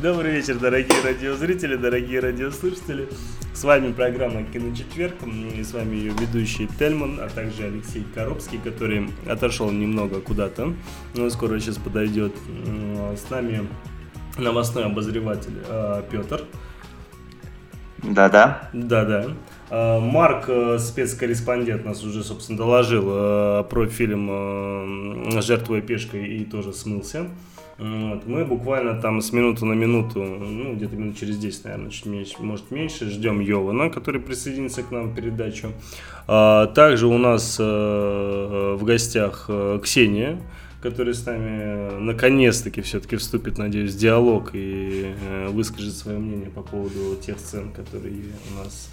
[0.00, 3.08] Добрый вечер, дорогие радиозрители, дорогие радиослушатели.
[3.52, 9.10] С вами программа «Киночетверг», и с вами ее ведущий Тельман, а также Алексей Коробский, который
[9.28, 10.72] отошел немного куда-то,
[11.16, 12.32] но скоро сейчас подойдет.
[13.16, 13.66] С нами
[14.38, 16.44] новостной обозреватель а, Петр.
[18.04, 18.70] Да-да.
[18.72, 19.26] Да-да.
[19.68, 26.44] А, Марк, э, спецкорреспондент, нас уже, собственно, доложил э, про фильм э, «Жертвуя пешкой» и
[26.44, 27.26] тоже смылся.
[27.78, 28.26] Вот.
[28.26, 32.34] Мы буквально там с минуты на минуту, ну, где-то минут через 10, наверное, чуть меньше,
[32.40, 35.68] может меньше, ждем Йована, который присоединится к нам в передачу.
[36.26, 40.40] А, также у нас а, в гостях а, Ксения,
[40.82, 45.14] которая с нами наконец-таки все-таки вступит, надеюсь, в диалог и
[45.48, 48.90] выскажет свое мнение по поводу тех сцен, которые у нас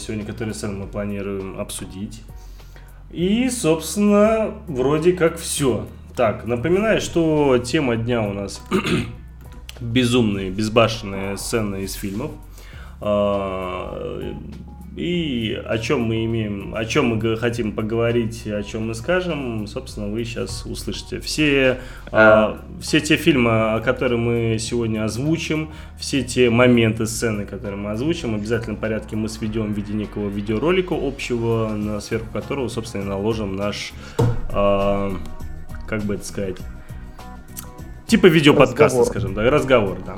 [0.00, 2.22] сегодня, которые сцены мы планируем обсудить.
[3.10, 5.86] И, собственно, вроде как все.
[6.16, 8.62] Так, напоминаю, что тема дня у нас
[9.80, 12.30] безумные, безбашенные сцены из фильмов.
[13.00, 14.32] А,
[14.96, 20.06] и о чем мы имеем, о чем мы хотим поговорить, о чем мы скажем, собственно,
[20.06, 21.18] вы сейчас услышите.
[21.18, 21.80] Все,
[22.12, 22.60] а...
[22.80, 28.36] все те фильмы, которые мы сегодня озвучим, все те моменты, сцены, которые мы озвучим, в
[28.36, 33.92] обязательном порядке мы сведем в виде некого видеоролика общего, на сверху которого, собственно, наложим наш
[34.50, 35.12] а,
[35.98, 36.56] как бы это сказать,
[38.06, 40.16] типа видеоподкаста, скажем, да, разговор, да.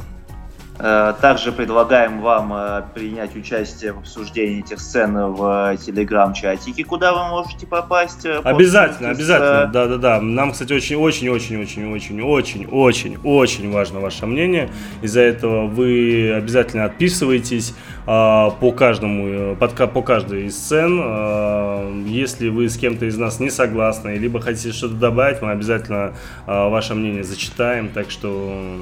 [0.78, 7.30] Э, также предлагаем вам э, принять участие в обсуждении этих сцен в телеграм-чатике, куда вы
[7.30, 8.26] можете попасть.
[8.26, 10.20] Э, обязательно, обязательно, да-да-да.
[10.20, 14.68] Нам, кстати, очень-очень-очень-очень-очень-очень-очень важно ваше мнение.
[15.00, 17.74] Из-за этого вы обязательно отписывайтесь
[18.06, 22.06] по каждому, по каждой из сцен.
[22.06, 26.14] Если вы с кем-то из нас не согласны, либо хотите что-то добавить, мы обязательно
[26.46, 27.88] ваше мнение зачитаем.
[27.88, 28.78] Так что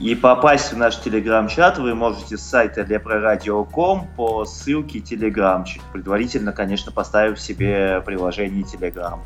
[0.00, 6.92] и попасть в наш телеграм-чат вы можете с сайта leproradio.com по ссылке телеграмчик, предварительно, конечно,
[6.92, 9.24] поставив себе приложение телеграм.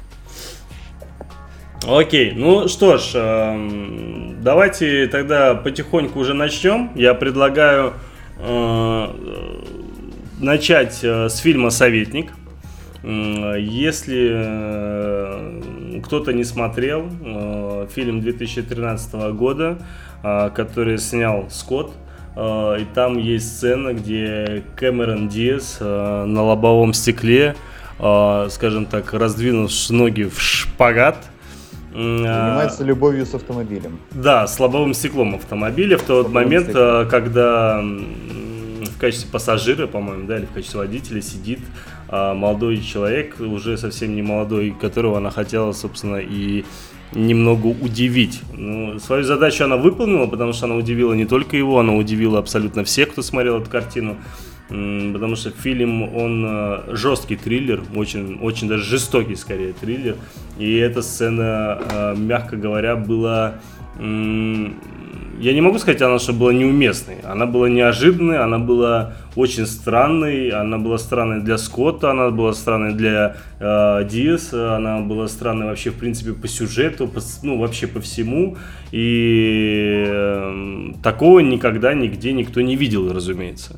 [1.88, 6.90] Окей, ну что ж, э, давайте тогда потихоньку уже начнем.
[6.94, 8.09] Я предлагаю э,
[10.40, 12.32] начать э, с фильма «Советник».
[13.02, 19.78] Если э, кто-то не смотрел, э, фильм 2013 года,
[20.22, 21.92] э, который снял Скотт,
[22.36, 27.56] и там есть сцена, где Кэмерон Диас на лобовом стекле,
[27.98, 31.16] скажем так, раздвинув ноги в шпагат,
[31.92, 33.98] Занимается любовью с автомобилем.
[34.12, 37.08] Да, с лобовым стеклом автомобиля в тот момент, стеклом.
[37.08, 41.60] когда в качестве пассажира, по-моему, да, или в качестве водителя сидит
[42.12, 46.64] а молодой человек, уже совсем не молодой, которого она хотела, собственно, и
[47.12, 48.40] немного удивить.
[48.52, 52.82] Ну, свою задачу она выполнила, потому что она удивила не только его, она удивила абсолютно
[52.82, 54.16] всех, кто смотрел эту картину.
[54.70, 60.16] Потому что фильм, он э, жесткий триллер, очень, очень даже жестокий скорее триллер.
[60.58, 63.54] И эта сцена, э, мягко говоря, была
[65.40, 67.16] я не могу сказать, она что была неуместной.
[67.24, 72.92] Она была неожиданной, она была очень странной, она была странной для Скотта, она была странной
[72.92, 78.00] для э, Диаса, она была странной вообще в принципе по сюжету, по, ну вообще по
[78.00, 78.58] всему.
[78.92, 83.76] И э, такого никогда нигде никто не видел, разумеется.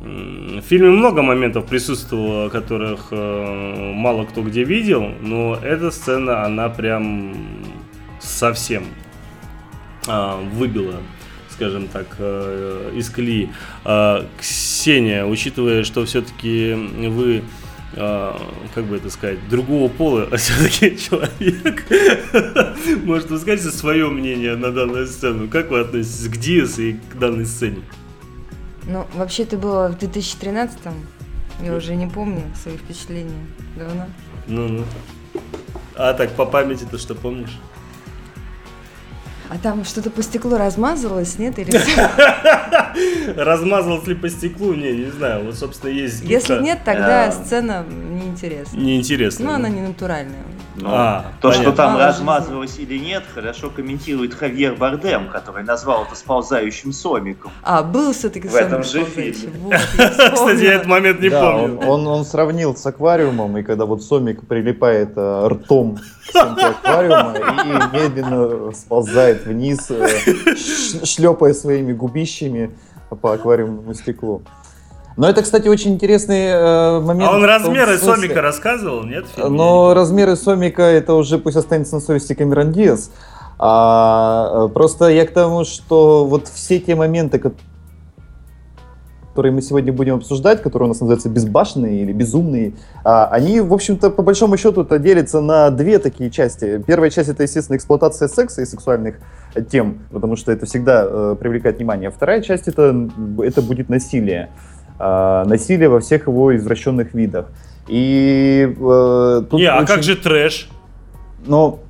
[0.00, 6.68] В фильме много моментов присутствовало, которых э, мало кто где видел, но эта сцена, она
[6.68, 7.34] прям
[8.20, 8.84] совсем
[10.06, 10.96] а, выбила
[11.56, 13.48] скажем так, э, из колеи.
[13.84, 17.42] А, Ксения, учитывая, что все-таки вы
[17.94, 18.38] а,
[18.74, 21.84] как бы это сказать, другого пола, а все-таки человек.
[23.04, 25.48] Может, вы скажете свое мнение на данную сцену?
[25.48, 27.82] Как вы относитесь к Диас и к данной сцене?
[28.86, 30.94] Ну, вообще это было в 2013-м.
[31.62, 33.46] Я уже не помню свои впечатления.
[33.76, 34.06] Давно.
[34.46, 34.84] Ну-ну.
[35.94, 37.58] А так, по памяти ты что помнишь?
[39.48, 41.58] А там что-то по стеклу размазалось, нет?
[41.58, 41.70] Или...
[43.36, 44.74] Размазалось ли по стеклу?
[44.74, 45.44] Не, не знаю.
[45.44, 46.22] Вот, собственно, есть...
[46.22, 48.76] Если нет, тогда сцена неинтересна.
[48.76, 49.46] Неинтересна.
[49.46, 50.42] Ну, она не натуральная.
[50.78, 51.62] Ну, а, то, понятно.
[51.62, 57.50] что там размазывалось или нет, хорошо комментирует Хавьер Бардем, который назвал это сползающим сомиком.
[57.62, 59.78] А, был все-таки В этом же фильме.
[59.78, 61.78] Кстати, я этот момент не помню.
[61.86, 67.34] Он, он сравнил с аквариумом, и когда вот сомик прилипает э, ртом к стенке аквариума
[67.34, 70.06] и медленно сползает вниз, э,
[71.04, 72.76] шлепая своими губищами
[73.22, 74.42] по аквариумному стеклу.
[75.16, 77.30] Но это, кстати, очень интересный э, момент.
[77.30, 78.22] А он размеры смысле...
[78.22, 79.24] Сомика рассказывал, нет?
[79.36, 83.10] Но размеры Сомика это уже пусть останется на совести Камерон Диас.
[83.58, 87.38] А, просто я к тому, что вот все те моменты,
[89.30, 93.72] которые мы сегодня будем обсуждать, которые у нас называются безбашенные или безумные, а, они, в
[93.72, 96.82] общем-то, по большому счету это делятся на две такие части.
[96.86, 99.16] Первая часть это, естественно, эксплуатация секса и сексуальных
[99.70, 102.10] тем, потому что это всегда э, привлекает внимание.
[102.10, 103.08] Вторая часть это,
[103.38, 104.50] это будет насилие.
[104.98, 107.46] Э, насилие во всех его извращенных видах.
[107.88, 109.84] И э, тут Не, очень...
[109.84, 110.68] а как же трэш?
[111.46, 111.80] Ну,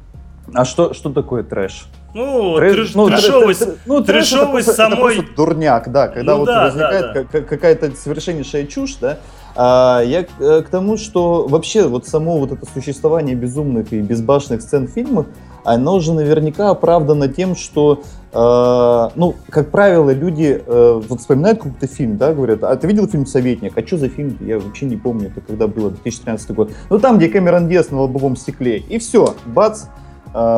[0.52, 1.86] а что, что такое трэш?
[2.16, 5.18] Ну, трэш, ну, трэшовость, трэш, ну, трэшовость это самой...
[5.18, 7.40] Это дурняк, да, когда ну, вот да, возникает да, да.
[7.42, 9.18] какая-то совершеннейшая чушь, да,
[9.54, 14.00] а, я к, э, к тому, что вообще вот само вот это существование безумных и
[14.00, 15.26] безбашенных сцен в фильмах,
[15.62, 18.02] оно уже наверняка оправдано тем, что,
[18.32, 23.06] э, ну, как правило, люди э, вот вспоминают какой-то фильм, да, говорят, а ты видел
[23.08, 23.76] фильм «Советник»?
[23.76, 24.38] А что за фильм?
[24.40, 26.70] Я вообще не помню, это когда было, 2013 год.
[26.88, 28.78] Ну, там, где Кэмерон Диас на лобовом стекле.
[28.78, 29.84] И все, бац,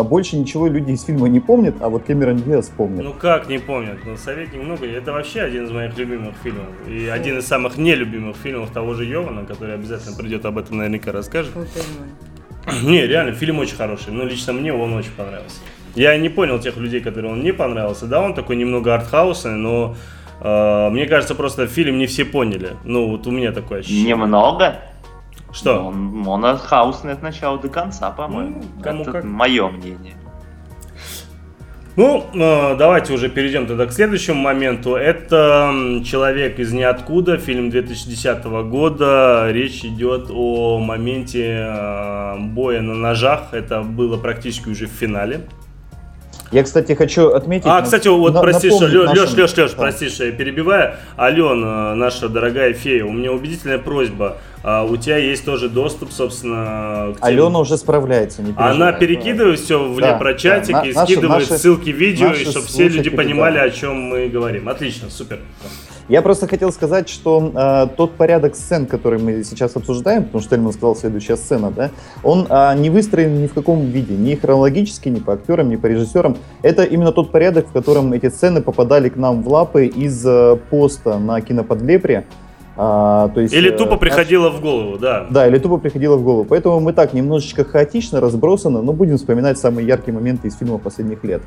[0.04, 3.04] больше ничего люди из фильма не помнят, а вот Кэмерон Диас помнит.
[3.04, 3.98] Ну как не помнят?
[4.04, 4.86] Ну, «Советник» много.
[4.86, 6.66] Это вообще один из моих любимых фильмов.
[6.88, 11.12] И один из самых нелюбимых фильмов того же Йована, который обязательно придет об этом наверняка
[11.12, 11.52] расскажет.
[12.82, 14.12] Не, реально, фильм очень хороший.
[14.12, 15.58] Но лично мне он очень понравился.
[15.94, 18.06] Я не понял тех людей, которые он не понравился.
[18.06, 19.96] Да, он такой немного артхаусный, но
[20.40, 22.76] э, мне кажется, просто фильм не все поняли.
[22.84, 24.10] Ну, вот у меня такое ощущение.
[24.10, 24.76] Немного?
[25.52, 25.86] Что?
[25.86, 28.62] Он, он хаусный от начала до конца, по-моему.
[28.62, 29.24] Ну, кому Это как.
[29.24, 30.14] мое мнение.
[31.96, 34.94] Ну, э, давайте уже перейдем тогда к следующему моменту.
[34.94, 39.48] Это «Человек из ниоткуда», фильм 2010 года.
[39.50, 43.48] Речь идет о моменте э, боя на ножах.
[43.52, 45.48] Это было практически уже в финале.
[46.50, 47.66] Я, кстати, хочу отметить...
[47.66, 49.38] А, кстати, вот, на, прости, что, Леш, нашим...
[49.38, 49.76] Леш, Леш, да.
[49.76, 50.94] прости, что я перебиваю.
[51.16, 54.38] Алена, наша дорогая фея, у меня убедительная просьба.
[54.62, 57.26] А у тебя есть тоже доступ, собственно, к тем...
[57.26, 61.58] Алена уже справляется, не Она перекидывает все в да, лепрочатик да, и наши, скидывает наши,
[61.62, 63.64] ссылки видео, и чтобы все люди понимали, да.
[63.64, 64.68] о чем мы говорим.
[64.68, 65.38] Отлично, супер.
[66.08, 70.54] Я просто хотел сказать, что э, тот порядок сцен, который мы сейчас обсуждаем, потому что
[70.56, 71.90] Эльман сказал следующая сцена, да,
[72.22, 75.86] он э, не выстроен ни в каком виде, ни хронологически, ни по актерам, ни по
[75.86, 76.38] режиссерам.
[76.62, 80.56] Это именно тот порядок, в котором эти сцены попадали к нам в лапы из э,
[80.70, 82.24] поста на киноподлепре.
[82.80, 85.26] А, то есть, или тупо э, приходило в голову, да.
[85.28, 86.44] Да, или тупо приходило в голову.
[86.44, 91.24] Поэтому мы так немножечко хаотично, разбросаны, но будем вспоминать самые яркие моменты из фильма последних
[91.24, 91.42] лет.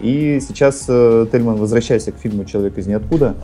[0.00, 3.34] И сейчас, э, Тельман, возвращайся к фильму «Человек из ниоткуда».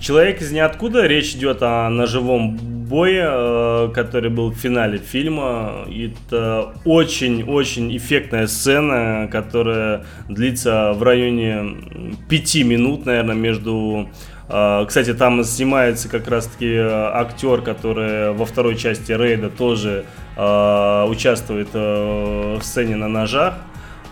[0.00, 5.86] «Человек из ниоткуда» речь идет о ножевом бое, э, который был в финале фильма.
[5.88, 11.76] Это очень-очень эффектная сцена, которая длится в районе
[12.28, 14.08] пяти минут, наверное, между
[14.48, 20.04] э, кстати, там снимается как раз-таки актер, который во второй части Рейда тоже
[20.36, 23.54] участвует в сцене на ножах.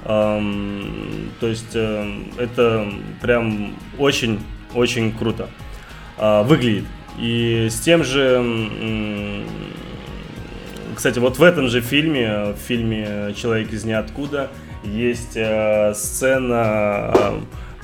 [0.04, 2.88] То есть э, это
[3.20, 5.49] прям очень-очень круто
[6.19, 6.84] а, выглядит.
[7.20, 9.44] И с тем же,
[10.94, 14.50] кстати, вот в этом же фильме, в фильме «Человек из ниоткуда»,
[14.82, 17.14] есть э, сцена,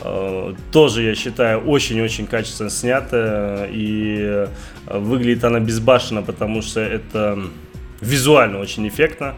[0.02, 4.48] э, тоже, я считаю, очень-очень качественно снятая, и
[4.86, 7.38] выглядит она безбашенно, потому что это
[8.00, 9.34] визуально очень эффектно.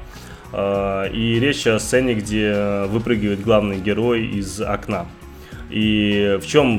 [0.53, 5.07] Э, и речь о сцене, где выпрыгивает главный герой из окна.
[5.71, 6.79] И в чем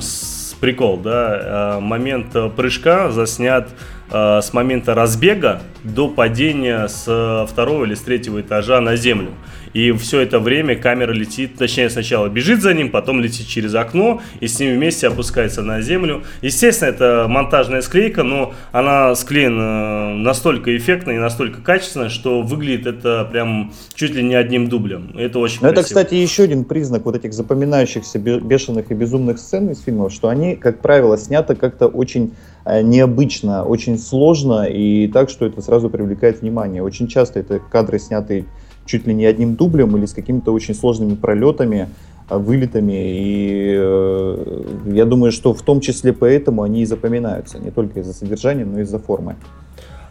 [0.60, 1.78] прикол, да?
[1.78, 3.70] Э, момент прыжка заснят
[4.12, 9.32] э, с момента разбега до падения с второго или с третьего этажа на землю.
[9.74, 14.22] И все это время камера летит, точнее сначала бежит за ним, потом летит через окно
[14.40, 16.24] и с ним вместе опускается на землю.
[16.42, 23.28] Естественно, это монтажная склейка, но она склеена настолько эффектно и настолько качественно, что выглядит это
[23.32, 25.16] прям чуть ли не одним дублем.
[25.18, 29.70] Это очень но Это, кстати, еще один признак вот этих запоминающихся бешеных и безумных сцен
[29.70, 32.34] из фильмов, что они, как правило, сняты как-то очень
[32.66, 36.84] э, необычно, очень сложно и так, что это сразу привлекает внимание.
[36.84, 38.46] Очень часто это кадры, снятые
[38.92, 41.88] чуть ли не одним дублем или с какими-то очень сложными пролетами,
[42.28, 42.94] а, вылетами.
[42.94, 48.14] И э, я думаю, что в том числе поэтому они и запоминаются, не только из-за
[48.14, 49.36] содержания, но и из-за формы.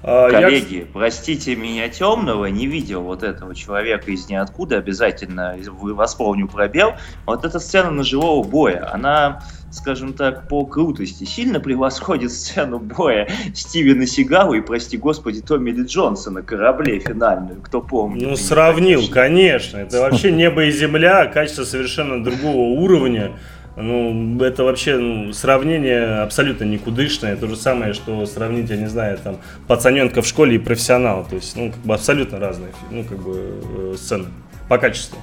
[0.02, 0.84] А, Коллеги, я...
[0.90, 6.92] простите меня темного, не видел вот этого человека из ниоткуда, обязательно восполню пробел.
[7.26, 14.06] Вот эта сцена ножевого боя, она, скажем так, по крутости сильно превосходит сцену боя Стивена
[14.06, 18.26] Сигала и, прости господи, Томми Ли Джонса на корабле финальную, кто помнит.
[18.26, 19.78] Ну, сравнил, конечно.
[19.78, 23.32] Это вообще небо и земля, качество совершенно другого уровня.
[23.76, 27.36] Ну, это вообще ну, сравнение абсолютно никудышное.
[27.36, 31.24] То же самое, что сравнить, я не знаю, там, пацаненка в школе и профессионал.
[31.28, 34.26] То есть, ну, как бы абсолютно разные, ну, как бы, э, сцены
[34.68, 35.18] по качеству.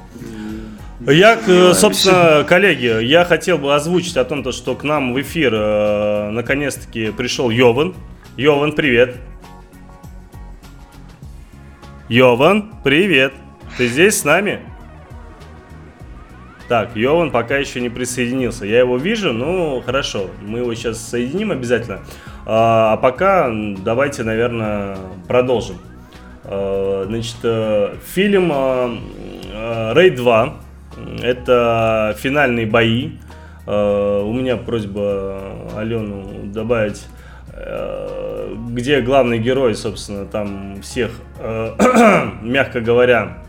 [0.99, 5.51] Я, э, собственно, коллеги, я хотел бы озвучить о том, что к нам в эфир
[5.53, 7.93] э, наконец-таки пришел Йован.
[8.35, 9.15] Йован, привет.
[12.09, 13.33] Йован, привет.
[13.77, 14.61] Ты здесь с нами?
[16.67, 18.65] Так, Йован пока еще не присоединился.
[18.65, 21.99] Я его вижу, ну хорошо, мы его сейчас соединим обязательно.
[22.47, 25.77] А, а пока давайте, наверное, продолжим.
[26.43, 27.37] А, значит,
[28.03, 28.51] фильм
[29.93, 30.66] Рейд 2
[31.21, 33.11] это финальные бои.
[33.65, 35.41] У меня просьба
[35.75, 37.05] Алену добавить
[37.57, 43.39] э, где главный герой, собственно, там всех, э, мягко говоря,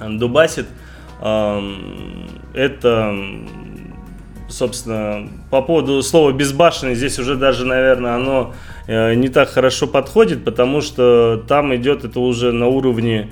[0.00, 0.66] дубасит.
[2.54, 3.14] Это,
[4.48, 8.54] собственно, по поводу слова безбашенный, здесь уже даже, наверное, оно
[8.88, 13.30] э, не так хорошо подходит, потому что там идет это уже на уровне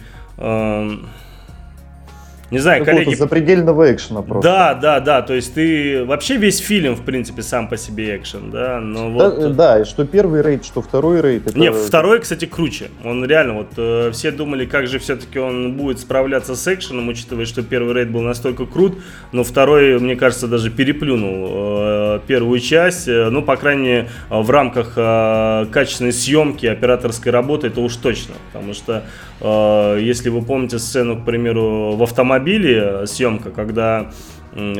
[2.51, 3.15] не знаю, коллеги...
[3.15, 4.49] запредельного экшена просто.
[4.49, 6.05] Да, да, да, то есть ты...
[6.05, 9.57] Вообще весь фильм, в принципе, сам по себе экшен, да, но да, вот...
[9.57, 11.47] Да, что первый рейд, что второй рейд.
[11.47, 11.59] Это...
[11.59, 12.89] Не, второй, кстати, круче.
[13.05, 17.45] Он реально, вот э, все думали, как же все-таки он будет справляться с экшеном, учитывая,
[17.45, 18.99] что первый рейд был настолько крут,
[19.33, 24.51] но второй, мне кажется, даже переплюнул э, первую часть, э, ну, по крайней мере, в
[24.51, 29.05] рамках э, качественной съемки, операторской работы, это уж точно, потому что,
[29.41, 34.11] э, если вы помните сцену, к примеру, в автомобиле, автомобиле съемка, когда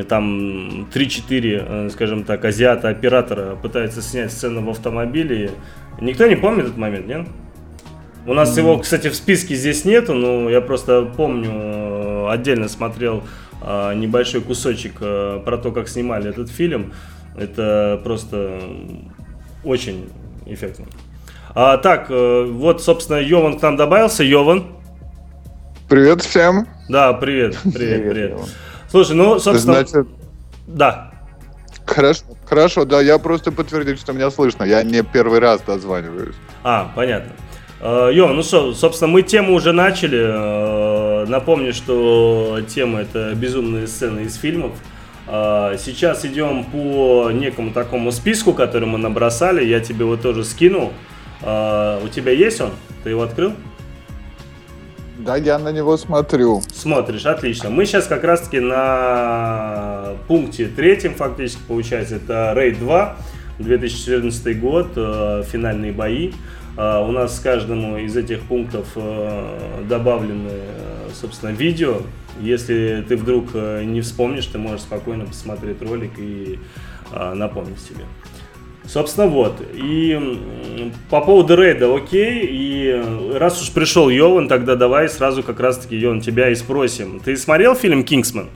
[0.09, 5.51] там 3-4, э, скажем так, азиата-оператора пытаются снять сцену в автомобиле.
[6.01, 7.27] Никто не помнит этот момент, нет?
[8.27, 13.23] У нас его, кстати, в списке здесь нету, но я просто помню, э, отдельно смотрел
[13.65, 16.91] э, небольшой кусочек про то, как снимали этот фильм.
[17.37, 18.59] Это просто
[19.63, 20.09] очень
[20.45, 20.85] эффектно.
[21.55, 24.23] А, так, вот, собственно, Йован к нам добавился.
[24.23, 24.80] Йован.
[25.91, 26.69] Привет всем.
[26.87, 28.39] Да, привет, привет, привет.
[28.89, 29.85] Слушай, ну, собственно...
[29.85, 30.07] Значит...
[30.65, 31.11] Да.
[31.85, 34.63] Хорошо, хорошо, да, я просто подтвердить, что меня слышно.
[34.63, 36.35] Я не первый раз дозваниваюсь.
[36.63, 37.33] А, понятно.
[37.81, 40.17] Э, Йо, ну что, собственно, мы тему уже начали.
[40.21, 44.71] Э, напомню, что тема это безумные сцены из фильмов.
[45.27, 49.65] Э, сейчас идем по некому такому списку, который мы набросали.
[49.65, 50.93] Я тебе его тоже скинул.
[51.41, 52.69] У тебя есть он?
[53.03, 53.55] Ты его открыл?
[55.23, 56.63] Да, я на него смотрю.
[56.73, 57.69] Смотришь, отлично.
[57.69, 63.17] Мы сейчас как раз-таки на пункте третьем, фактически, получается, это Рейд 2,
[63.59, 66.31] 2014 год, э, финальные бои.
[66.75, 70.49] Э, у нас с каждому из этих пунктов э, добавлены,
[71.13, 71.97] собственно, видео.
[72.39, 76.57] Если ты вдруг не вспомнишь, ты можешь спокойно посмотреть ролик и
[77.35, 78.05] напомнить себе.
[78.91, 79.53] Собственно, вот.
[79.73, 82.45] И по поводу рейда, окей.
[82.45, 87.21] И раз уж пришел Йован, тогда давай сразу как раз-таки, Йован, тебя и спросим.
[87.23, 88.49] Ты смотрел фильм «Кингсман»?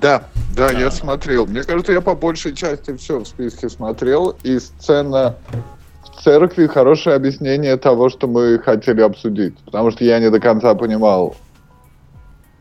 [0.00, 0.24] Да,
[0.56, 0.72] да, а.
[0.72, 1.46] я смотрел.
[1.46, 4.36] Мне кажется, я по большей части все в списке смотрел.
[4.42, 5.36] И сцена
[6.02, 9.56] в церкви хорошее объяснение того, что мы хотели обсудить.
[9.58, 11.36] Потому что я не до конца понимал,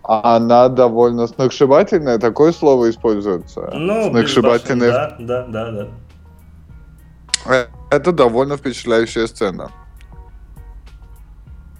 [0.03, 3.71] она довольно сногсшибательная, такое слово используется.
[3.73, 4.91] Ну, сногсшибательная.
[4.91, 5.87] Да, да, да, да.
[7.45, 9.71] Э, это довольно впечатляющая сцена.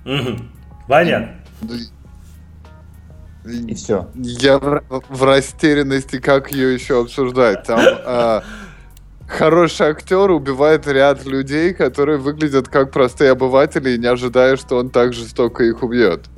[0.06, 0.40] Угу.
[0.88, 1.36] Понятно.
[3.46, 4.08] И все.
[4.16, 7.64] Я в, в растерянности, как ее еще обсуждать.
[7.64, 8.42] Там э,
[9.28, 14.90] хороший актер убивает ряд людей, которые выглядят как простые обыватели, и не ожидая, что он
[14.90, 16.30] так жестоко их убьет.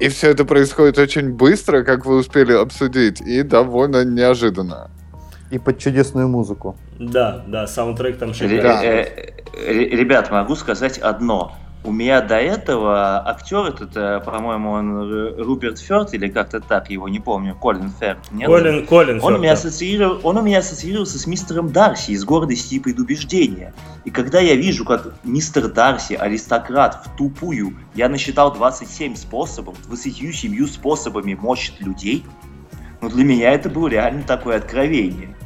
[0.00, 4.90] И все это происходит очень быстро, как вы успели обсудить, и довольно неожиданно.
[5.50, 6.76] И под чудесную музыку.
[6.98, 8.86] Да, да, саундтрек там шикарный.
[8.86, 11.56] Э, э, ребят, могу сказать одно.
[11.84, 17.08] У меня до этого актер, этот, э, по-моему, он Руперт Ферт или как-то так, его
[17.08, 18.18] не помню, Колин Ферт.
[18.32, 18.48] Нет?
[18.48, 22.80] Колин, Колин он, меня ассоциировал, он у меня ассоциировался с мистером Дарси из «Гордости и
[22.80, 23.72] предубеждения».
[24.04, 30.66] И когда я вижу, как мистер Дарси, аристократ, в тупую, я насчитал 27 способов, 27
[30.66, 32.24] способами мочит людей,
[33.00, 35.36] ну для меня это было реально такое откровение.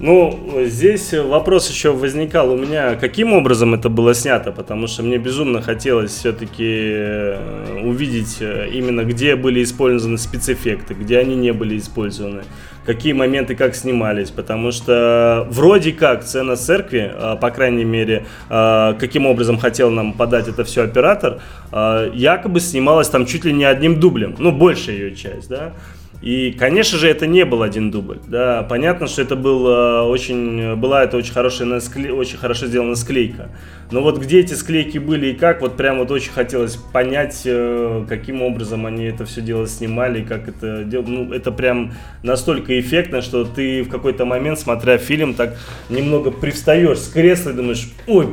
[0.00, 5.18] Ну, здесь вопрос еще возникал у меня, каким образом это было снято, потому что мне
[5.18, 11.76] безумно хотелось все-таки э, увидеть э, именно, где были использованы спецэффекты, где они не были
[11.76, 12.42] использованы,
[12.86, 19.26] какие моменты как снимались, потому что вроде как цена церкви, э, по крайней мере, каким
[19.26, 21.40] образом хотел нам подать это все оператор,
[21.72, 25.72] якобы снималась там чуть ли не одним дублем, ну, большая ее часть, да,
[26.20, 28.18] И, конечно же, это не был один дубль.
[28.26, 32.96] Да, понятно, что это был э, очень, была это очень хорошая наскле, очень хорошо сделана
[32.96, 33.50] склейка.
[33.92, 38.04] Но вот где эти склейки были и как, вот прям вот очень хотелось понять, э,
[38.08, 41.08] каким образом они это все дело снимали, как это делали.
[41.08, 41.94] Ну, это прям
[42.24, 45.56] настолько эффектно, что ты в какой-то момент, смотря фильм, так
[45.88, 48.28] немного привстаешь с кресла и думаешь, ой,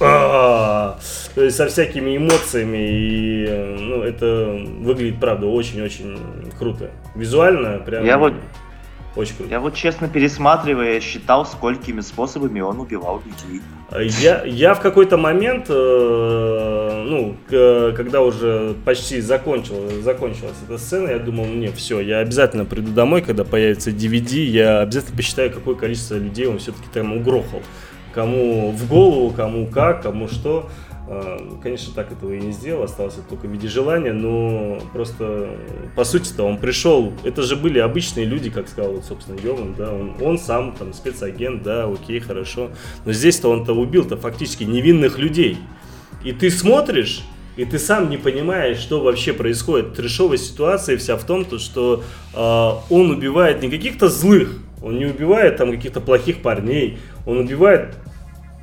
[0.00, 0.98] а
[1.34, 6.16] то есть со всякими эмоциями, и ну, это выглядит, правда, очень-очень
[6.58, 6.90] круто.
[7.14, 8.04] Визуально прям...
[8.04, 8.34] Я вот
[9.16, 9.50] очень круто.
[9.50, 13.62] Я вот честно пересматривая, считал, сколькими способами он убивал людей.
[14.20, 21.08] Я, я в какой-то момент, э, ну, к, когда уже почти закончил, закончилась эта сцена,
[21.08, 25.76] я думал, не, все, я обязательно приду домой, когда появится DVD, я обязательно посчитаю, какое
[25.76, 27.62] количество людей он все-таки там угрохал.
[28.12, 30.68] Кому в голову, кому как, кому что.
[31.08, 35.50] А, конечно, так этого и не сделал, осталось только в виде желания, но просто,
[35.94, 39.92] по сути-то, он пришел, это же были обычные люди, как сказал, вот, собственно, Йован, да,
[39.92, 42.70] он, он сам там спецагент, да, окей, хорошо,
[43.04, 45.58] но здесь-то он-то убил-то фактически невинных людей,
[46.24, 47.22] и ты смотришь,
[47.56, 49.94] и ты сам не понимаешь, что вообще происходит.
[49.94, 52.02] Трешовая ситуация вся в том, то, что
[52.34, 57.94] э, он убивает не каких-то злых, он не убивает там каких-то плохих парней, он убивает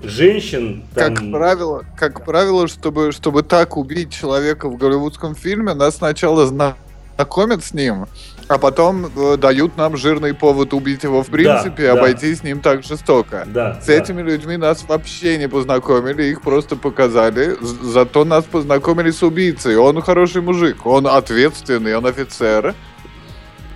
[0.04, 0.84] женщин.
[0.94, 1.16] Там...
[1.16, 7.64] Как правило, как правило, чтобы, чтобы так убить человека в голливудском фильме, нас сначала знакомят
[7.64, 8.08] с ним,
[8.48, 12.38] а потом э, дают нам жирный повод убить его в принципе, да, обойти да.
[12.38, 13.44] с ним так жестоко.
[13.48, 13.94] Да, с да.
[13.94, 17.56] этими людьми нас вообще не познакомили, их просто показали.
[17.62, 19.78] Зато нас познакомили с убийцей.
[19.78, 22.76] Он хороший мужик, он ответственный, он офицер.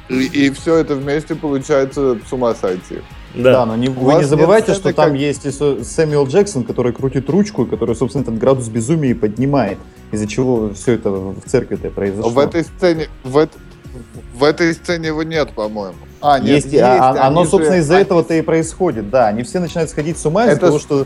[0.09, 3.01] И, и все это вместе получается с ума сойти.
[3.37, 5.19] Да, да но не, вы не забывайте, что там как...
[5.19, 9.77] есть и Сэмюэл Джексон, который крутит ручку, и который, собственно, этот градус безумия поднимает,
[10.11, 12.29] из-за чего все это в церкви-то произошло.
[12.29, 13.47] В этой сцене, в,
[14.35, 15.95] в этой сцене его нет, по-моему.
[16.21, 19.27] А, нет, есть, есть а, оно, собственно, из-за этого-то и происходит, да.
[19.27, 21.05] Они все начинают сходить с ума из-за того, что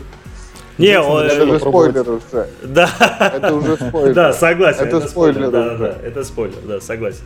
[0.78, 2.48] не, он, это уже спойлер уже.
[2.62, 2.88] Да.
[3.34, 4.14] Это уже спойлер.
[4.14, 4.84] Да, согласен.
[4.84, 5.34] Это, это спойлер.
[5.34, 7.22] спойлер да, да, это спойлер, да, согласен.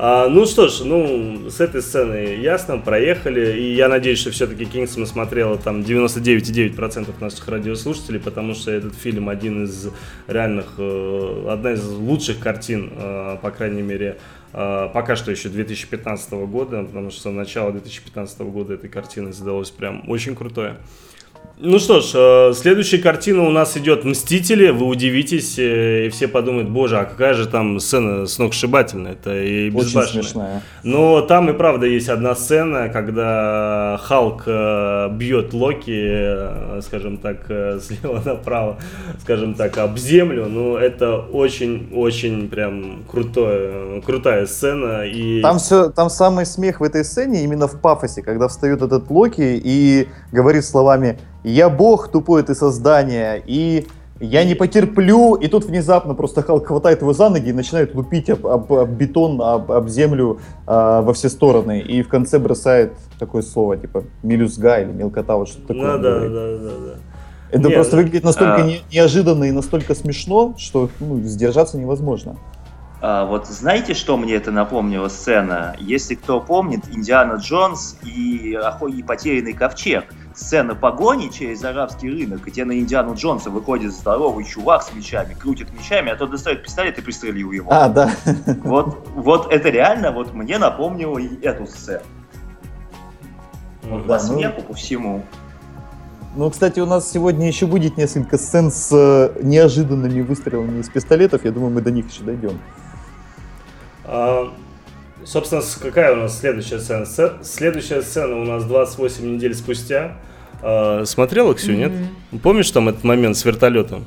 [0.00, 3.58] А, ну что ж, ну, с этой сцены ясно, проехали.
[3.58, 9.28] И я надеюсь, что все-таки Кингсман смотрела там 99,9% наших радиослушателей, потому что этот фильм
[9.28, 9.88] один из
[10.28, 14.18] реальных, э, одна из лучших картин, э, по крайней мере,
[14.52, 20.08] э, пока что еще 2015 года, потому что начало 2015 года этой картины задалось прям
[20.08, 20.76] очень крутое.
[21.60, 24.68] Ну что ж, э, следующая картина у нас идет «Мстители».
[24.68, 29.68] Вы удивитесь, э, и все подумают, боже, а какая же там сцена сногсшибательная, это и
[29.68, 30.02] безбашенная.
[30.02, 30.62] Очень смешная.
[30.84, 37.46] Но там и правда есть одна сцена, когда Халк э, бьет Локи, скажем так,
[37.82, 38.78] слева направо,
[39.20, 40.46] скажем так, об землю.
[40.48, 45.02] Ну, это очень-очень прям крутое, крутая сцена.
[45.06, 45.42] И...
[45.42, 49.60] Там, все, там самый смех в этой сцене именно в пафосе, когда встает этот Локи
[49.60, 53.86] и говорит словами я бог, тупое ты создание, и
[54.20, 58.28] я не потерплю, и тут внезапно просто Халк хватает его за ноги и начинает лупить
[58.30, 62.94] об, об, об бетон, об, об землю э, во все стороны, и в конце бросает
[63.18, 65.96] такое слово, типа, мелюзга или мелкота, вот что-то такое.
[65.96, 66.94] Ну, да, да, да, да.
[67.50, 68.70] Это Нет, просто выглядит настолько а...
[68.92, 72.36] неожиданно и настолько смешно, что ну, сдержаться невозможно.
[73.00, 75.76] А, вот знаете, что мне это напомнило сцена?
[75.78, 78.58] Если кто помнит, Индиана Джонс и,
[78.92, 80.04] и потерянный ковчег.
[80.38, 85.72] Сцена погони через арабский рынок, где на Индиану Джонса выходит здоровый чувак с мечами, крутит
[85.72, 87.72] мечами, а тот достает пистолет и пристрелил его.
[87.72, 88.12] А, да.
[88.62, 92.04] Вот, вот это реально вот мне напомнило и эту сцену.
[93.82, 94.34] Вот да, по ну...
[94.34, 95.24] смеху, по всему.
[96.36, 101.44] Ну, кстати, у нас сегодня еще будет несколько сцен с э, неожиданными выстрелами из пистолетов.
[101.44, 102.60] Я думаю, мы до них еще дойдем.
[104.04, 104.54] А,
[105.24, 107.06] собственно, какая у нас следующая сцена?
[107.42, 110.16] Следующая сцена у нас 28 недель спустя.
[110.62, 111.92] А, смотрела, Ксю, нет?
[111.92, 112.38] Mm-hmm.
[112.40, 114.06] Помнишь там этот момент с вертолетом?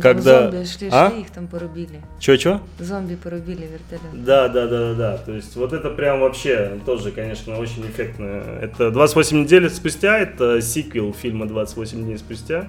[0.00, 0.50] Когда...
[0.50, 1.10] Зомби шли, а?
[1.10, 2.00] шли, их там порубили.
[2.20, 2.60] Чё-чё?
[2.78, 4.24] Зомби порубили вертолет.
[4.24, 5.18] Да, да, да, да, да.
[5.18, 8.42] То есть вот это прям вообще тоже, конечно, очень эффектно.
[8.60, 12.68] Это 28 недель спустя, это сиквел фильма 28 дней спустя.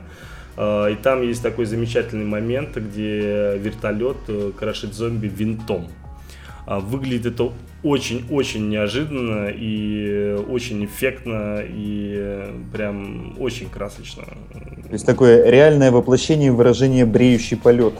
[0.55, 5.87] А, и там есть такой замечательный момент, где вертолет э, крошит зомби винтом.
[6.67, 14.23] А, выглядит это очень-очень неожиданно и очень эффектно и прям очень красочно.
[14.23, 17.93] То есть такое реальное воплощение выражения бреющий полет.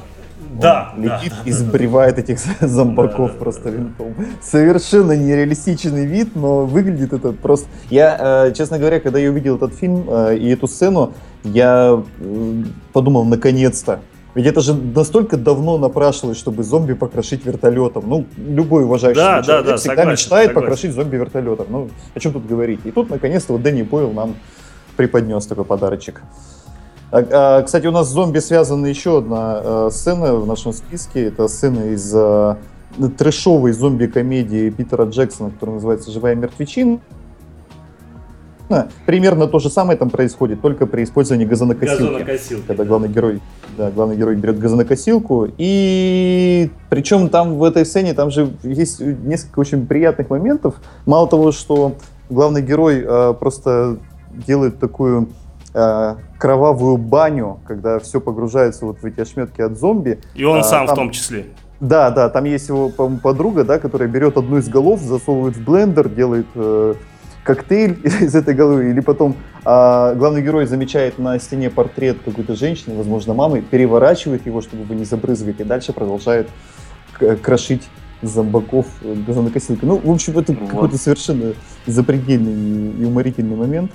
[0.59, 1.49] Да, Он летит да.
[1.49, 4.13] и сбривает этих зомбаков да, просто винтом.
[4.41, 7.69] Совершенно нереалистичный вид, но выглядит это просто...
[7.89, 12.03] Я, э, честно говоря, когда я увидел этот фильм э, и эту сцену, я
[12.91, 14.01] подумал, наконец-то,
[14.37, 18.03] Ведь это же настолько давно напрашивалось, чтобы зомби покрошить вертолетом.
[18.05, 20.53] Ну, любой уважающий да, человек да, да, всегда согласен, мечтает согласен.
[20.53, 21.65] покрошить зомби вертолетом.
[21.71, 22.81] Ну, о чем тут говорить?
[22.83, 24.35] И тут, наконец-то, вот Дэнни Бойл нам
[24.95, 26.21] преподнес такой подарочек.
[27.09, 31.29] А, а, кстати, у нас с зомби связана еще одна э, сцена в нашем списке.
[31.29, 32.57] Это сцена из э,
[33.17, 36.99] трэшовой зомби-комедии Питера Джексона, которая называется «Живая мертвечина».
[39.05, 42.01] Примерно то же самое там происходит, только при использовании газонокосилки.
[42.01, 42.63] Газонокосилки.
[42.67, 43.41] Когда главный герой,
[43.77, 45.47] да, главный герой берет газонокосилку.
[45.57, 50.75] И причем там в этой сцене там же есть несколько очень приятных моментов.
[51.05, 51.95] Мало того, что
[52.29, 53.97] главный герой э, просто
[54.31, 55.29] делает такую
[55.73, 60.19] э, кровавую баню, когда все погружается вот в эти ошметки от зомби.
[60.35, 61.45] И он А, сам там- в том числе.
[61.79, 66.09] Да, да, там есть его, подруга, да, которая берет одну из голов, засовывает в блендер,
[66.09, 66.95] делает э,
[67.47, 72.95] коктейль из этой головы, или потом а, главный герой замечает на стене портрет какой-то женщины,
[72.95, 76.49] возможно, мамы, переворачивает его, чтобы его не забрызгать, и дальше продолжает
[77.41, 77.83] крошить
[78.21, 79.87] зомбаков э, газонокосилкой.
[79.87, 80.69] Ну, в общем, это Вот.
[80.69, 81.53] какой-то совершенно
[81.85, 83.91] запредельный и уморительный момент.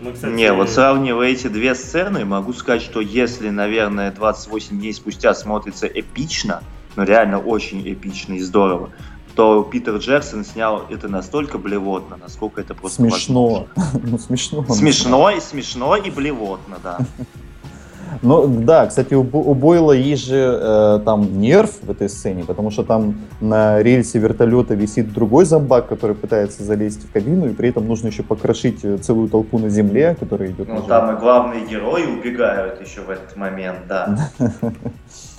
[0.00, 4.92] Мы, кстати, Не, вот сравнивая эти две сцены, могу сказать, что если, наверное, 28 дней
[4.92, 6.62] спустя смотрится эпично,
[6.96, 8.90] ну реально очень эпично и здорово,
[9.38, 13.68] то Питер Джексон снял это настолько блевотно, насколько это просто Смешно.
[14.02, 14.64] Ну, смешно.
[14.68, 16.98] Смешно и смешно и блевотно, да.
[18.22, 22.72] Ну да, кстати, у, у Бойла есть же э, там нерв в этой сцене, потому
[22.72, 27.68] что там на рельсе вертолета висит другой зомбак, который пытается залезть в кабину, и при
[27.68, 31.64] этом нужно еще покрошить э, целую толпу на земле, которая идет Ну там и главные
[31.64, 34.30] герои убегают еще в этот момент, да.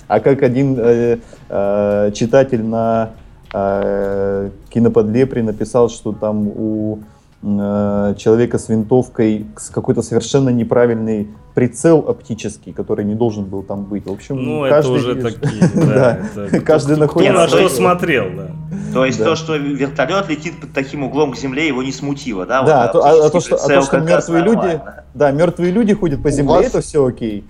[0.08, 3.10] А как один э, э, читатель на
[3.52, 7.00] э, киноподлепре написал, что там у
[7.42, 13.84] э, человека с винтовкой с какой-то совершенно неправильный прицел оптический, который не должен был там
[13.84, 14.06] быть.
[14.06, 14.96] В общем, Ну, это каждый...
[14.96, 16.18] уже такие, да.
[16.36, 18.46] Это- Каждый кто- находит Кто на что смотрел, да.
[18.92, 22.62] То есть то, что вертолет летит под таким углом к земле, его не смутило, да?
[22.62, 24.80] Да, а то- а- а то, что- а мертвые люди-.
[25.14, 27.44] Да, мертвые люди ходят по земле, это все окей.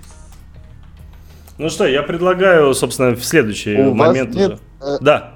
[1.59, 4.59] Ну что, я предлагаю, собственно, в следующий момент уже.
[4.81, 5.35] э, Да.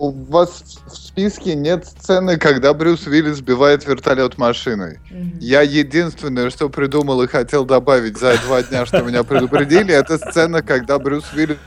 [0.00, 4.98] У вас в списке нет сцены, когда Брюс Уиллис сбивает вертолет машиной.
[5.10, 5.36] Мгм.
[5.40, 10.62] Я единственное, что придумал и хотел добавить за два дня, что меня предупредили, это сцена,
[10.62, 11.58] когда Брюс Уиллис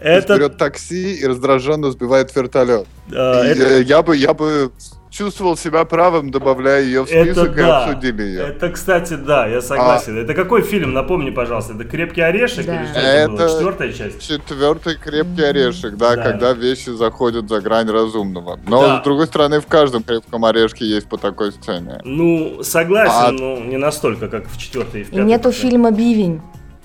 [0.00, 2.86] Это, берет такси и раздраженно сбивает вертолет.
[3.10, 4.70] И, это, я бы, я бы
[5.10, 7.84] чувствовал себя правым, добавляя ее в это список и да.
[7.84, 8.40] обсудили ее.
[8.50, 10.16] Это, кстати, да, я согласен.
[10.16, 10.92] Это какой фильм?
[10.92, 11.74] Напомни, пожалуйста.
[11.74, 12.76] Это «Крепкий орешек» Да.
[12.80, 13.36] или что это, было?
[13.42, 14.20] Это- Четвертая часть?
[14.28, 16.22] Четвертый крепкий орешек, да, Да.
[16.22, 18.60] когда вещи заходят за грань разумного.
[18.68, 19.00] Но, Да.
[19.00, 22.00] с другой стороны, в каждом крепком орешке есть по такой сцене.
[22.04, 25.24] Ну, согласен, А- но не настолько, как в четвертой и в И пятой.
[25.26, 25.60] нету по-моему.
[25.70, 26.40] фильма «Бивень».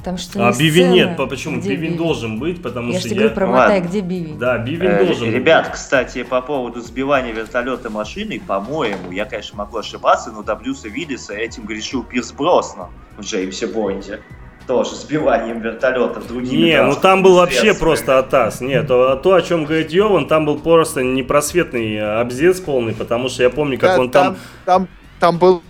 [0.06, 1.58] Там что А сцена, нет, по- почему?
[1.60, 3.20] где Бивень должен быть, потому Я что же я...
[3.20, 3.90] тебе говорю, промотай, Ладно.
[3.90, 4.38] где бивень.
[4.38, 5.36] Да, бивень Э, должен быть.
[5.36, 10.90] Ребят, кстати, по поводу сбивания вертолета машиной, по-моему, я, конечно, могу ошибаться, но до Брюса
[10.90, 14.20] Виллиса этим грешил Пирс Броснан в Джеймсе Бонде.
[14.68, 18.62] Тоже сбиванием вертолетов другими Не, ну там был вообще просто атас.
[18.62, 23.44] Нет, то, то, о чем говорит Йован, там был просто непросветный абзец полный, потому что
[23.44, 24.38] я помню, как Да, он там...
[24.66, 24.88] там,
[25.20, 25.62] там был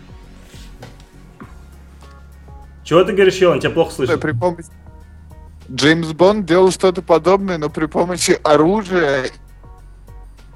[2.85, 3.59] Чего ты говоришь, Йован?
[3.59, 4.17] Тебя плохо слышно.
[4.17, 4.67] при помощи...
[5.69, 9.25] Джеймс Бонд делал что-то подобное, но при помощи оружия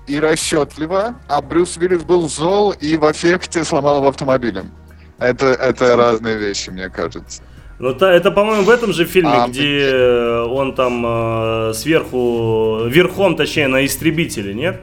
[0.06, 4.72] и расчетливо, а Брюс Уиллис был зол и в эффекте сломал его автомобилем.
[5.18, 7.42] Это, это разные вещи, мне кажется.
[7.80, 12.84] Ну, та- это, по-моему, в этом же фильме, А, где э, он там э, сверху,
[12.86, 14.82] верхом, точнее, на истребителе, нет?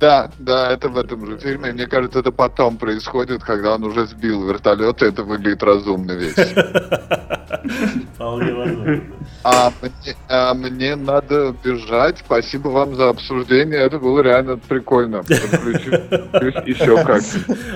[0.00, 1.72] Да, да, это в этом же фильме.
[1.72, 6.34] Мне кажется, это потом происходит, когда он уже сбил вертолет, и это выглядит разумно вещь.
[8.14, 9.02] Вполне возможно.
[9.42, 12.18] А мне, а мне надо бежать.
[12.18, 13.80] Спасибо вам за обсуждение.
[13.80, 15.18] Это было реально прикольно.
[15.28, 17.22] Еще как.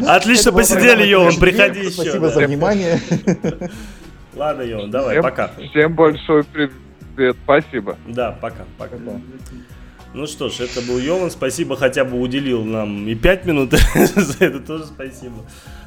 [0.07, 1.91] Отлично посидели, Йован, «Трэш приходи Гейм».
[1.91, 2.03] еще.
[2.03, 3.01] Спасибо за внимание.
[4.37, 5.51] Ладно, Йован, давай, пока.
[5.71, 7.37] Всем большой привет.
[7.45, 7.97] Спасибо.
[8.07, 8.97] Да, пока, пока.
[10.15, 11.31] Ну что ж, это был Йован.
[11.31, 13.71] Спасибо, хотя бы уделил нам и 5 минут.
[13.95, 15.37] За это тоже спасибо.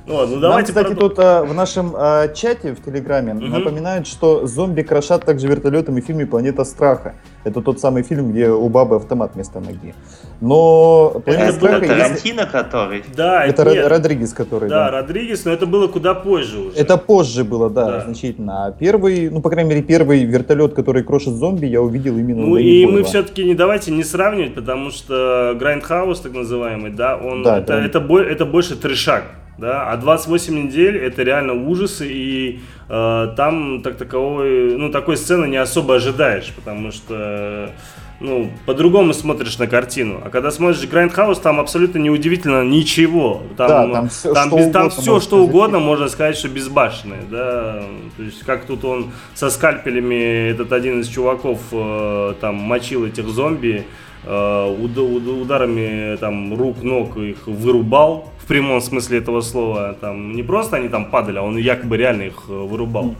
[0.07, 3.49] Ну ну Нам, давайте кстати, продол- тут а, в нашем а, чате в Телеграме Мгм.
[3.49, 7.15] напоминают, что зомби крошат также вертолетами в фильме «Планета страха».
[7.43, 9.95] Это тот самый фильм, где у бабы автомат вместо ноги.
[10.41, 13.03] Но «Планета Это страха» есть- Тарантино, который...
[13.15, 15.01] Да, Это нет, Род- Родригес, который, Да, да.
[15.01, 16.77] Родригес, но это было куда позже уже.
[16.77, 18.01] Это позже было, да, Да.
[18.01, 18.67] значительно.
[18.67, 22.57] А первый, ну, по крайней мере, первый вертолет, который крошит зомби, я увидел именно Ну
[22.57, 27.57] и мы все-таки не давайте не сравнивать, потому что Грайндхаус, так называемый, да, он Да,
[27.57, 27.83] это, да.
[27.85, 29.23] это, бо- это больше трешак.
[29.57, 35.47] Да, а 28 недель это реально ужасы, и э, там так таковой, ну, такой сцены
[35.47, 37.71] не особо ожидаешь, потому что
[38.19, 40.21] ну, по-другому смотришь на картину.
[40.23, 43.43] А когда смотришь Грайндхаус, там абсолютно неудивительно ничего.
[43.57, 47.23] Там, да, там все, там, что, без, там все что угодно, можно сказать, что безбашенное.
[47.29, 47.83] Да?
[48.15, 53.27] То есть, как тут он со скальпелями, этот один из чуваков, э, там, мочил этих
[53.27, 53.85] зомби,
[54.23, 59.97] э, уд, уд, ударами там, рук, ног их вырубал, в прямом смысле этого слова.
[59.99, 63.15] Там, не просто они там падали, а он якобы реально их э, вырубал.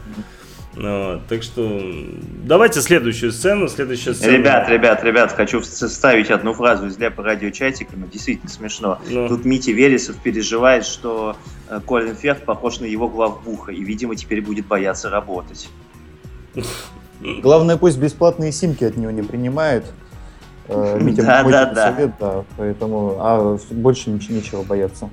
[0.76, 1.82] Вот, так что
[2.44, 3.66] давайте следующую сцену.
[3.66, 4.30] Следующая сцена.
[4.30, 9.00] Ребят, ребят, ребят, хочу вставить одну фразу из ляпа радиочатика, но действительно смешно.
[9.08, 9.26] Ну.
[9.26, 11.36] Тут Мити Вересов переживает, что
[11.68, 15.68] э, Колин Ферт похож на его главбуха и, видимо, теперь будет бояться работать.
[17.20, 19.86] Главное, пусть бесплатные симки от него не принимает.
[20.68, 21.92] Э, Митя да, да, да.
[21.92, 25.08] совет, да, поэтому а больше ничего бояться.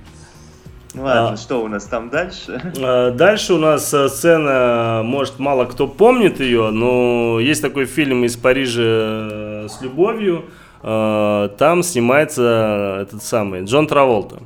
[0.93, 2.61] Ну ладно, а, что у нас там дальше?
[2.79, 8.23] А, дальше у нас э, сцена, может, мало кто помнит ее, но есть такой фильм
[8.25, 10.45] из Парижа э, с любовью.
[10.81, 14.41] Там снимается этот самый Джон Траволта.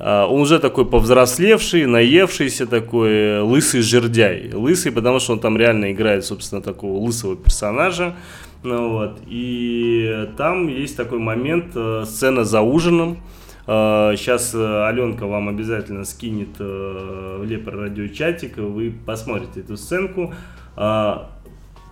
[0.00, 4.50] Он уже такой повзрослевший, наевшийся такой лысый жердяй.
[4.52, 8.16] Лысый, потому что он там реально играет, собственно, такого лысого персонажа.
[8.64, 9.20] Ну, вот.
[9.26, 13.18] И там есть такой момент, э, сцена за ужином,
[13.66, 20.34] Сейчас э, Аленка вам обязательно скинет э, в Лепр радиочатик, вы посмотрите эту сценку.
[20.76, 21.30] А,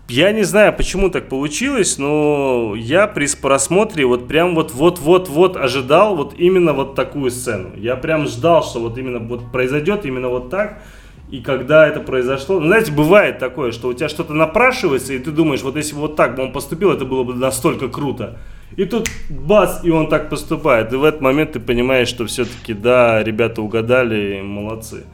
[0.08, 5.30] я не знаю, почему так получилось, но я при просмотре вот прям вот вот вот
[5.30, 7.70] вот ожидал вот именно вот такую сцену.
[7.76, 10.82] Я прям ждал, что вот именно вот произойдет именно вот так.
[11.32, 15.30] И когда это произошло, ну, знаете, бывает такое, что у тебя что-то напрашивается, и ты
[15.30, 18.36] думаешь, вот если бы вот так бы он поступил, это было бы настолько круто.
[18.76, 20.92] И тут бац, и он так поступает.
[20.92, 25.04] И в этот момент ты понимаешь, что все-таки, да, ребята угадали, молодцы.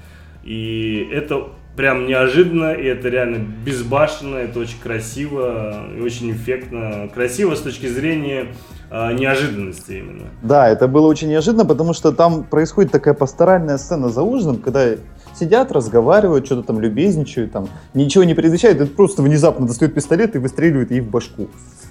[0.43, 7.09] И это прям неожиданно, и это реально безбашенно, это очень красиво и очень эффектно.
[7.15, 8.49] Красиво с точки зрения
[8.91, 10.25] э, неожиданности именно.
[10.43, 14.97] Да, это было очень неожиданно, потому что там происходит такая пасторальная сцена за ужином, когда
[15.39, 20.39] сидят, разговаривают, что-то там любезничают, там ничего не предвещает, это просто внезапно достает пистолет и
[20.39, 21.49] выстреливает ей в башку.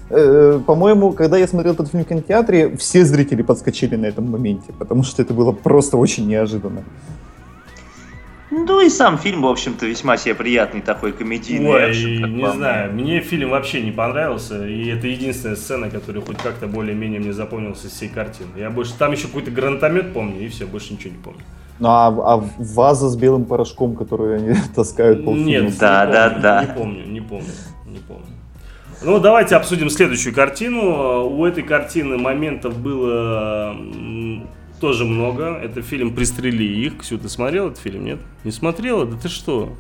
[0.10, 4.74] Э, по-моему, когда я смотрел этот фильм в кинотеатре, все зрители подскочили на этом моменте,
[4.78, 6.84] потому что это было просто очень неожиданно.
[8.50, 12.94] Ну и сам фильм, в общем-то, весьма себе приятный такой комедийный Ой, экшен, не знаю,
[12.94, 17.84] мне фильм вообще не понравился, и это единственная сцена, которая хоть как-то более-менее мне запомнилась
[17.84, 18.48] из всей картины.
[18.56, 21.42] Я больше, там еще какой-то гранатомет помню, и все, больше ничего не помню.
[21.80, 25.48] Ну а, а ваза с белым порошком, которую они таскают полфильма?
[25.48, 26.62] Нет, да, не да, помню, да.
[26.62, 27.52] Не помню, не помню,
[27.86, 28.26] не помню.
[29.04, 31.28] Ну, давайте обсудим следующую картину.
[31.30, 33.76] У этой картины моментов было
[34.82, 35.56] тоже много.
[35.56, 37.00] Это фильм «Пристрели их».
[37.00, 38.20] Ксю, ты смотрел этот фильм, нет?
[38.44, 39.06] Не смотрела?
[39.06, 39.74] Да ты что?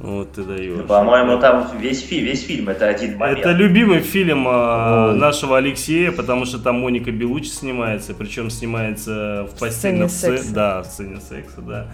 [0.00, 0.78] Вот ты даешь.
[0.78, 3.40] Ну, по-моему, там весь, фи весь фильм это один момент.
[3.40, 9.58] Это любимый фильм а, нашего Алексея, потому что там Моника Белучи снимается, причем снимается в
[9.58, 10.54] постельном сексе.
[10.54, 11.86] Да, в сцене секса, да.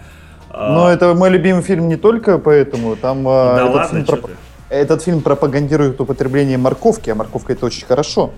[0.53, 0.93] Но а...
[0.93, 4.29] это мой любимый фильм не только поэтому, там а, да ладно, фильм про...
[4.69, 8.31] Этот фильм пропагандирует употребление морковки, а морковка это очень хорошо.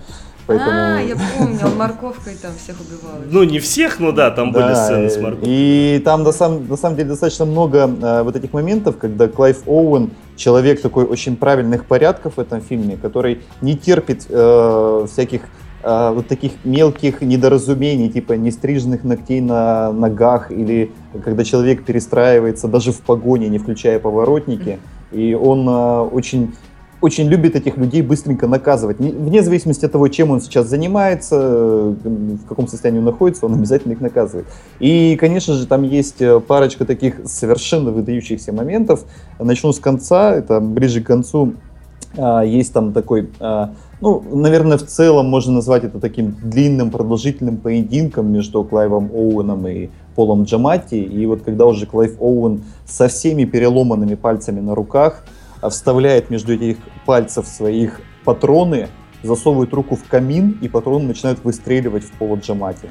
[0.50, 0.72] Поэтому...
[0.72, 3.18] А, я помню, он морковкой там всех убивал.
[3.30, 5.48] Ну, не всех, но да, там да, были сцены с морковкой.
[5.48, 9.62] И там на самом, на самом деле достаточно много э, вот этих моментов, когда Клайв
[9.68, 15.42] Оуэн, человек такой очень правильных порядков в этом фильме, который не терпит э, всяких
[15.84, 20.92] э, вот таких мелких недоразумений, типа нестриженных ногтей на ногах, или
[21.24, 24.80] когда человек перестраивается даже в погоне, не включая поворотники.
[25.12, 26.56] И он э, очень
[27.02, 29.00] очень любит этих людей быстренько наказывать.
[29.00, 31.94] Вне зависимости от того, чем он сейчас занимается, э,
[32.44, 34.48] в каком состоянии он находится, он обязательно их наказывает.
[34.80, 39.06] И, конечно же, там есть э, парочка таких совершенно выдающихся моментов.
[39.40, 41.54] Начну с конца, это ближе к концу
[42.18, 47.58] а, есть там такой, а, ну, наверное, в целом можно назвать это таким длинным, продолжительным
[47.58, 50.96] поединком между Клайвом Оуэном и Полом Джамати.
[50.96, 55.24] И вот когда уже Клайв Оуэн со всеми переломанными пальцами на руках
[55.68, 58.90] вставляет между этих пальцев своих патроны,
[59.24, 62.90] засовывает руку в камин, и патроны начинают выстреливать в Пола Джамати.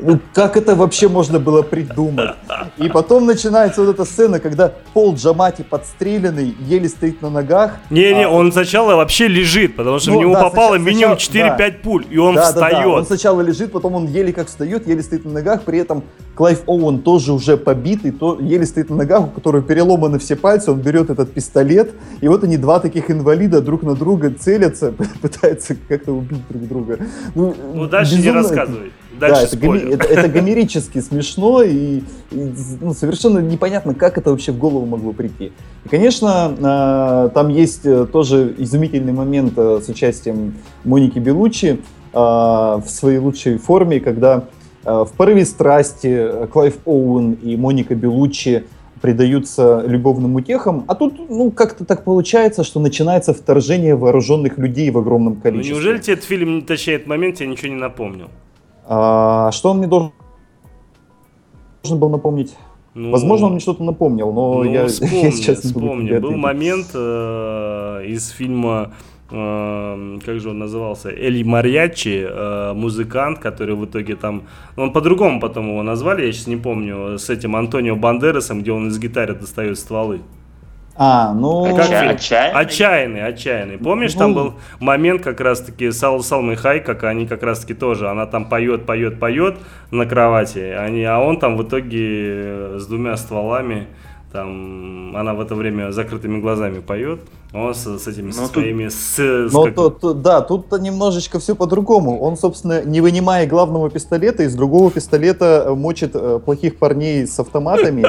[0.00, 2.30] Ну, как это вообще можно было придумать?
[2.78, 7.76] И потом начинается вот эта сцена, когда Пол Джамати подстреленный, еле стоит на ногах.
[7.90, 8.30] Не-не, а...
[8.30, 11.70] он сначала вообще лежит, потому что ну, в него да, попало сначала, минимум 4-5 да.
[11.82, 12.72] пуль, и он да, встает.
[12.72, 12.88] Да, да.
[12.88, 16.62] Он сначала лежит, потом он еле как встает, еле стоит на ногах, при этом Клайв
[16.66, 20.80] Оуэн тоже уже побитый, то еле стоит на ногах, у которого переломаны все пальцы, он
[20.80, 25.55] берет этот пистолет, и вот они два таких инвалида друг на друга целятся, пытаются
[25.88, 26.98] как-то убить друг друга.
[27.34, 28.30] Ну, ну дальше безумно...
[28.30, 28.92] не рассказывай.
[29.18, 34.30] Дальше да, это, гоми, это, это гомерически смешно и, и ну, совершенно непонятно, как это
[34.30, 35.52] вообще в голову могло прийти.
[35.84, 41.80] И, конечно, э, там есть э, тоже изумительный момент э, с участием Моники Белучи
[42.12, 44.44] в своей лучшей форме, когда
[44.84, 48.64] в порыве страсти Клайв Оуэн и Моника Белучи
[49.06, 54.98] предаются любовным утехам, а тут, ну, как-то так получается, что начинается вторжение вооруженных людей в
[54.98, 55.74] огромном ну, количестве.
[55.74, 58.26] Ну, неужели тебе этот фильм, точнее, этот момент тебе ничего не напомнил?
[58.84, 60.10] А, что он мне должен,
[61.84, 62.56] должен был напомнить?
[62.94, 66.18] Ну, Возможно, он мне что-то напомнил, но ну, я, вспомни, я сейчас не вспомни.
[66.18, 68.92] Был момент э, из фильма
[69.28, 74.44] как же он назывался, Эль Марьячи, э, музыкант, который в итоге там,
[74.76, 78.70] ну, он по-другому потом его назвали, я сейчас не помню, с этим Антонио Бандерасом, где
[78.70, 80.20] он из гитары достает стволы.
[80.98, 81.76] А, ну...
[81.76, 82.60] Как Отча- отчаянный?
[82.60, 83.78] Отчаянный, отчаянный.
[83.78, 84.20] Помнишь, ну...
[84.20, 88.48] там был момент как раз-таки Сал Салмы Хай, как они как раз-таки тоже, она там
[88.48, 89.56] поет, поет, поет
[89.90, 93.88] на кровати, они, а он там в итоге с двумя стволами
[94.32, 97.20] там она в это время закрытыми глазами поет,
[97.52, 98.84] он с, с этими со своими...
[98.84, 99.74] Тут, с, с но как...
[99.74, 102.20] тут, тут, да, тут немножечко все по-другому.
[102.20, 107.38] Он, собственно, не вынимая главного пистолета, из другого пистолета э, мочит э, плохих парней с
[107.38, 108.04] автоматами.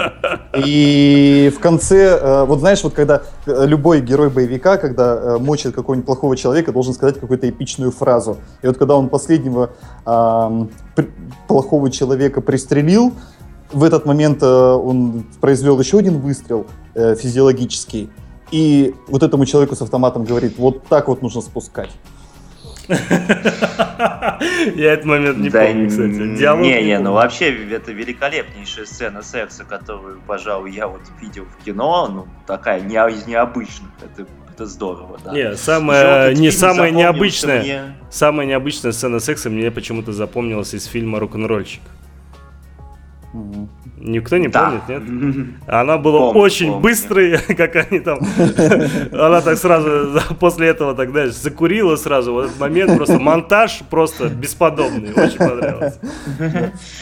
[0.65, 5.73] И в конце, э, вот знаешь, вот когда э, любой герой боевика, когда э, мочит
[5.73, 8.37] какого-нибудь плохого человека, должен сказать какую-то эпичную фразу.
[8.63, 9.69] И вот когда он последнего
[10.05, 10.65] э,
[11.47, 13.13] плохого человека пристрелил,
[13.71, 18.09] в этот момент э, он произвел еще один выстрел э, физиологический,
[18.51, 21.91] и вот этому человеку с автоматом говорит, вот так вот нужно спускать.
[22.87, 22.97] Я
[24.93, 26.37] этот момент не помню, кстати.
[26.37, 31.63] Диалог не, не, ну вообще это великолепнейшая сцена секса, которую, пожалуй, я вот видел в
[31.65, 33.89] кино, ну такая не из необычных.
[34.01, 34.25] Это
[34.57, 35.33] это здорово, да.
[35.33, 37.95] Не, самая, не самая необычная, мне...
[38.09, 41.81] самая необычная сцена секса мне почему-то запомнилась из фильма «Рок-н-ролльщик».
[43.99, 44.79] Никто не да.
[44.87, 45.53] помнит, нет?
[45.67, 46.81] Она была помню, очень помню.
[46.81, 48.19] быстрой, как они там.
[49.11, 52.31] Она так сразу после этого так, знаешь, закурила сразу.
[52.33, 55.11] Вот этот момент просто монтаж просто бесподобный.
[55.11, 55.99] Очень понравилось.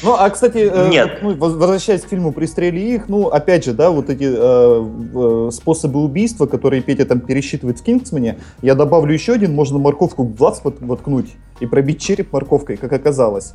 [0.04, 1.19] Ну, а кстати, э, нет.
[1.21, 6.02] Ну, возвращаясь к фильму «Пристрели их», ну, опять же, да, вот эти э, э, способы
[6.02, 10.62] убийства, которые Петя там пересчитывает в «Кингсмане», я добавлю еще один, можно морковку в глаз
[10.63, 13.54] воткнуть и пробить череп морковкой, как оказалось.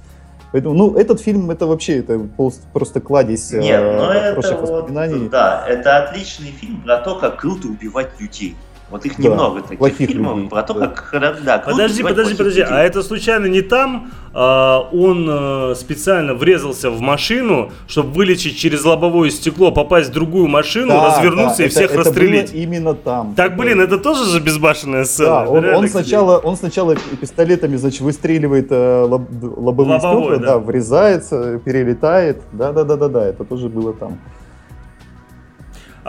[0.52, 2.26] Поэтому, ну, этот фильм, это вообще, это
[2.72, 5.20] просто кладезь Нет, э, но это воспоминаний.
[5.20, 8.56] Вот, да, это отличный фильм про то, как круто убивать людей.
[8.90, 10.50] Вот их да, немного таких фильмов людей.
[10.50, 10.88] про то, да.
[10.88, 12.60] как да, Подожди, подожди, подожди.
[12.60, 12.74] Людей.
[12.74, 18.84] А это случайно не там а, он а, специально врезался в машину, чтобы вылечить через
[18.84, 22.52] лобовое стекло, попасть в другую машину, да, развернуться да, и это, всех это расстрелить?
[22.52, 23.34] Было именно там.
[23.34, 25.44] Так, блин, это тоже же безбашенная сцена.
[25.44, 30.46] Да, он, он, сначала, он сначала пистолетами, значит, выстреливает э, лоб, лобовые Лобовой, стекла, да.
[30.46, 32.42] да, врезается, перелетает.
[32.52, 34.18] Да, да, да, да, да, это тоже было там.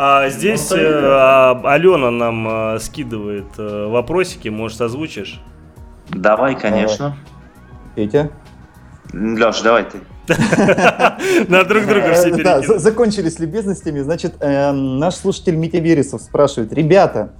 [0.03, 5.39] А здесь ну, э, а, Алена нам э, скидывает э, вопросики, может, озвучишь?
[6.09, 7.15] Давай, конечно.
[7.93, 8.31] Петя?
[9.13, 9.99] Леш, давай ты.
[11.47, 13.99] На друг друга все Да, закончились любезностями.
[13.99, 16.73] Значит, наш слушатель Митя Вересов спрашивает.
[16.73, 17.33] Ребята,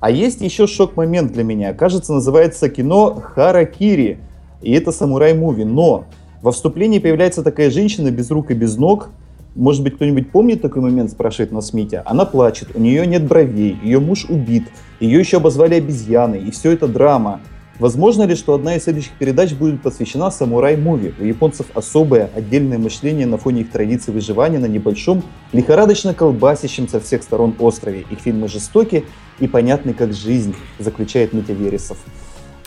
[0.00, 1.74] а есть еще шок-момент для меня.
[1.74, 4.20] Кажется, называется кино «Харакири».
[4.62, 5.64] И это самурай-муви.
[5.64, 6.06] Но
[6.40, 9.10] во вступлении появляется такая женщина без рук и без ног,
[9.56, 12.02] может быть, кто-нибудь помнит такой момент, спрашивает нас Митя.
[12.04, 14.68] Она плачет, у нее нет бровей, ее муж убит,
[15.00, 17.40] ее еще обозвали обезьяной, и все это драма.
[17.78, 21.14] Возможно ли, что одна из следующих передач будет посвящена самурай-муви?
[21.20, 27.00] У японцев особое, отдельное мышление на фоне их традиций выживания на небольшом, лихорадочно колбасящем со
[27.00, 28.06] всех сторон острове.
[28.10, 29.04] Их фильмы жестоки
[29.40, 31.98] и понятны как жизнь, заключает Митя Вересов.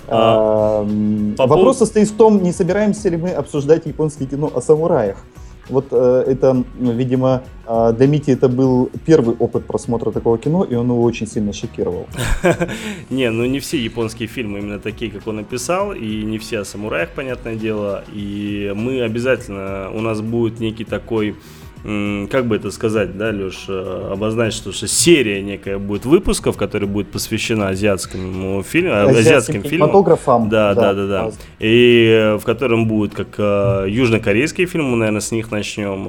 [0.08, 1.74] А, а, вопрос поводу...
[1.74, 5.24] состоит в том, не собираемся ли мы обсуждать японское кино о самураях.
[5.70, 10.76] Вот э, это, видимо, э, для Мити это был первый опыт просмотра такого кино, и
[10.76, 12.08] он его очень сильно шокировал.
[13.10, 16.66] Не, ну не все японские фильмы именно такие, как он написал, и не все о
[16.66, 18.04] самураях, понятное дело.
[18.14, 21.36] И мы обязательно, у нас будет некий такой
[21.84, 26.90] как бы это сказать, да, Леш, э, обозначить, что, что серия некая будет выпусков, которая
[26.90, 29.90] будет посвящена азиатскому фильму, э, азиатским, фильмам.
[29.90, 30.50] Фотографам.
[30.50, 31.24] Да, да, да, да.
[31.30, 31.32] да.
[31.60, 33.40] И э, в котором будет как
[33.88, 36.00] южнокорейские фильмы, мы, наверное, с них начнем.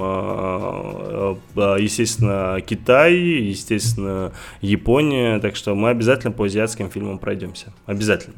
[1.55, 5.39] Естественно, Китай, естественно, Япония.
[5.39, 7.73] Так что мы обязательно по азиатским фильмам пройдемся.
[7.85, 8.35] Обязательно.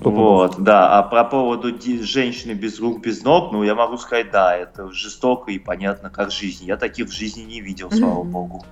[0.00, 0.98] Вот, да.
[0.98, 1.72] А про поводу
[2.02, 6.30] женщины без рук, без ног, ну, я могу сказать, да, это жестоко и понятно, как
[6.30, 6.64] жизнь.
[6.64, 8.64] Я таких в жизни не видел, слава богу.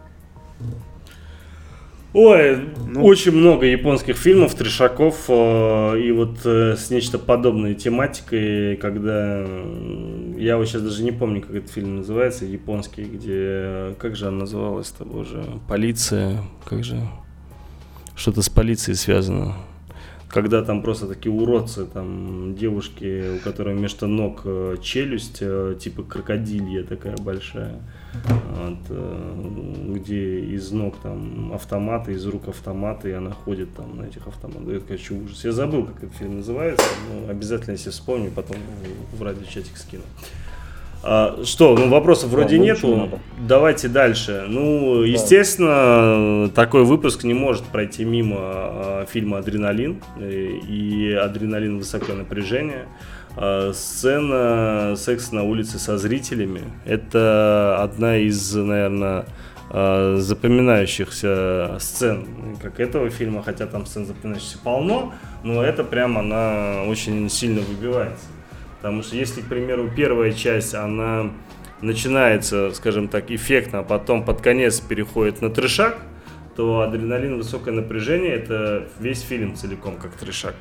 [2.15, 8.77] Ой, ну, очень много японских фильмов, трешаков э, и вот э, с нечто подобной тематикой,
[8.77, 9.47] когда
[10.37, 14.41] я вот сейчас даже не помню, как этот фильм называется, японский, где как же он
[14.41, 17.01] называлась-то, боже, полиция, как же
[18.15, 19.55] что-то с полицией связано
[20.33, 26.05] когда там просто такие уродцы, там девушки, у которых вместо ног э, челюсть, э, типа
[26.05, 27.75] крокодилья такая большая,
[28.15, 34.05] вот, э, где из ног там автоматы, из рук автоматы, и она ходит там на
[34.05, 34.69] этих автоматах.
[34.69, 35.45] Это, конечно, ужас.
[35.45, 38.57] Я забыл, как этот фильм называется, но обязательно, если вспомню, потом
[39.13, 40.05] в радиочатик скину.
[41.05, 42.97] А, что, ну вопросов вроде да, нету.
[42.97, 43.19] Надо.
[43.41, 44.45] Давайте дальше.
[44.49, 45.07] Ну, да.
[45.07, 52.87] естественно, такой выпуск не может пройти мимо а, фильма Адреналин и Адреналин высокое напряжение.
[53.37, 56.63] А, сцена секса на улице со зрителями.
[56.85, 59.25] Это одна из, наверное,
[59.71, 62.27] а, запоминающихся сцен
[62.61, 68.27] как этого фильма, хотя там сцен запоминающихся полно, но это прям она очень сильно выбивается.
[68.83, 71.31] Потому что если, к примеру, первая часть, она
[71.83, 75.99] начинается, скажем так, эффектно, а потом под конец переходит на трешак,
[76.57, 80.57] то адреналин, высокое напряжение это весь фильм целиком как трешак.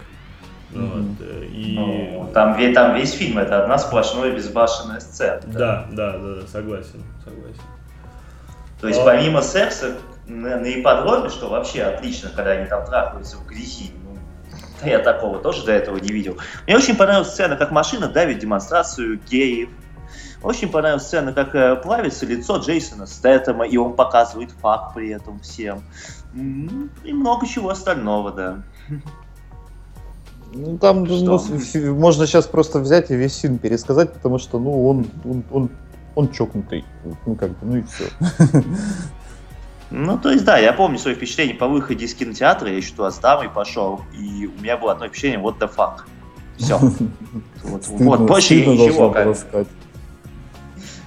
[0.71, 1.17] Mm-hmm.
[1.17, 1.75] Вот, и...
[1.75, 5.41] ну, там, там весь фильм это одна сплошная безбашенная сцена.
[5.47, 7.61] Да, да, да, да, согласен, согласен.
[8.79, 9.03] То есть а...
[9.03, 9.97] помимо секса
[10.27, 13.91] на, на ипподроме, что вообще отлично, когда они там трахаются в грязи,
[14.83, 16.37] я такого тоже до этого не видел.
[16.65, 19.69] Мне очень понравилась сцена, как машина давит демонстрацию геев.
[20.43, 25.39] Очень понравилась сцена, как э, плавится лицо Джейсона Стэттема, и он показывает факт при этом
[25.39, 25.83] всем.
[26.33, 28.63] И много чего остального, да.
[30.53, 31.39] Ну, там ну,
[31.93, 35.69] можно сейчас просто взять и весь фильм пересказать, потому что, ну, он, он, он,
[36.15, 36.83] он чокнутый.
[37.25, 38.05] Ну, как бы, ну и все.
[39.91, 43.11] Ну, то есть, да, я помню свои впечатления по выходе из кинотеатра, я еще туда
[43.11, 46.03] с дамой пошел, и у меня было одно впечатление, вот the fuck.
[46.57, 46.79] Все.
[47.63, 49.15] Вот, вот больше ничего.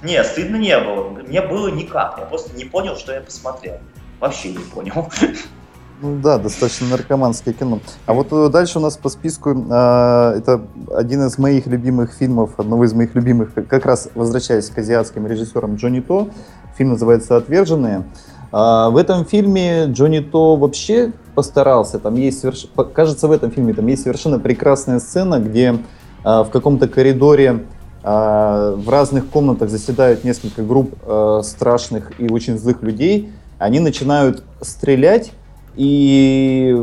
[0.03, 1.09] Не, стыдно не было.
[1.09, 2.17] Мне было никак.
[2.17, 3.79] Я просто не понял, что я посмотрел.
[4.19, 5.09] Вообще не понял.
[6.01, 7.79] Ну да, достаточно наркоманское кино.
[8.05, 10.61] А вот э, дальше у нас по списку э, это
[10.93, 15.77] один из моих любимых фильмов, одного из моих любимых, как раз возвращаясь к азиатским режиссерам
[15.77, 16.29] Джонни То.
[16.77, 18.03] Фильм называется «Отверженные».
[18.51, 21.99] А в этом фильме Джонни То вообще постарался.
[21.99, 22.67] Там есть, соверш...
[22.93, 25.77] кажется, в этом фильме там есть совершенно прекрасная сцена, где
[26.23, 27.65] а, в каком-то коридоре
[28.03, 30.95] а, в разных комнатах заседают несколько групп
[31.43, 33.31] страшных и очень злых людей.
[33.57, 35.31] Они начинают стрелять
[35.75, 36.75] и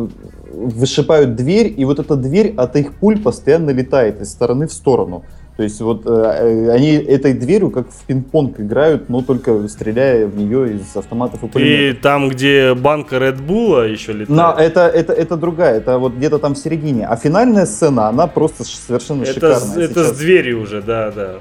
[0.52, 5.24] вышибают дверь, и вот эта дверь от их пуль постоянно летает из стороны в сторону.
[5.56, 10.26] То есть вот э, э, они этой дверью как в пинг-понг играют, но только стреляя
[10.26, 11.98] в нее из автоматов и пулеметов.
[11.98, 14.30] И там, где банка Red Bull еще летает?
[14.30, 17.06] Но это, это, это другая, это вот где-то там в середине.
[17.06, 19.84] А финальная сцена, она просто совершенно это шикарная.
[19.84, 21.34] Это с дверью уже, да, да.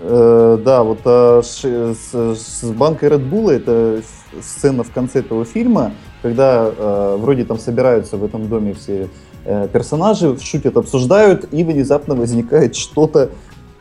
[0.00, 4.00] Э, да, вот э, с, с, с банкой Red Bull это
[4.40, 5.92] сцена в конце этого фильма,
[6.22, 9.08] когда э, вроде там собираются в этом доме все
[9.44, 13.30] э, персонажи, шутят, обсуждают, и внезапно возникает что-то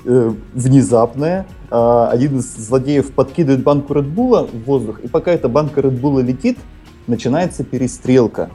[0.09, 1.45] э, внезапное.
[1.71, 6.57] Э, один из злодеев подкидывает банку Редбула в воздух, и пока эта банка Редбула летит,
[7.07, 8.49] начинается перестрелка.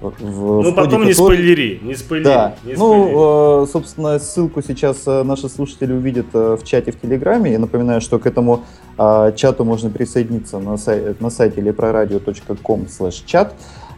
[0.00, 1.06] В, ну, потом которой...
[1.06, 2.24] не спойлери, не спойлери.
[2.24, 2.54] Да.
[2.64, 7.52] Не ну, э, собственно, ссылку сейчас э, наши слушатели увидят э, в чате в Телеграме.
[7.52, 8.64] Я напоминаю, что к этому
[8.98, 13.54] э, чату можно присоединиться на, сай- на сайте leproradio.com slash чат.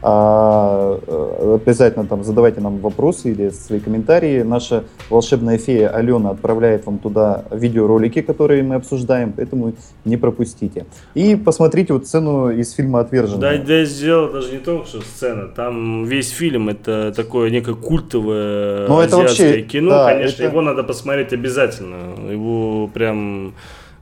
[0.07, 4.43] А, э, обязательно там задавайте нам вопросы или свои комментарии.
[4.43, 9.73] Наша волшебная фея Алена отправляет вам туда видеоролики, которые мы обсуждаем, поэтому
[10.05, 10.85] не пропустите.
[11.15, 13.59] И посмотрите вот сцену из фильма «Отверженные».
[13.59, 15.49] Да, да, дело даже не то, что сцена.
[15.49, 19.89] Там весь фильм это такое некое культовое ну, это вообще, кино.
[19.89, 20.51] Да, Конечно, это...
[20.51, 22.31] его надо посмотреть обязательно.
[22.31, 23.55] Его прям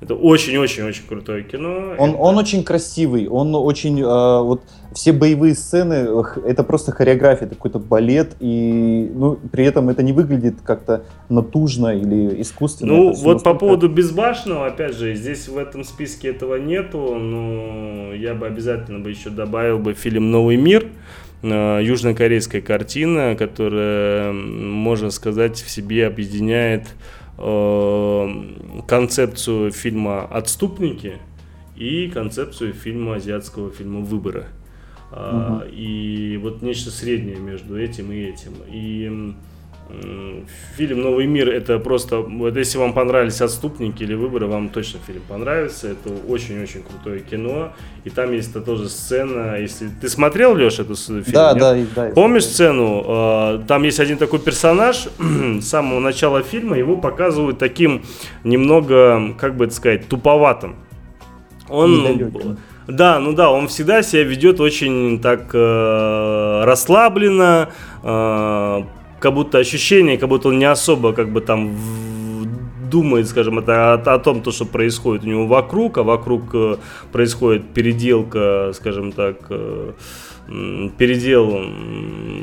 [0.02, 1.94] это очень-очень-очень крутое кино.
[1.96, 2.18] Он, это...
[2.18, 4.00] он очень красивый, он очень...
[4.00, 6.08] Э, вот все боевые сцены,
[6.44, 11.96] это просто хореография, это какой-то балет, и ну, при этом это не выглядит как-то натужно
[11.96, 12.92] или искусственно.
[12.92, 13.44] Ну, вот настолько...
[13.44, 18.98] по поводу безбашенного, опять же, здесь в этом списке этого нету, но я бы обязательно
[18.98, 20.88] бы еще добавил бы фильм «Новый мир»,
[21.42, 26.88] э, южнокорейская картина, которая, можно сказать, в себе объединяет
[28.86, 31.18] концепцию фильма «Отступники»
[31.76, 34.46] и концепцию фильма азиатского фильма «Выборы».
[35.10, 35.64] Угу.
[35.70, 38.54] И вот нечто среднее между этим и этим.
[38.68, 39.34] И
[40.76, 45.22] Фильм «Новый мир» это просто, вот если вам понравились «Отступники» или «Выборы», вам точно фильм
[45.28, 45.88] понравится.
[45.88, 47.72] Это очень-очень крутое кино.
[48.04, 49.88] И там есть -то тоже сцена, если...
[50.00, 51.24] Ты смотрел, Леш, эту фильм?
[51.28, 52.10] Да, да, да.
[52.14, 53.04] Помнишь сцену?
[53.06, 55.08] А, там есть один такой персонаж,
[55.60, 58.02] с самого начала фильма его показывают таким
[58.44, 60.76] немного, как бы это сказать, туповатым.
[61.68, 62.30] Он...
[62.88, 67.70] Да, ну да, он всегда себя ведет очень так э, расслабленно,
[68.02, 68.82] э,
[69.22, 71.76] как будто ощущение, как будто он не особо как бы там
[72.90, 76.76] думает, скажем, это о, о том, то, что происходит у него вокруг, а вокруг э,
[77.12, 79.92] происходит переделка, скажем так, э,
[80.98, 81.64] передел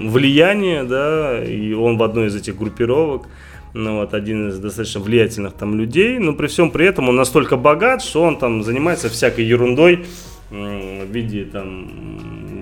[0.10, 3.28] влияния, да, и он в одной из этих группировок
[3.74, 7.58] ну, вот, один из достаточно влиятельных там людей, но при всем при этом он настолько
[7.58, 10.06] богат, что он там занимается всякой ерундой
[10.50, 11.92] в виде там,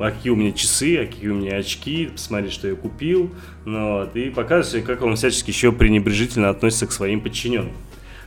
[0.01, 3.31] а какие у меня часы, а какие у меня очки, посмотри, что я купил,
[3.65, 7.73] ну, вот, и показывает, как он всячески еще пренебрежительно относится к своим подчиненным.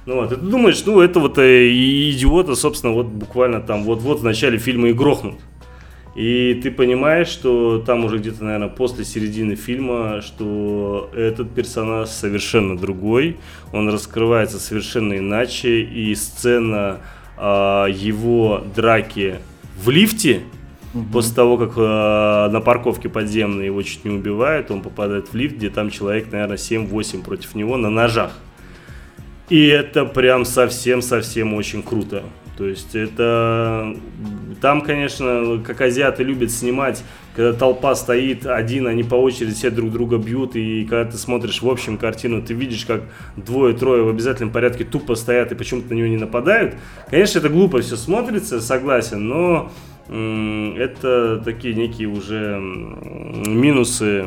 [0.07, 4.21] Ну вот, и ты думаешь, ну это вот э, идиота, собственно, вот буквально там вот-вот
[4.21, 5.37] в начале фильма и грохнут.
[6.17, 12.77] И ты понимаешь, что там уже где-то, наверное, после середины фильма, что этот персонаж совершенно
[12.77, 13.37] другой,
[13.73, 17.01] он раскрывается совершенно иначе, и сцена
[17.37, 19.37] э, его драки
[19.83, 20.43] в лифте,
[20.95, 21.05] угу.
[21.13, 25.57] после того, как э, на парковке подземной его чуть не убивают, он попадает в лифт,
[25.57, 28.33] где там человек, наверное, 7-8 против него на ножах.
[29.49, 32.23] И это прям совсем-совсем очень круто.
[32.57, 33.97] То есть это...
[34.61, 37.03] Там, конечно, как азиаты любят снимать,
[37.35, 41.63] когда толпа стоит один, они по очереди все друг друга бьют, и когда ты смотришь
[41.63, 43.05] в общем картину, ты видишь, как
[43.37, 46.75] двое-трое в обязательном порядке тупо стоят и почему-то на него не нападают.
[47.09, 49.73] Конечно, это глупо все смотрится, согласен, но
[50.11, 54.27] это такие некие уже минусы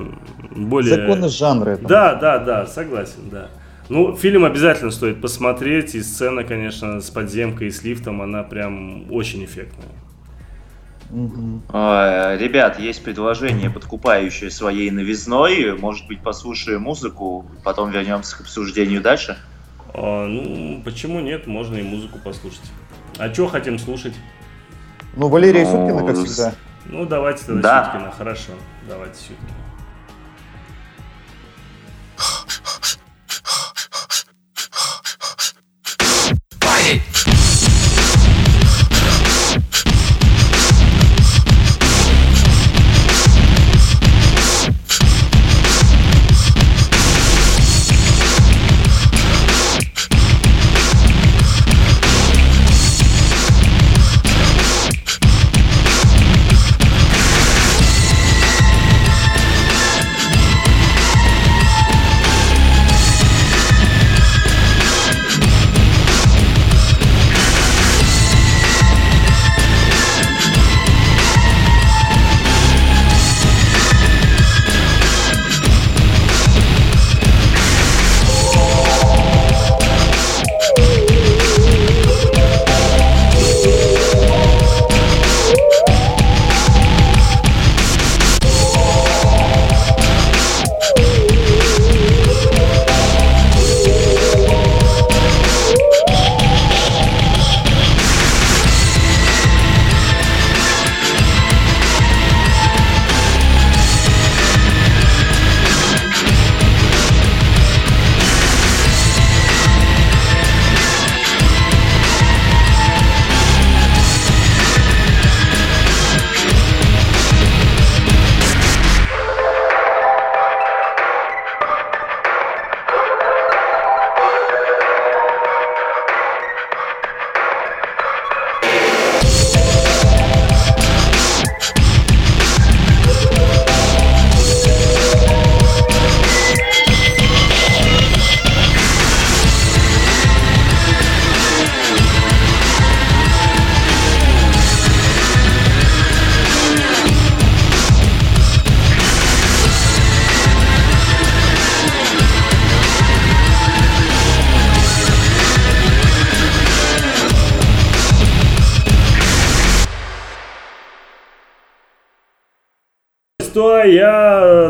[0.56, 0.96] более...
[0.96, 1.78] Законы жанра.
[1.82, 3.50] Да, да, да, согласен, да.
[3.90, 9.12] Ну, фильм обязательно стоит посмотреть, и сцена, конечно, с подземкой и с лифтом, она прям
[9.12, 9.90] очень эффектная.
[11.10, 15.78] Ребят, есть предложение, подкупающее своей новизной.
[15.78, 19.38] Может быть, послушаем музыку, потом вернемся к обсуждению дальше?
[19.94, 21.46] А, ну, почему нет?
[21.46, 22.72] Можно и музыку послушать.
[23.20, 24.14] А что хотим слушать?
[25.16, 26.54] Ну, Валерия ну, Сюткина, как всегда.
[26.86, 27.86] Ну, давайте тогда да.
[27.86, 28.52] Сюткина, хорошо.
[28.88, 29.63] Давайте Сюткина.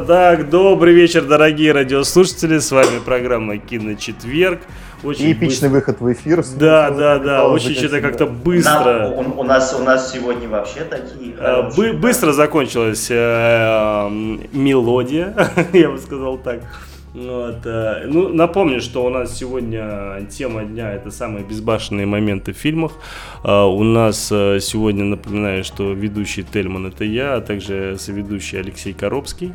[0.08, 2.60] Так, добрый вечер, дорогие радиослушатели.
[2.60, 4.62] С вами программа Киночетверг.
[5.04, 5.70] Очень Эпичный быстро...
[5.70, 6.44] выход в эфир.
[6.58, 7.48] Да, да, да.
[7.48, 9.12] Очень что-то как-то быстро.
[9.16, 12.00] Нам, у, у, нас, у нас сегодня вообще такие а, хорошие, Бы- да?
[12.00, 14.10] Быстро закончилась э,
[14.52, 16.62] мелодия, я бы сказал так.
[17.14, 22.58] Вот, э, ну, напомню, что у нас сегодня тема дня это самые безбашенные моменты в
[22.58, 22.94] фильмах.
[23.44, 28.94] Э, у нас э, сегодня, напоминаю, что ведущий Тельман это я, а также соведущий Алексей
[28.94, 29.54] Коробский.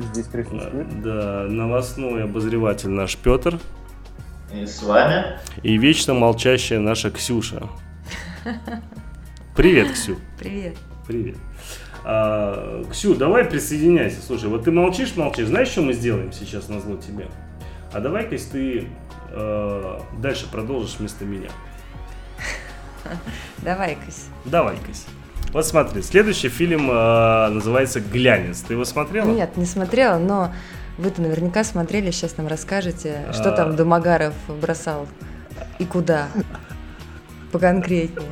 [0.00, 1.02] Здесь присутствует.
[1.02, 3.58] Да, новостной обозреватель наш Петр.
[4.52, 5.38] И с вами.
[5.62, 7.68] И вечно молчащая наша Ксюша.
[9.54, 10.16] Привет, Ксю.
[10.38, 10.76] Привет.
[11.06, 11.36] Привет.
[12.04, 14.22] А, Ксю, давай присоединяйся.
[14.22, 15.48] Слушай, вот ты молчишь, молчишь.
[15.48, 17.28] Знаешь, что мы сделаем сейчас на зло тебе?
[17.92, 18.88] А давай-ка ты
[19.30, 21.50] э, дальше продолжишь вместо меня.
[23.58, 25.06] Давай, Кась.
[25.52, 28.60] Вот смотри, следующий фильм э, называется «Глянец».
[28.60, 29.26] Ты его смотрела?
[29.26, 30.52] Нет, не смотрела, но
[30.96, 33.56] вы-то наверняка смотрели, сейчас нам расскажете, что А.
[33.56, 35.08] там Домогаров бросал
[35.80, 36.28] и куда.
[37.50, 38.28] Поконкретнее.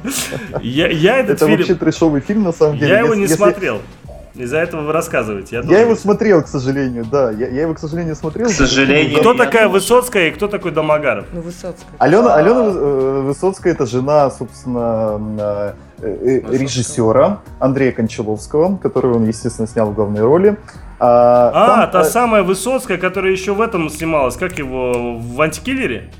[0.62, 1.59] Я, я этот Это фильм...
[1.59, 2.93] вообще трешовый фильм, на самом деле.
[2.93, 3.81] Я его Если- не если- смотрел.
[4.37, 5.57] Из-за этого вы рассказываете.
[5.57, 7.33] Я, Я его смотрел, к сожалению, да.
[7.33, 8.47] Я, я его, к сожалению, смотрел.
[8.47, 9.19] К сожалению.
[9.19, 9.73] Кто Я такая тоже.
[9.73, 11.27] Высоцкая и кто такой Домогаров?
[11.33, 11.91] Ну, Высоцкая.
[11.99, 15.73] Алена, Алена э, Высоцкая это жена, собственно, э.
[16.03, 20.57] Режиссера Андрея Кончаловского, который он, естественно, снял в главной роли.
[21.01, 24.36] А, А, там, та э, самая Высоцкая, которая еще в этом снималась.
[24.36, 25.16] Как его?
[25.18, 26.11] В антикиллере?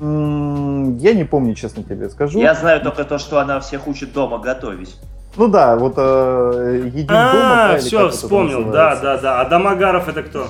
[0.00, 2.40] я не помню, честно тебе скажу.
[2.40, 4.96] Я знаю только то, что она всех учит дома готовить.
[5.36, 7.30] Ну да, вот э, един дома.
[7.30, 8.64] А, да, или все, вспомнил.
[8.64, 9.40] Да, да, да.
[9.40, 10.48] А Домогаров это кто?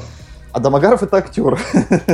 [0.53, 1.59] А Домогаров это актер.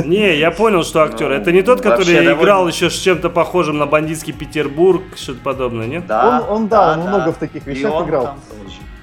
[0.05, 1.27] Не, я понял, что актер.
[1.29, 5.01] Ну, Это не тот, который вообще довольно- играл еще с чем-то похожим на бандитский Петербург,
[5.15, 6.07] что-то подобное, нет?
[6.07, 8.23] Да, Он- он, да, он много в таких вещах он играл.
[8.25, 8.39] там.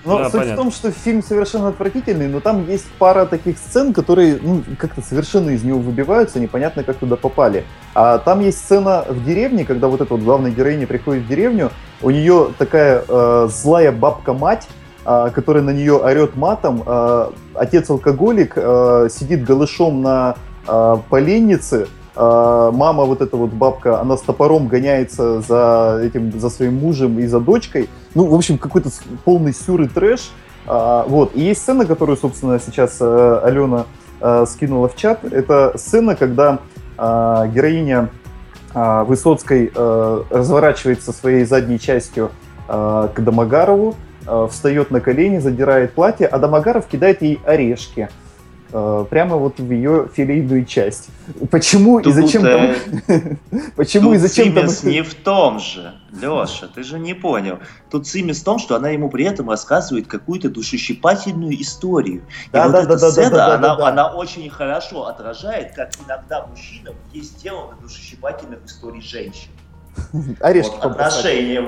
[0.07, 0.53] Но Да, суть понятно.
[0.55, 5.03] в том, что фильм совершенно отвратительный, но там есть пара таких сцен, которые ну, как-то
[5.03, 7.65] совершенно из него выбиваются, непонятно, как туда попали.
[7.93, 11.73] А там есть сцена в деревне, когда вот эта вот главная героиня приходит в деревню,
[12.03, 14.69] у нее такая э, злая бабка-мать,
[15.07, 20.35] э, которая на нее орет матом, э, отец-алкоголик э, сидит голышом на
[20.67, 26.51] э, поленнице, э, мама вот эта вот бабка, она с топором гоняется за этим, за
[26.51, 27.89] своим мужем и за дочкой.
[28.15, 28.91] Ну, в общем, какой-то
[29.25, 30.31] полный сюр и трэш.
[30.67, 31.35] А, вот.
[31.35, 33.87] И есть сцена, которую, собственно, сейчас э, Алена
[34.21, 35.25] э, скинула в чат.
[35.25, 36.59] Это сцена, когда
[36.99, 38.09] а, героиня
[38.75, 42.31] а, Высоцкой э, разворачивается своей задней частью
[42.69, 44.06] э, к Домогарову, э,
[44.51, 48.09] встает на колени, задирает платье, а Домогаров кидает ей орешки.
[48.73, 51.09] э, Прямо вот в ее филейную часть.
[51.51, 53.39] Почему и Тут, зачем э, там...
[53.77, 54.69] Почему и Тут зачем там...
[54.69, 57.59] цимис не в том же, Леша, ты же не понял.
[57.91, 62.23] Тут цимис в том, что она ему при этом рассказывает какую-то душещипательную историю.
[62.49, 63.89] И Да, вот да, эта да, сцена, да, да, она, да, да.
[63.89, 69.51] она очень хорошо отражает, как иногда мужчинам есть дело до душещипательных историй женщин.
[70.41, 71.63] Орешки Вот, отношения.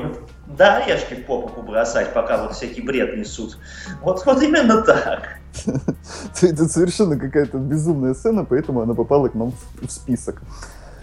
[0.56, 3.58] Да, орешки в попу побросать, пока вот всякий бред несут.
[4.02, 5.38] Вот, вот именно так.
[6.42, 9.52] Это совершенно какая-то безумная сцена, поэтому она попала к нам
[9.82, 10.42] в- список.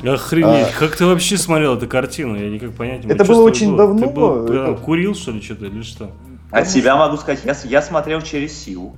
[0.03, 2.36] Охренеть, как ты вообще смотрел эту картину?
[2.36, 3.13] Я никак понять не могу.
[3.15, 3.78] Это было очень было?
[3.78, 6.11] давно, Ты был, это- курил, что ли, что-то, или что?
[6.51, 8.97] От себя могу сказать, я, я смотрел через силу.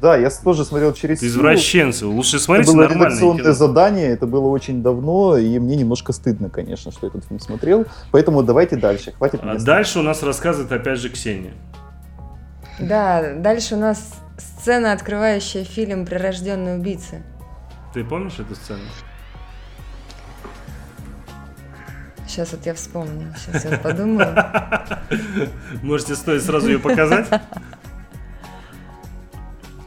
[0.00, 1.38] Да, я тоже смотрел через Ты силу.
[1.40, 2.06] извращенцы.
[2.06, 3.54] Лучше Это смотрите было нормальное редакционное кино.
[3.54, 7.86] задание, это было очень давно, и мне немножко стыдно, конечно, что я этот фильм смотрел.
[8.10, 11.52] Поэтому давайте дальше, хватит А дальше у нас рассказывает опять же Ксения.
[12.78, 17.22] Да, дальше у нас сцена, открывающая фильм «Прирожденные убийцы».
[17.94, 18.80] Ты помнишь эту сцену?
[22.26, 24.34] Сейчас вот я вспомню, сейчас я подумаю.
[25.82, 27.26] Можете стоит сразу ее показать?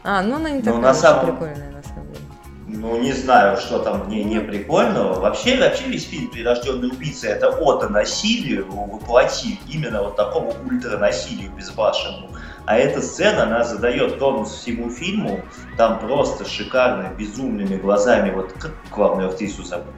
[0.06, 2.26] А, ну она не Ну, такая на самом- прикольная, на самом деле.
[2.68, 5.20] Ну, не знаю, что там в ней не прикольного.
[5.20, 12.30] Вообще, вообще весь фильм «Прирожденный убийца»— это ода насилию воплотив, именно вот такому ультранасилию безбашенному.
[12.68, 15.42] А эта сцена, она задает тонус всему фильму.
[15.78, 18.32] Там просто шикарно, безумными глазами.
[18.32, 19.94] Вот как главную актрису зовут?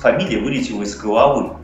[0.00, 1.56] Фамилия вылетела из головы.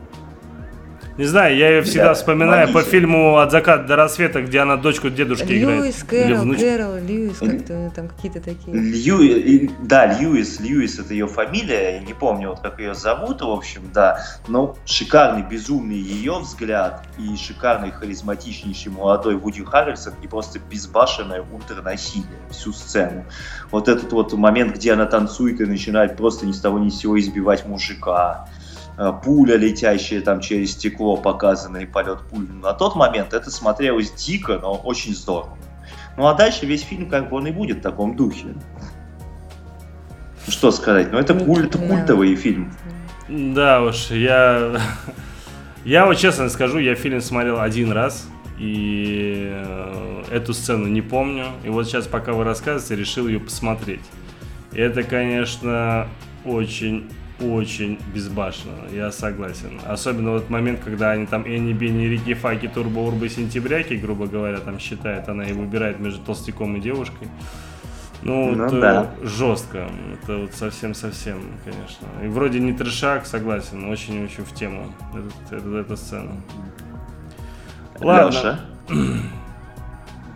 [1.17, 2.91] Не знаю, я ее всегда Ребята, вспоминаю по помогите.
[2.91, 5.83] фильму «От заката до рассвета», где она дочку дедушки играет.
[5.83, 6.55] Льюис, Кэрол.
[6.55, 8.75] Кэрол, Льюис, как-то у нее там какие-то такие.
[8.75, 9.71] Лью...
[9.81, 13.83] Да, Льюис, Льюис это ее фамилия, я не помню, вот как ее зовут, в общем,
[13.93, 14.19] да.
[14.49, 22.27] Но шикарный, безумный ее взгляд и шикарный, харизматичнейший молодой Вуди Харрельсон и просто безбашенное ультранасилие
[22.51, 23.23] всю сцену.
[23.71, 26.97] Вот этот вот момент, где она танцует и начинает просто ни с того ни с
[26.97, 28.49] сего избивать мужика.
[28.97, 32.47] Э, Пуля, летящая там через стекло, показанный полет пули.
[32.47, 35.57] На тот момент это смотрелось дико, но очень здорово.
[36.17, 38.47] Ну а дальше весь фильм как бы он и будет в таком духе.
[38.47, 38.61] Ну,
[40.47, 41.89] Что сказать, ну это Не культ, знаю.
[41.89, 42.71] культовый фильм.
[43.27, 44.79] Да уж, я...
[45.83, 48.27] Я вот честно скажу, я фильм смотрел один раз,
[48.57, 51.45] и э, эту сцену не помню.
[51.63, 54.01] И вот сейчас, пока вы рассказываете, решил ее посмотреть.
[54.73, 56.07] Это, конечно,
[56.43, 57.07] очень
[57.39, 59.79] очень безбашенно, я согласен.
[59.85, 64.59] Особенно вот момент, когда они там Энни, Бенни, Рики, Факи, Турбо, Урбы, Сентябряки, грубо говоря,
[64.59, 67.27] там считает, она и выбирает между толстяком и девушкой.
[68.21, 69.11] Ну, ну это да.
[69.21, 69.89] жестко.
[70.13, 72.07] Это вот совсем-совсем, конечно.
[72.23, 76.31] И вроде не трешак, согласен, очень-очень в тему эта, эта, эта сцена.
[77.99, 78.27] Ладно.
[78.27, 78.59] Леша.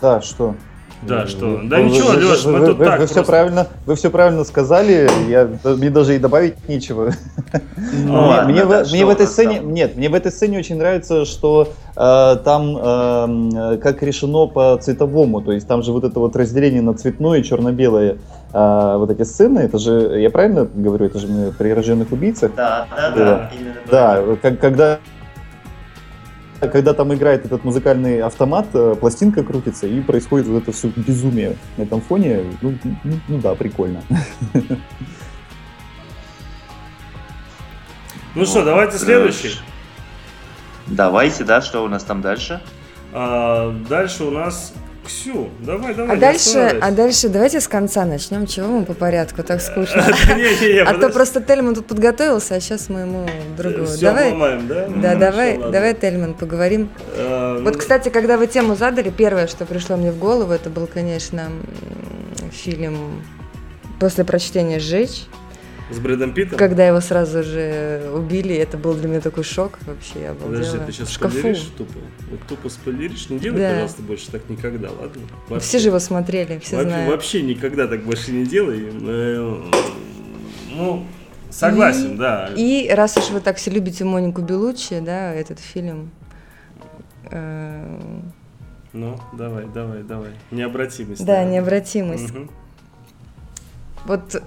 [0.02, 0.56] Да, что?
[1.02, 1.62] Да, что?
[1.64, 4.10] Да вы, ничего, вы, Леш, мы вы, тут вы, так вы все правильно, Вы все
[4.10, 7.14] правильно сказали, я, мне даже и добавить нечего.
[8.06, 9.74] Ну, ладно, мне, да, в, мне в этой сцене, там?
[9.74, 15.42] нет, мне в этой сцене очень нравится, что э, там э, как решено по цветовому,
[15.42, 18.18] то есть там же вот это вот разделение на цветное и черно-белое,
[18.54, 22.52] э, вот эти сцены, это же, я правильно говорю, это же мы при рожденных убийцах?
[22.56, 23.52] Да, да, да.
[23.90, 25.00] Да, да когда
[26.68, 31.56] когда там играет этот музыкальный автомат, э, пластинка крутится, и происходит вот это все безумие
[31.78, 32.44] на этом фоне.
[32.62, 34.02] Ну, ну, ну да, прикольно.
[38.36, 39.56] Ну что, давайте следующий.
[40.86, 42.62] Давайте, да, что у нас там дальше?
[43.12, 44.74] А, дальше у нас
[45.10, 46.16] Ксю, давай, давай.
[46.16, 48.46] А дальше, а дальше давайте с конца начнем.
[48.46, 49.42] Чего мы по порядку?
[49.42, 50.06] Так скучно.
[50.86, 53.88] А то просто Тельман тут подготовился, а сейчас мы ему другую.
[54.00, 54.32] Давай.
[55.02, 56.90] Да, давай, давай, Тельман, поговорим.
[57.18, 60.70] А, вот, ну, кстати, когда вы тему задали, первое, что пришло мне в голову, это
[60.70, 61.50] был, конечно,
[62.52, 63.24] фильм
[64.00, 65.26] после прочтения «Сжечь».
[65.92, 66.58] С Брэдом Питтом?
[66.60, 70.22] Когда его сразу же убили, это был для меня такой шок вообще.
[70.22, 71.94] Я Подожди, ты сейчас спойлеришь тупо?
[72.30, 73.30] Вот тупо спойлеришь?
[73.30, 73.70] Не делай, да.
[73.72, 75.22] пожалуйста, больше так никогда, ладно?
[75.48, 75.68] Вообще.
[75.68, 77.12] Все же его смотрели, все вообще, знают.
[77.12, 78.92] Вообще никогда так больше не делай.
[80.72, 81.06] Ну,
[81.50, 82.52] согласен, и, да.
[82.56, 86.12] И раз уж вы так все любите Монику Белуччи, да, этот фильм...
[87.32, 88.00] Э...
[88.94, 90.32] Ну, давай, давай, давай.
[90.52, 91.26] Необратимость.
[91.26, 91.54] Да, наверное.
[91.54, 92.36] необратимость.
[92.36, 92.50] Угу.
[94.06, 94.42] Вот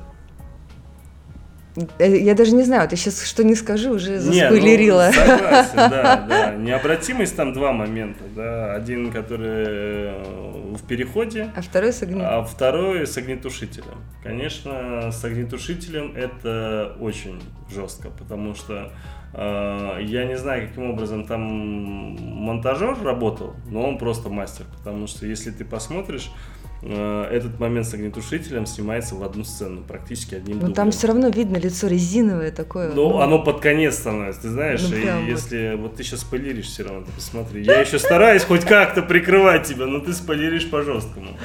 [1.99, 5.11] я даже не знаю, ты сейчас что не скажи, уже заспойлерила.
[5.11, 6.55] Не, ну, согласен, да, да.
[6.55, 8.75] Необратимость там два момента, да.
[8.75, 11.51] Один, который э, в переходе.
[11.57, 12.41] А второй с огнетушителем.
[12.41, 14.05] А второй с огнетушителем.
[14.23, 17.43] Конечно, с огнетушителем это очень
[17.73, 18.93] жестко, потому что
[19.33, 25.27] э, я не знаю, каким образом там монтажер работал, но он просто мастер, потому что
[25.27, 26.31] если ты посмотришь,
[26.62, 31.29] Э, этот момент с огнетушителем снимается в одну сцену, практически одним Но там все равно
[31.29, 32.89] видно лицо резиновое такое.
[32.89, 35.83] Ну, ну оно под конец становится, ты знаешь, ну, и если вот.
[35.83, 37.63] вот ты сейчас спойлеришь все равно, ты посмотри.
[37.63, 41.37] Я еще стараюсь хоть как-то прикрывать тебя, но ты спойлеришь по-жесткому.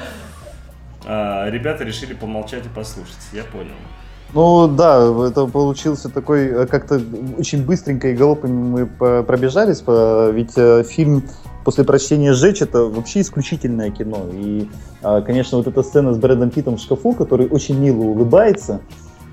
[1.06, 3.76] А, ребята решили помолчать и послушать, я понял.
[4.34, 7.00] Ну да, это получился такой, э, как-то
[7.38, 9.82] очень быстренько и галопами мы пробежались,
[10.34, 11.22] ведь э, фильм
[11.68, 14.20] после прочтения «Сжечь» это вообще исключительное кино.
[14.32, 14.70] И,
[15.02, 18.80] а, конечно, вот эта сцена с Брэдом Питтом в шкафу, который очень мило улыбается,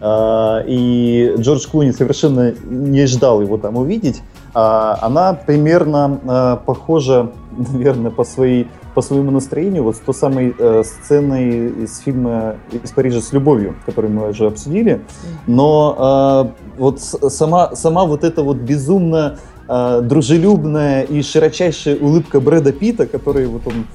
[0.01, 4.21] а, и Джордж Клуни совершенно не ждал его там увидеть,
[4.53, 10.83] а, она примерно похожа, наверное, по, своей, по своему настроению вот с той самой э,
[10.83, 15.05] сценой из фильма «Из Парижа с любовью», который мы уже обсудили.
[15.47, 19.38] Но вот сама, сама вот эта вот безумно
[19.68, 23.88] э, дружелюбная и широчайшая улыбка Брэда Питта, который вот он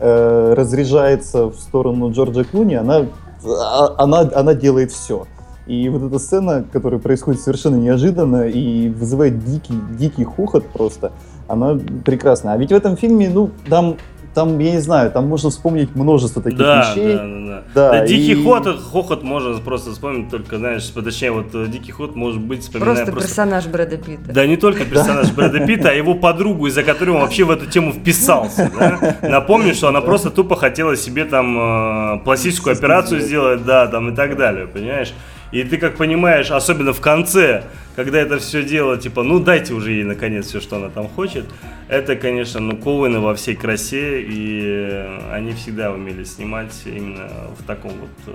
[0.00, 3.06] э, разряжается в сторону Джорджа Клуни, она,
[3.44, 5.26] а, она, она делает все.
[5.66, 11.12] И вот эта сцена, которая происходит совершенно неожиданно и вызывает дикий, дикий хохот просто,
[11.46, 12.54] она прекрасна.
[12.54, 13.96] А ведь в этом фильме, ну, там
[14.34, 17.14] там, я не знаю, там можно вспомнить множество таких да, вещей.
[17.14, 17.62] Да, да, да.
[17.74, 18.44] да, да дикий и...
[18.44, 22.94] ход, хохот можно просто вспомнить только, знаешь, точнее, вот э, дикий ход может быть вспоминая
[22.94, 23.12] просто...
[23.12, 24.32] Просто персонаж Брэда Питта.
[24.32, 27.66] Да, не только персонаж Брэда Питта, а его подругу, из-за которой он вообще в эту
[27.66, 28.70] тему вписался.
[28.78, 29.16] Да?
[29.22, 34.14] Напомню, что она просто тупо хотела себе там э, пластическую операцию сделать, да, там и
[34.14, 35.12] так далее, понимаешь?
[35.50, 37.64] И ты как понимаешь, особенно в конце,
[37.96, 41.46] когда это все дело, типа, ну дайте уже ей наконец все, что она там хочет,
[41.88, 47.28] это, конечно, ну Коуэны во всей красе, и они всегда умели снимать именно
[47.58, 48.32] в таком вот э,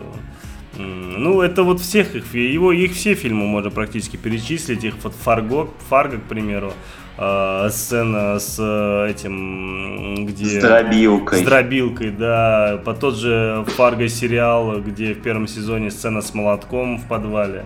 [0.78, 5.70] ну, это вот всех их, его, их все фильмы можно практически перечислить, их вот Фарго,
[5.88, 6.74] Фарго, к примеру,
[7.18, 10.46] э, сцена с э, этим, где...
[10.46, 11.40] С дробилкой.
[11.40, 12.82] С дробилкой, да.
[12.84, 17.66] По тот же Фарго сериал, где в первом сезоне сцена с молотком в подвале.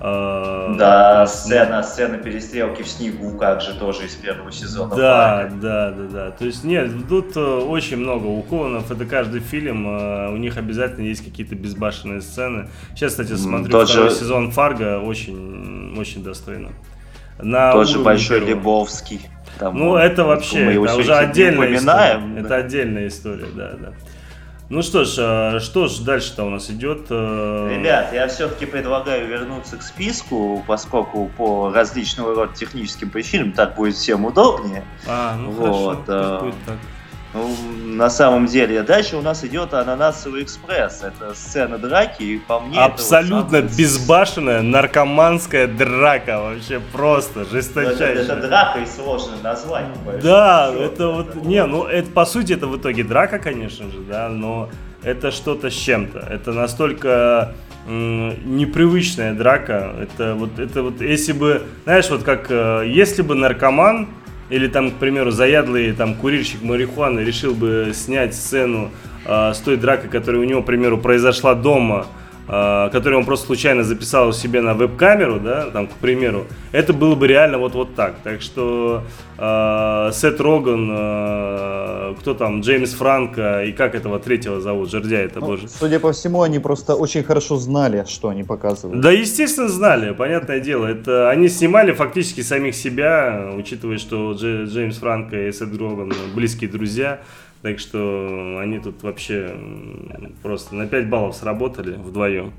[0.00, 4.94] Э, да, сцена, сцена перестрелки в снегу, как же тоже из первого сезона.
[4.94, 5.56] Да, Фарго.
[5.60, 6.30] да, да, да.
[6.30, 8.90] То есть нет, тут очень много уклонов.
[8.90, 9.86] Это каждый фильм,
[10.32, 12.68] у них обязательно есть какие-то безбашенные сцены.
[12.94, 14.16] Сейчас, кстати, смотрю Тот второй же...
[14.16, 16.70] сезон Фарго, очень, очень достойно
[17.38, 18.60] на Тот же Большой первого.
[18.60, 19.20] Лебовский.
[19.58, 22.20] Там, ну, это вообще, мы это уже отдельная история.
[22.38, 23.92] Это отдельная история, да, да.
[24.70, 27.06] Ну что ж, а, что ж дальше-то у нас идет?
[27.10, 33.74] Э, Ребят, я все-таки предлагаю вернуться к списку, поскольку по различного рода техническим причинам так
[33.74, 34.82] будет всем удобнее.
[35.06, 36.76] А, ну вот, хорошо, будет так.
[37.34, 37.50] Ну,
[37.84, 41.02] на самом деле, дальше у нас идет ананасовый экспресс.
[41.02, 46.40] Это сцена драки, и по мне Абсолютно вот безбашенная наркоманская драка.
[46.40, 48.12] Вообще просто жесточайшая.
[48.14, 49.86] Это, это драка и сложно назвать.
[50.22, 51.28] Да, счету, это вот...
[51.30, 54.70] Это не, ну это по сути это в итоге драка, конечно же, да, но
[55.02, 56.20] это что-то с чем-то.
[56.20, 57.52] Это настолько
[57.86, 59.92] непривычная драка.
[60.00, 64.08] Это вот, это вот, если бы, знаешь, вот как, э, если бы наркоман
[64.50, 68.90] или там, к примеру, заядлый там курильщик марихуаны решил бы снять сцену
[69.24, 72.06] э, с той дракой, которая у него, к примеру, произошла дома,
[72.48, 76.92] э, которую он просто случайно записал у себя на веб-камеру, да, там, к примеру, это
[76.92, 78.16] было бы реально вот вот так.
[78.22, 79.02] Так что
[79.38, 85.40] э, Сет Роган, э, кто там, Джеймс Франко и как этого третьего зовут, жердяй это,
[85.40, 85.68] ну, боже.
[85.68, 89.00] Судя по всему, они просто очень хорошо знали, что они показывают.
[89.00, 90.86] Да, естественно, знали, понятное дело.
[90.86, 96.70] Это они снимали фактически самих себя, учитывая, что Дж, Джеймс Франко и Сет Роган близкие
[96.70, 97.20] друзья.
[97.64, 99.58] Так что они тут вообще
[100.42, 102.52] просто на 5 баллов сработали вдвоем.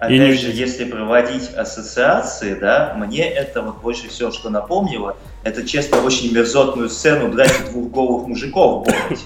[0.00, 5.64] Опять и же, если проводить ассоциации, да, мне это вот больше всего, что напомнило, это,
[5.64, 9.22] честно, очень мерзотную сцену драки двух голых мужиков городе.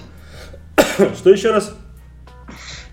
[1.15, 1.75] Что еще раз?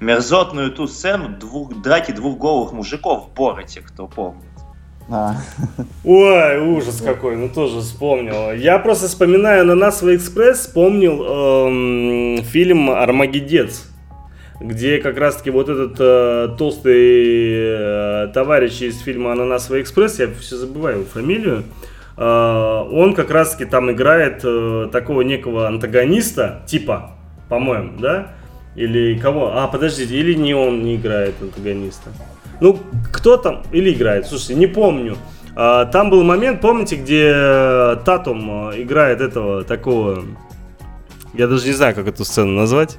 [0.00, 4.49] Мерзотную ту сцену двух, драки двух голых мужиков в Бороте, кто помнит.
[5.10, 5.36] А.
[6.04, 8.52] Ой, ужас какой, ну тоже вспомнил.
[8.52, 13.90] Я просто вспоминаю на нас экспресс, вспомнил эм, фильм Армагеддец
[14.60, 20.56] где как раз-таки вот этот э, толстый э, товарищ из фильма «Ананасовый экспресс», я все
[20.56, 21.64] забываю его фамилию,
[22.16, 27.12] э, он как раз-таки там играет э, такого некого антагониста, типа,
[27.48, 28.32] по-моему, да?
[28.76, 29.52] Или кого?
[29.56, 32.10] А, подождите, или не он не играет антагониста.
[32.60, 32.78] Ну,
[33.12, 33.62] кто там?
[33.72, 34.26] Или играет?
[34.26, 35.16] Слушайте, не помню.
[35.56, 40.24] А, там был момент, помните, где Татум э, играет этого такого...
[41.32, 42.98] Я даже не знаю, как эту сцену назвать.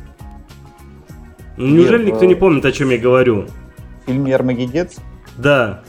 [1.57, 3.47] Ну, неужели Нет, никто не помнит, о чем я говорю?
[4.03, 4.97] В фильме «Армагеддец»?
[5.38, 5.82] Да.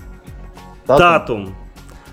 [0.86, 0.98] Татум.
[0.98, 1.54] Татум.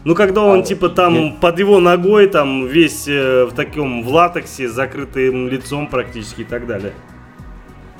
[0.05, 1.39] Ну, когда он, а, типа, там нет.
[1.39, 6.68] под его ногой, там, весь э, в таком, в латексе, закрытым лицом практически и так
[6.68, 6.93] далее.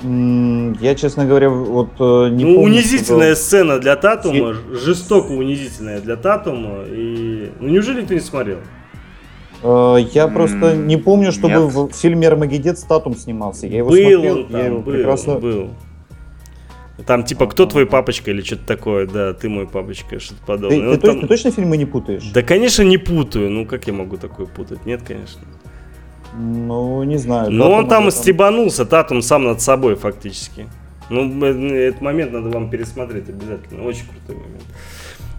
[0.02, 3.44] Я, честно говоря, вот э, не ну, помню, унизительная что...
[3.44, 6.84] сцена для Татума, жестоко унизительная для Татума.
[6.86, 7.52] И...
[7.60, 8.58] Ну, неужели ты не смотрел?
[9.62, 11.72] Э, я просто не помню, чтобы Нет.
[11.72, 13.66] в фильме «Армагеддец» Татум снимался.
[13.66, 15.34] Я его был смотрел, он там, я его был, прекрасно...
[15.34, 15.70] был.
[17.06, 20.78] Там типа кто твой папочка или что-то такое, да, ты мой папочка, что-то подобное.
[20.78, 21.20] Ты, ну, ты, там...
[21.20, 22.24] ты точно фильмы не путаешь?
[22.32, 23.50] Да, конечно, не путаю.
[23.50, 24.84] Ну, как я могу такое путать?
[24.86, 25.40] Нет, конечно.
[26.34, 27.50] Ну, не знаю.
[27.50, 30.66] Ну, он там стебанулся, Татум сам над собой фактически.
[31.08, 33.84] Ну, этот момент надо вам пересмотреть обязательно.
[33.84, 34.64] Очень крутой момент.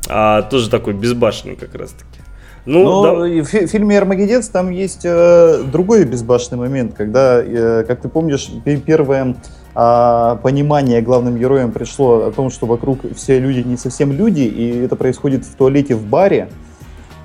[0.10, 2.20] А, тоже такой безбашенный как раз-таки.
[2.66, 3.44] Ну, Но да.
[3.44, 8.52] в фильме «Армагеддец» там есть э, другой безбашенный момент, когда, э, как ты помнишь,
[8.86, 9.36] первое
[9.74, 14.84] э, понимание главным героям пришло о том, что вокруг все люди не совсем люди, и
[14.84, 16.50] это происходит в туалете в баре,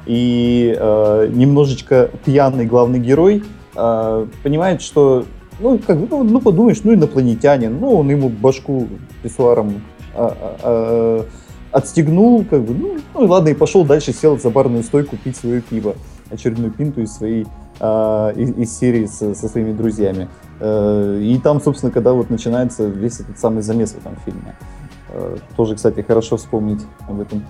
[0.07, 3.43] и э, немножечко пьяный главный герой
[3.75, 5.25] э, понимает, что,
[5.61, 8.89] ну, как ну, ну, подумаешь, ну, инопланетянин, ну, он ему башку
[9.23, 9.83] писсуаром
[10.15, 10.31] э,
[10.63, 11.23] э,
[11.73, 15.37] отстегнул, как бы, ну, ну и ладно, и пошел дальше, сел за барную стойку пить
[15.37, 15.95] свое пиво,
[16.31, 17.47] очередную пинту из своей
[17.81, 20.29] э, из, из серии со, со своими друзьями.
[20.61, 24.55] Э, и там, собственно, когда вот начинается весь этот самый замес в этом фильме.
[25.11, 27.45] Э, тоже, кстати, хорошо вспомнить об этом.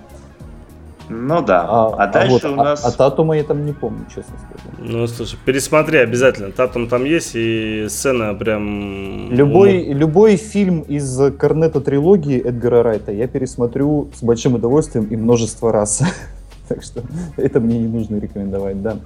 [1.09, 1.65] Ну да.
[1.67, 2.85] А, а, а дальше а вот, у нас...
[2.85, 4.75] А, а Татума я там не помню, честно скажу.
[4.79, 6.51] Ну, слушай, пересмотри обязательно.
[6.51, 9.31] Татум там есть, и сцена прям...
[9.31, 15.71] Любой, любой фильм из Корнета трилогии Эдгара Райта я пересмотрю с большим удовольствием и множество
[15.71, 16.03] раз.
[16.67, 17.01] так что
[17.37, 18.97] это мне не нужно рекомендовать, да.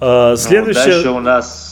[0.00, 0.84] А, следующее...
[0.86, 1.71] Ну, дальше у нас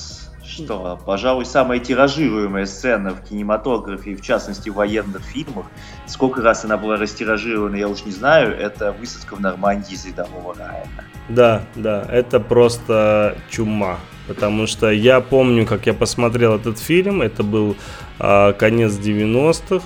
[0.65, 5.67] что, пожалуй, самая тиражируемая сцена в кинематографе, в частности в военных фильмах,
[6.07, 10.55] сколько раз она была растиражирована, я уж не знаю, это высадка в Нормандии из рядового
[10.55, 11.05] Райана.
[11.29, 13.99] Да, да, это просто чума.
[14.27, 17.77] Потому что я помню, как я посмотрел этот фильм, это был
[18.21, 19.85] э, конец 90-х,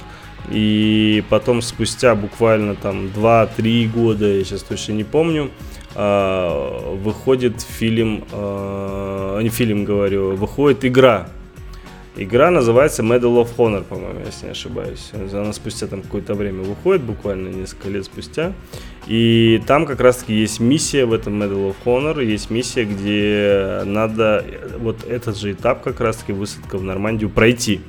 [0.50, 5.50] и потом спустя буквально там 2-3 года, я сейчас точно не помню,
[5.94, 11.28] э, выходит фильм, э, не фильм говорю, выходит игра.
[12.16, 15.10] Игра называется Medal of Honor, по-моему, если не ошибаюсь.
[15.32, 18.52] Она спустя там какое-то время выходит, буквально несколько лет спустя.
[19.08, 24.44] И там как раз-таки есть миссия в этом Medal of Honor, есть миссия, где надо
[24.78, 27.80] вот этот же этап как раз-таки высадка в Нормандию пройти.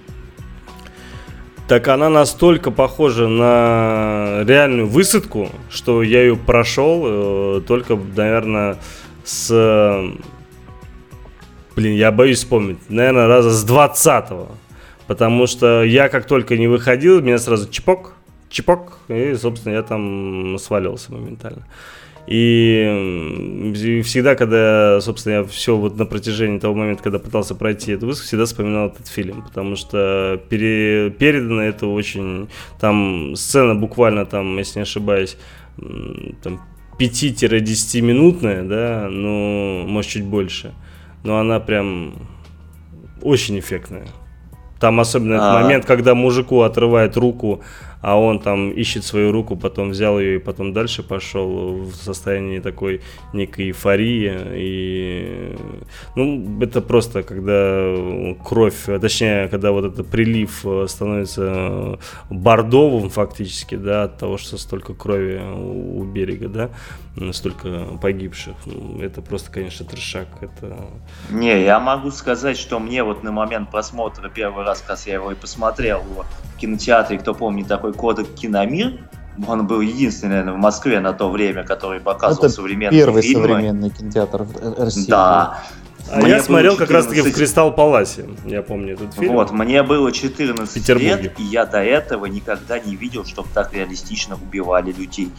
[1.68, 8.78] Так она настолько похожа на реальную высадку, что я ее прошел э, только, наверное,
[9.24, 9.50] с...
[11.76, 12.78] Блин, я боюсь вспомнить.
[12.88, 14.50] Наверное, раза с 20-го.
[15.08, 18.14] Потому что я как только не выходил, меня сразу чпок,
[18.50, 21.66] чпок, и, собственно, я там свалился моментально.
[22.28, 28.08] И всегда, когда, собственно, я все вот на протяжении того момента, когда пытался пройти эту
[28.08, 32.48] выставку, всегда вспоминал этот фильм, потому что пере, передано это очень...
[32.80, 35.38] Там сцена буквально там, если не ошибаюсь,
[36.42, 36.62] там
[37.00, 40.74] 5-10 минутная, да, ну, может, чуть больше.
[41.24, 42.16] Но она прям
[43.22, 44.08] очень эффектная.
[44.80, 47.62] Там особенно этот момент, когда мужику отрывает руку
[48.06, 52.60] а он там ищет свою руку, потом взял ее и потом дальше пошел в состоянии
[52.60, 53.02] такой
[53.34, 54.32] некой эйфории.
[54.54, 55.58] И,
[56.16, 61.98] ну, это просто когда кровь, точнее, когда вот этот прилив становится
[62.30, 66.70] бордовым фактически, да, от того, что столько крови у берега, да,
[67.34, 68.56] столько погибших.
[68.68, 70.28] Ну, это просто, конечно, трешак.
[70.42, 70.78] Это...
[71.32, 75.32] Не, я могу сказать, что мне вот на момент просмотра первый раз, когда я его
[75.32, 76.14] и посмотрел в
[76.58, 79.00] кинотеатре, кто помнит такой кодек Киномир.
[79.48, 83.48] Он был единственный, наверное, в Москве на то время, который показывал Это современные первый фильмы.
[83.48, 85.10] современный кинотеатр в России.
[85.10, 85.60] Да.
[86.12, 86.78] А мне я смотрел 14...
[86.78, 89.34] как раз-таки в Кристалл Паласе, я помню этот фильм.
[89.34, 94.36] Вот, мне было 14 лет, и я до этого никогда не видел, чтобы так реалистично
[94.36, 95.32] убивали людей.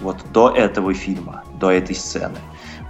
[0.00, 2.36] Вот до этого фильма, до этой сцены.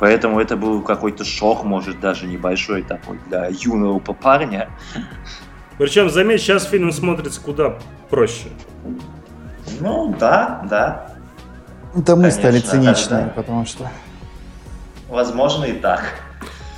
[0.01, 4.69] Поэтому это был какой-то шок, может, даже небольшой такой для юного парня.
[5.79, 7.79] Причем, заметь, сейчас фильм смотрится куда
[8.11, 8.49] проще.
[9.81, 11.11] Ну, да, да.
[11.97, 13.33] Это мы Конечно, стали циничные, да, да.
[13.35, 13.89] потому что...
[15.09, 16.03] Возможно и так.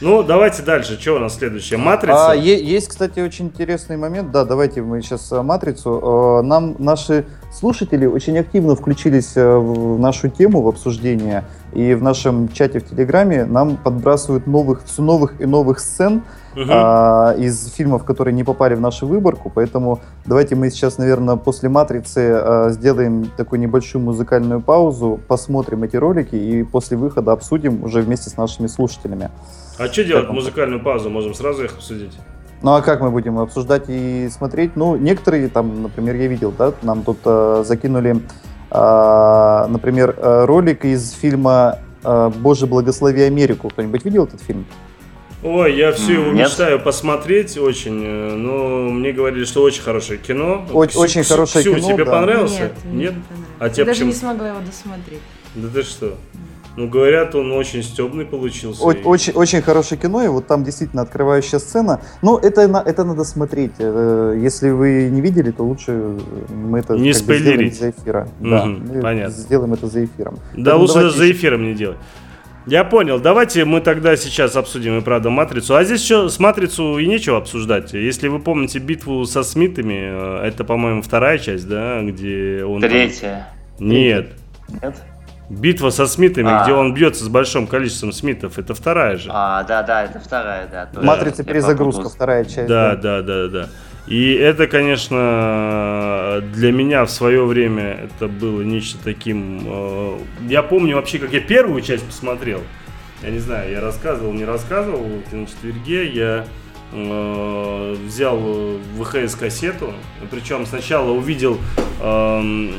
[0.01, 0.99] Ну, давайте дальше.
[0.99, 1.79] Что у нас следующее?
[1.79, 2.31] Матрица?
[2.31, 4.31] А, есть, кстати, очень интересный момент.
[4.31, 6.41] Да, давайте мы сейчас э, матрицу.
[6.41, 11.45] Э, нам наши слушатели очень активно включились э, в нашу тему, в обсуждение.
[11.75, 16.23] И в нашем чате в Телеграме нам подбрасывают новых, все новых и новых сцен
[16.55, 16.65] угу.
[16.69, 19.51] а, из фильмов, которые не попали в нашу выборку.
[19.55, 25.97] Поэтому давайте мы сейчас, наверное, после «Матрицы» а, сделаем такую небольшую музыкальную паузу, посмотрим эти
[25.97, 29.31] ролики и после выхода обсудим уже вместе с нашими слушателями.
[29.79, 31.11] А что делать как музыкальную паузу?
[31.11, 32.19] Можем сразу их обсудить?
[32.63, 34.77] Ну а как мы будем обсуждать и смотреть?
[34.77, 38.21] Ну, некоторые там, например, я видел, да, нам тут э, закинули
[38.71, 43.69] а, например, э, ролик из фильма э, «Боже, благослови Америку».
[43.69, 44.65] Кто-нибудь видел этот фильм?
[45.43, 46.49] Ой, я все его Нет.
[46.49, 50.67] мечтаю посмотреть очень, э, но мне говорили, что очень хорошее кино.
[50.71, 51.89] Очень, очень хорошее Ксю, кино.
[51.89, 52.11] тебе да.
[52.11, 52.63] понравился?
[52.85, 52.85] Нет?
[52.85, 53.15] Нет?
[53.15, 53.21] Не
[53.59, 54.11] а тебе даже почему?
[54.11, 55.21] не смогла его досмотреть.
[55.55, 56.15] Да ты что?
[56.77, 58.83] Ну, говорят, он очень стебный получился.
[58.85, 59.03] О- и...
[59.03, 62.01] очень, очень хорошее кино, и вот там действительно открывающая сцена.
[62.23, 63.73] Но это, это надо смотреть.
[63.79, 66.19] Э, если вы не видели, то лучше
[66.51, 67.79] мы это не спойлерить.
[67.79, 68.29] за эфира.
[68.41, 69.35] Угу, да, понятно.
[69.35, 70.37] Сделаем это за эфиром.
[70.53, 71.99] Да, Поэтому лучше даже за эфиром не делать.
[72.67, 73.19] Я понял.
[73.19, 75.77] Давайте мы тогда сейчас обсудим и правда матрицу.
[75.77, 77.93] А здесь что, с матрицу и нечего обсуждать.
[77.93, 82.81] Если вы помните битву со Смитами, э, это, по-моему, вторая часть, да, где он.
[82.81, 83.49] Третья.
[83.79, 83.89] Там...
[83.89, 84.33] Нет.
[84.69, 84.97] Нет.
[85.49, 86.63] Битва со Смитами, а.
[86.63, 89.31] где он бьется с большим количеством Смитов, это вторая же.
[89.33, 90.89] А, да, да, это вторая, да.
[91.03, 92.69] Матрица перезагрузка, вторая часть.
[92.69, 93.69] Да, да, да, да, да.
[94.07, 99.63] И это, конечно, для меня в свое время это было нечто таким...
[99.65, 102.63] Э, я помню вообще, как я первую часть посмотрел.
[103.23, 106.11] Я не знаю, я рассказывал, не рассказывал на четверге.
[106.11, 106.47] Я
[106.93, 108.41] э, взял
[108.99, 109.93] ВХС-кассету.
[110.31, 111.59] Причем сначала увидел...
[112.01, 112.71] Э,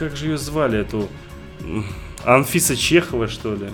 [0.00, 1.10] как же ее звали, эту
[2.24, 3.68] Анфиса Чехова, что ли,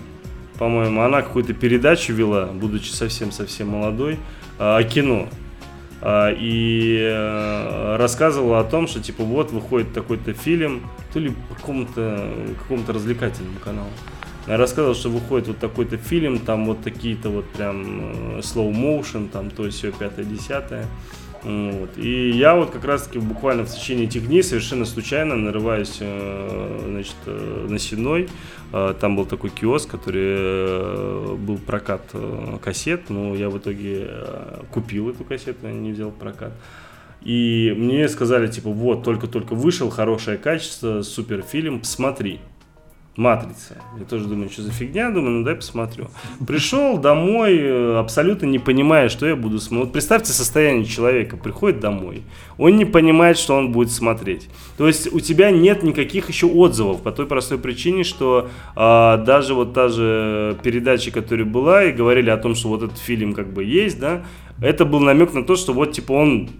[0.58, 4.18] по-моему, она какую-то передачу вела, будучи совсем-совсем молодой,
[4.58, 5.28] а, о кино.
[6.02, 11.54] А, и э, рассказывала о том, что типа вот выходит такой-то фильм, то ли по
[11.54, 13.88] какому-то какому-то развлекательному каналу.
[14.46, 19.28] Она рассказывала, что выходит вот такой-то фильм, там вот такие-то вот прям э, slow motion,
[19.28, 20.86] там то есть все пятое-десятое.
[21.46, 21.96] Вот.
[21.96, 27.14] И я вот как раз-таки буквально в течение этих дней совершенно случайно нарываюсь э, значит,
[27.26, 28.28] э, на Сеной.
[28.72, 32.02] Э, там был такой киоск, который был прокат
[32.60, 34.10] кассет, но я в итоге
[34.72, 36.52] купил эту кассету, а не взял прокат.
[37.22, 42.40] И мне сказали, типа, вот, только-только вышел, хорошее качество, супер фильм, посмотри.
[43.16, 43.78] Матрица.
[43.98, 46.08] Я тоже думаю, что за фигня, думаю, ну дай посмотрю.
[46.46, 49.86] Пришел домой, э, абсолютно не понимая, что я буду смотреть.
[49.86, 52.22] Вот представьте состояние человека, приходит домой,
[52.58, 54.48] он не понимает, что он будет смотреть.
[54.76, 59.54] То есть у тебя нет никаких еще отзывов по той простой причине, что а, даже
[59.54, 63.52] вот та же передача, которая была, и говорили о том, что вот этот фильм как
[63.52, 64.24] бы есть, да,
[64.60, 66.50] это был намек на то, что вот типа он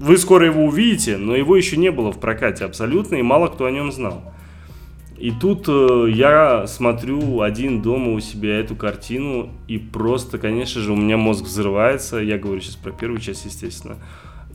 [0.00, 3.66] вы скоро его увидите, но его еще не было в прокате абсолютно, и мало кто
[3.66, 4.32] о нем знал.
[5.22, 10.90] И тут э, я смотрю один дома у себя эту картину, и просто, конечно же,
[10.90, 12.16] у меня мозг взрывается.
[12.16, 13.98] Я говорю сейчас про первую часть, естественно.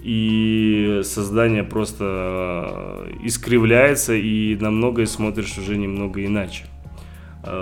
[0.03, 6.65] И создание просто э, искривляется, и на многое смотришь уже немного иначе.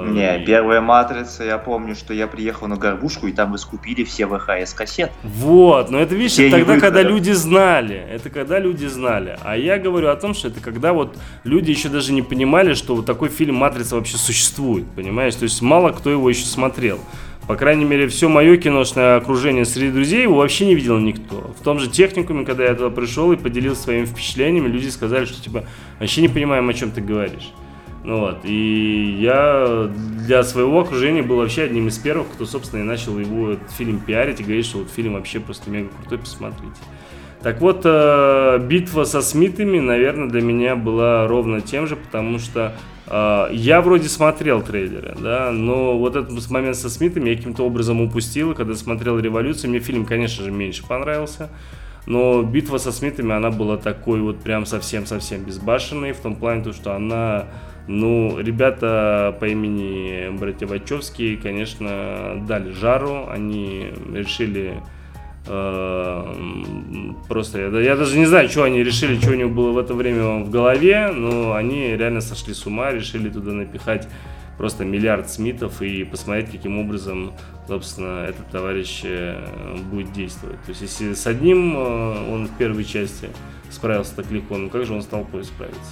[0.07, 4.25] Не, первая матрица, я помню, что я приехал на горбушку, и там вы скупили все
[4.25, 5.11] ВХС-кассеты.
[5.23, 7.95] Вот, но это, видишь, это тогда, когда люди знали.
[7.95, 9.37] Это когда люди знали.
[9.43, 12.95] А я говорю о том, что это когда вот люди еще даже не понимали, что
[12.95, 15.35] вот такой фильм «Матрица» вообще существует, понимаешь?
[15.35, 16.99] То есть мало кто его еще смотрел.
[17.47, 21.53] По крайней мере, все мое киношное окружение среди друзей его вообще не видел никто.
[21.59, 25.39] В том же техникуме, когда я туда пришел и поделился своими впечатлениями, люди сказали, что
[25.39, 25.65] типа
[25.99, 27.51] вообще не понимаем, о чем ты говоришь.
[28.05, 29.89] Ну вот, и я
[30.27, 33.99] для своего окружения был вообще одним из первых, кто, собственно, и начал его этот фильм
[33.99, 36.75] пиарить и говорить, что вот фильм вообще просто мега крутой, посмотрите.
[37.41, 42.73] Так вот, э, битва со Смитами, наверное, для меня была ровно тем же, потому что
[43.07, 48.01] э, я вроде смотрел трейлеры, да, но вот этот момент со Смитами я каким-то образом
[48.01, 51.49] упустил, когда смотрел «Революцию», мне фильм, конечно же, меньше понравился,
[52.05, 56.71] но битва со Смитами, она была такой вот прям совсем-совсем безбашенной, в том плане, то,
[56.71, 57.47] что она
[57.87, 63.27] ну, ребята по имени братья Вачовские, конечно, дали жару.
[63.29, 64.81] Они решили
[65.45, 66.33] э,
[67.27, 67.59] просто...
[67.59, 70.43] Я, я даже не знаю, что они решили, что у них было в это время
[70.43, 74.07] в голове, но они реально сошли с ума, решили туда напихать
[74.57, 77.33] просто миллиард смитов и посмотреть, каким образом,
[77.67, 79.45] собственно, этот товарищ э,
[79.91, 80.61] будет действовать.
[80.63, 83.29] То есть, если с одним э, он в первой части
[83.69, 85.91] справился так легко, ну как же он с толпой справится?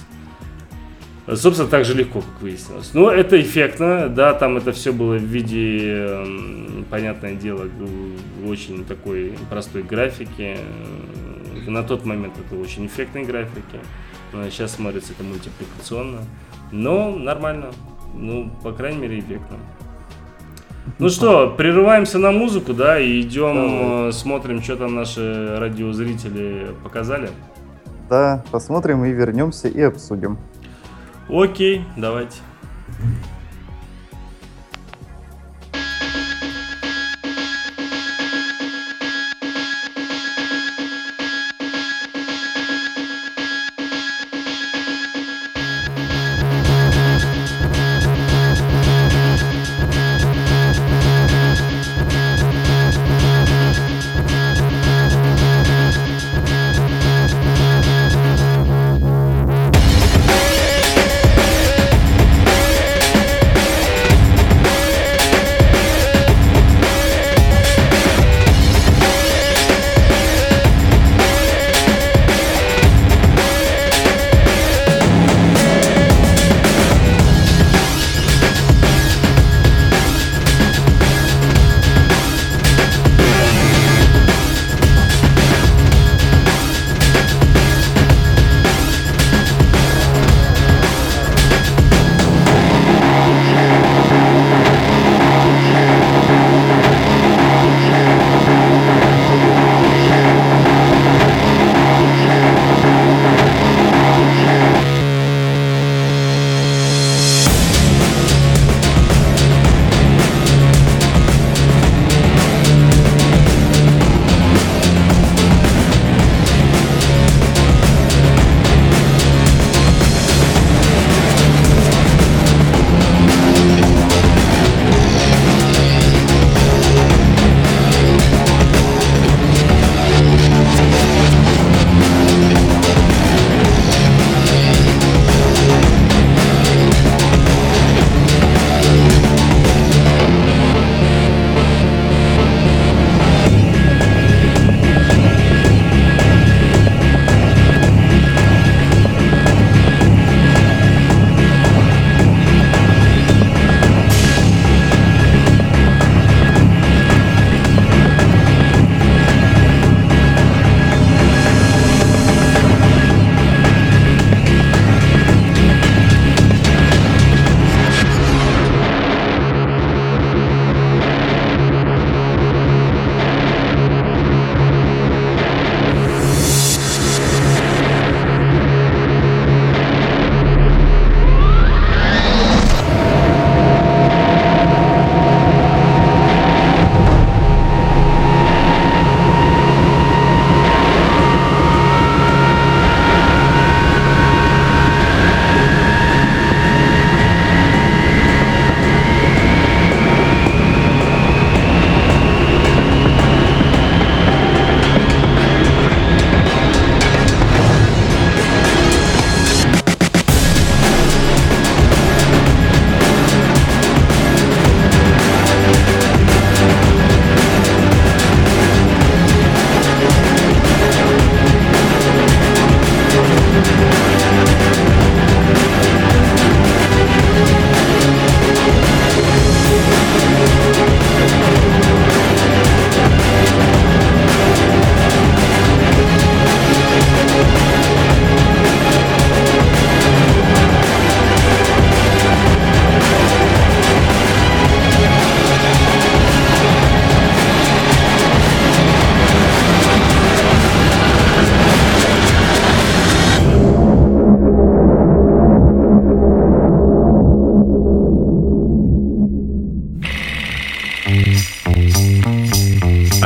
[1.26, 2.92] Собственно, так же легко, как выяснилось.
[2.92, 6.18] Но это эффектно, да, там это все было в виде,
[6.90, 7.66] понятное дело,
[8.46, 10.58] очень такой простой графики.
[11.66, 13.80] На тот момент это очень эффектные графики.
[14.50, 16.18] Сейчас смотрится это мультипликационно.
[16.72, 17.70] Но нормально.
[18.14, 19.56] Ну, по крайней мере, эффектно.
[20.98, 24.08] Ну что, прерываемся на музыку, да, и идем, Давай.
[24.08, 27.30] Э, смотрим, что там наши радиозрители показали.
[28.10, 30.36] Да, посмотрим и вернемся и обсудим.
[31.28, 32.38] Окей, давайте.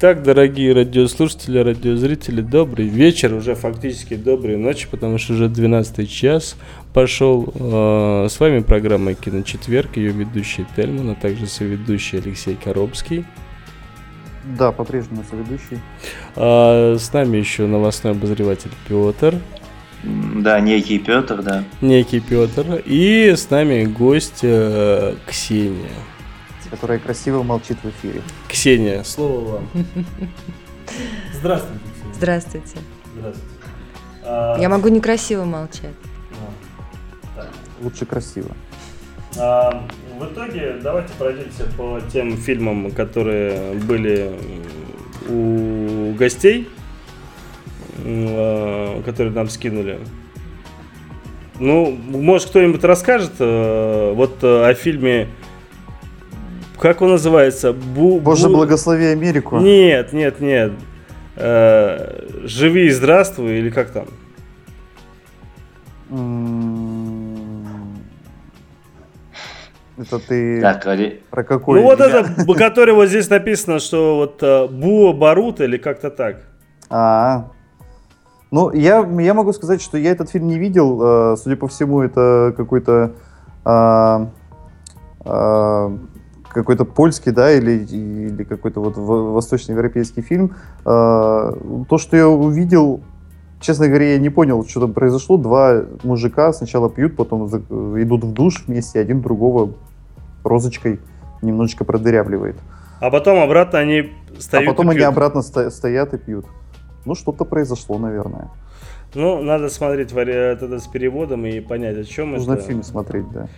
[0.00, 6.54] Итак, дорогие радиослушатели, радиозрители, добрый вечер, уже фактически доброй ночи, потому что уже 12 час
[6.94, 7.52] пошел.
[7.52, 13.24] Э, с вами программа «Киночетверг», ее ведущий Тельман, а также соведущий Алексей Коробский.
[14.56, 15.80] Да, по-прежнему соведущий.
[16.36, 19.34] А, с нами еще новостной обозреватель Петр.
[20.04, 21.64] Да, некий Петр, да.
[21.80, 22.84] Некий Петр.
[22.86, 25.90] И с нами гость э, Ксения
[26.70, 28.22] которая красиво молчит в эфире.
[28.48, 29.68] Ксения, слово вам.
[31.32, 31.84] Здравствуйте.
[31.84, 32.14] Ксения.
[32.14, 32.78] Здравствуйте.
[33.16, 33.58] Здравствуйте.
[34.62, 35.94] Я могу некрасиво молчать.
[37.36, 37.46] А,
[37.80, 38.50] Лучше красиво.
[39.38, 39.86] А,
[40.18, 44.32] в итоге давайте пройдемся по тем фильмам, которые были
[45.28, 46.68] у гостей,
[48.04, 49.98] а, которые нам скинули.
[51.60, 55.26] Ну, может, кто-нибудь расскажет э, вот о фильме
[56.80, 57.72] как он называется?
[57.72, 58.56] Бу, Боже, бу...
[58.56, 59.58] благослови Америку.
[59.58, 60.72] Нет, нет, нет.
[61.36, 64.06] Э, живи и здравствуй, или как там?
[69.98, 71.20] Это ты так, Али...
[71.28, 71.80] про какой?
[71.80, 72.24] Ну вот это,
[72.56, 76.36] который вот здесь написано, что вот uh, Буо Барут или как-то так.
[76.88, 77.50] А,
[78.50, 81.02] ну я, я могу сказать, что я этот фильм не видел.
[81.02, 83.12] Uh, судя по всему, это какой-то
[83.64, 84.28] uh,
[86.52, 90.56] какой-то польский, да, или, или какой-то вот восточноевропейский фильм.
[90.84, 91.52] А,
[91.88, 93.00] то, что я увидел,
[93.60, 95.36] честно говоря, я не понял, что там произошло.
[95.36, 99.74] Два мужика сначала пьют, потом идут в душ вместе, один другого
[100.44, 101.00] розочкой
[101.42, 102.56] немножечко продырявливает.
[103.00, 104.66] А потом обратно они стоят.
[104.66, 106.46] А потом они обратно стоят и пьют.
[107.04, 108.50] Ну, что-то произошло, наверное.
[109.14, 112.60] Ну, надо смотреть вариант с переводом и понять, о чем Нужно это.
[112.60, 113.48] Нужно фильм смотреть, да.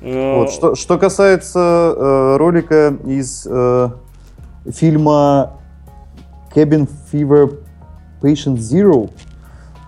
[0.00, 0.40] Но...
[0.40, 0.50] Вот.
[0.50, 3.88] Что, что касается э, ролика из э,
[4.70, 5.52] фильма
[6.54, 7.58] Cabin Fever
[8.22, 9.10] Patient Zero,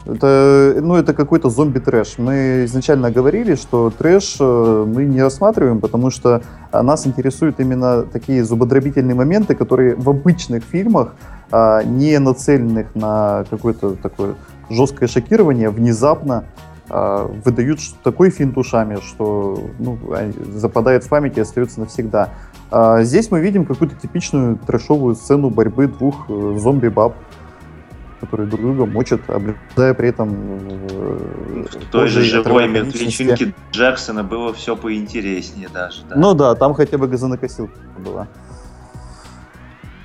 [0.05, 2.18] это, ну, это какой-то зомби-трэш.
[2.18, 8.44] Мы изначально говорили, что трэш э, мы не рассматриваем, потому что нас интересуют именно такие
[8.44, 11.14] зубодробительные моменты, которые в обычных фильмах,
[11.52, 14.34] э, не нацеленных на какое-то такое
[14.68, 16.44] жесткое шокирование, внезапно
[16.93, 19.98] выдают такой финт ушами, что ну,
[20.52, 22.31] западает в память и остается навсегда.
[22.70, 27.14] А здесь мы видим какую-то типичную трэшовую сцену борьбы двух э, зомби-баб,
[28.20, 30.31] которые друг друга мочат, облюдая при этом...
[30.90, 36.02] Э, в той же живой мертвечинке Джексона было все поинтереснее даже.
[36.09, 36.16] Да?
[36.16, 38.27] Ну да, там хотя бы газонокосилка была.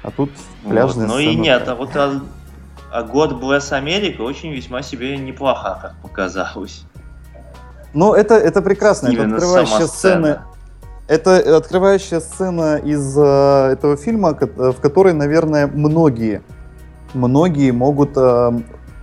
[0.04, 0.32] А тут
[0.68, 2.22] пляжная вот, Ну и нет, а вот а
[2.92, 6.84] а год Bless Америка очень весьма себе неплоха, как показалось.
[7.94, 9.08] Ну, это, это прекрасно.
[9.08, 10.46] Именно это открывающая сцена.
[11.08, 16.42] Это открывающая сцена из э, этого фильма, в которой, наверное, многие,
[17.14, 18.52] многие могут э,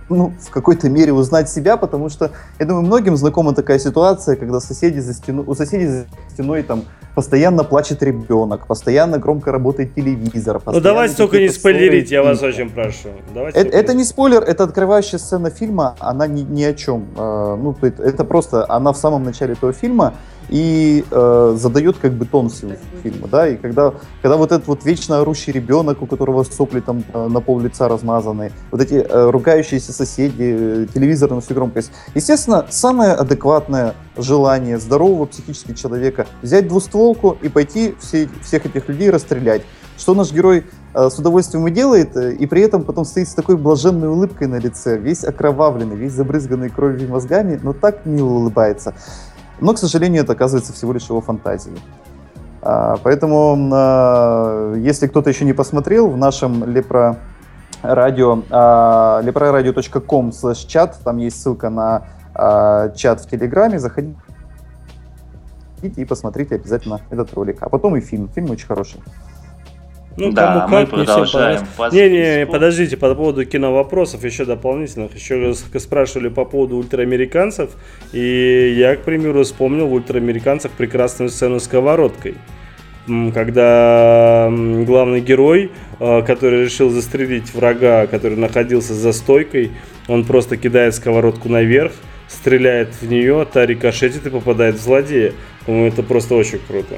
[0.09, 4.59] ну, в какой-то мере узнать себя, потому что, я думаю, многим знакома такая ситуация, когда
[4.59, 6.83] соседи за стену, у соседей за стеной там
[7.15, 10.61] постоянно плачет ребенок, постоянно громко работает телевизор.
[10.65, 13.09] Ну давайте только не спойлерить, я вас очень прошу.
[13.33, 17.07] Давайте это, это не спойлер, это открывающая сцена фильма, она ни, ни о чем.
[17.17, 20.13] Э, ну, это просто, она в самом начале этого фильма,
[20.49, 22.73] и э, задает как бы тон всего
[23.03, 27.03] фильма, да, и когда, когда вот этот вот вечно орущий ребенок, у которого сопли там
[27.13, 31.91] э, на пол лица размазаны, вот эти э, ругающиеся соседи, э, телевизор на всю громкость.
[32.13, 39.09] Естественно, самое адекватное желание здорового психически человека взять двустволку и пойти все, всех этих людей
[39.09, 39.63] расстрелять.
[39.97, 43.33] Что наш герой э, с удовольствием и делает, э, и при этом потом стоит с
[43.33, 48.29] такой блаженной улыбкой на лице, весь окровавленный, весь забрызганный кровью и мозгами, но так мило
[48.29, 48.93] улыбается.
[49.59, 51.77] Но, к сожалению, это оказывается всего лишь его фантазией.
[52.61, 57.17] А, поэтому, а, если кто-то еще не посмотрел, в нашем Лепро
[57.83, 62.07] радио, а, leproradio.com slash чат, там есть ссылка на
[62.95, 64.17] чат в Телеграме, заходите
[65.83, 67.59] и посмотрите обязательно этот ролик.
[67.61, 68.27] А потом и фильм.
[68.27, 68.99] Фильм очень хороший.
[70.17, 71.61] Ну, да, кому мы продолжаем.
[71.91, 75.13] Не, не, не, подождите, по поводу киновопросов еще дополнительных.
[75.13, 77.71] Еще спрашивали по поводу ультраамериканцев.
[78.13, 82.35] И я, к примеру, вспомнил в ультраамериканцах прекрасную сцену с сковородкой.
[83.33, 89.71] Когда главный герой, э, который решил застрелить врага, который находился за стойкой,
[90.07, 91.91] он просто кидает сковородку наверх,
[92.27, 95.33] стреляет в нее, та рикошетит и попадает в злодея.
[95.65, 96.95] По-моему, это просто очень круто.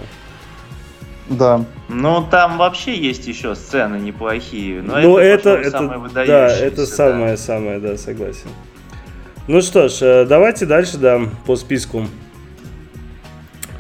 [1.30, 1.66] Да.
[1.90, 4.82] Ну, там вообще есть еще сцены неплохие.
[4.82, 7.92] Но ну, это, это, это самое Да, это самое-самое, да.
[7.92, 8.50] да, согласен.
[9.48, 12.06] Ну что ж, э, давайте дальше, да, по списку.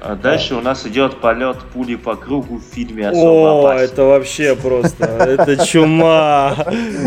[0.02, 4.56] А дальше у нас идет полет пули по кругу в фильме «Особо О, это вообще
[4.56, 6.56] просто, это чума.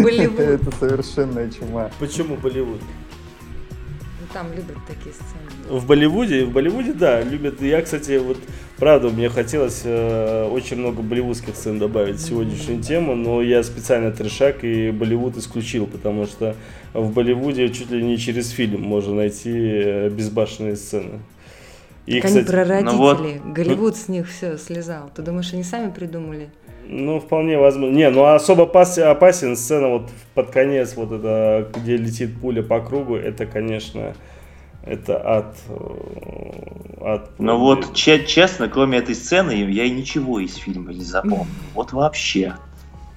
[0.02, 0.40] Болливуд.
[0.40, 1.90] Это совершенная чума.
[1.98, 2.80] Почему Болливуд?
[3.70, 5.39] Ну, там любят такие сцены.
[5.70, 7.62] В Болливуде, в Болливуде, да, любят.
[7.62, 8.38] Я, кстати, вот
[8.80, 14.10] Правда, мне хотелось э, очень много болливудских сцен добавить в сегодняшнюю тему, но я специально
[14.10, 16.56] трешак и Болливуд исключил, потому что
[16.94, 21.20] в Болливуде чуть ли не через фильм можно найти э, безбашенные сцены.
[22.06, 22.92] И, так кстати, они про родителей.
[22.92, 23.20] Ну вот...
[23.52, 25.10] Голливуд с них все слезал.
[25.14, 26.48] Ты думаешь, они сами придумали?
[26.88, 27.94] Ну, вполне возможно.
[27.94, 33.16] Не, ну особо опасен сцена вот под конец, вот это, где летит пуля по кругу,
[33.16, 34.14] это, конечно,
[34.84, 35.56] это от...
[37.00, 41.46] от ну вот, честно, кроме этой сцены, я ничего из фильма не запомнил.
[41.74, 42.54] Вот вообще.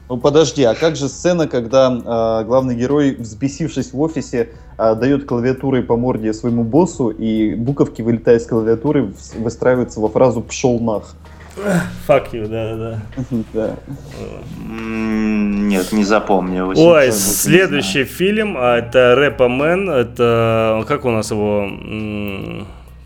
[0.09, 5.25] Ну подожди, а как же сцена, когда э, главный герой, взбесившись в офисе, э, дает
[5.25, 11.15] клавиатурой по морде своему боссу, и буковки, вылетая из клавиатуры, выстраиваются во фразу «пшел нах».
[12.07, 12.99] Fuck you, да,
[13.53, 13.75] да.
[14.67, 16.73] Нет, не запомню.
[16.75, 21.69] Ой, следующий фильм, а, это Рэпамен, это, как у нас его,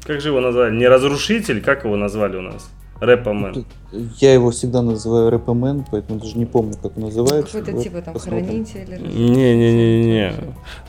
[0.04, 2.70] как же его назвали, не Разрушитель, как его назвали у нас?
[3.00, 3.66] Рэпамен.
[4.20, 7.60] Я его всегда называю Рэпамен, поэтому даже не помню, как он называется.
[7.60, 8.90] Какой-то типа там хранитель.
[8.90, 10.34] Не-не-не-не.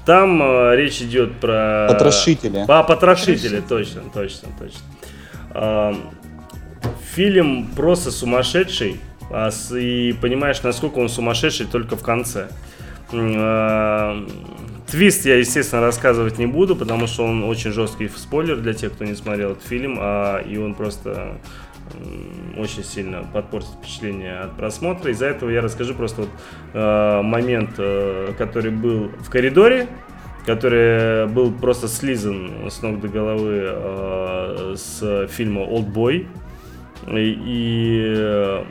[0.07, 1.87] Там э, речь идет про...
[1.89, 2.65] Потрошители.
[2.67, 5.97] По потрошители, точно, точно, точно.
[7.15, 9.01] Фильм просто сумасшедший,
[9.31, 12.49] а, и понимаешь, насколько он сумасшедший только в конце.
[13.13, 14.25] А,
[14.87, 19.05] твист я, естественно, рассказывать не буду, потому что он очень жесткий спойлер для тех, кто
[19.05, 21.39] не смотрел этот фильм, а, и он просто
[22.59, 25.11] очень сильно подпортит впечатление от просмотра.
[25.11, 29.89] Из-за этого я расскажу просто вот, момент, э, который был в коридоре,
[30.45, 36.29] который был просто слизан с ног до головы с фильма «Олдбой».
[37.17, 38.65] И э,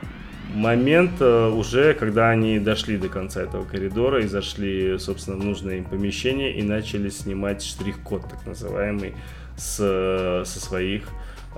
[0.53, 5.77] момент э, уже, когда они дошли до конца этого коридора и зашли, собственно, в нужное
[5.77, 9.15] им помещение и начали снимать штрих-код, так называемый,
[9.55, 11.09] с, со своих,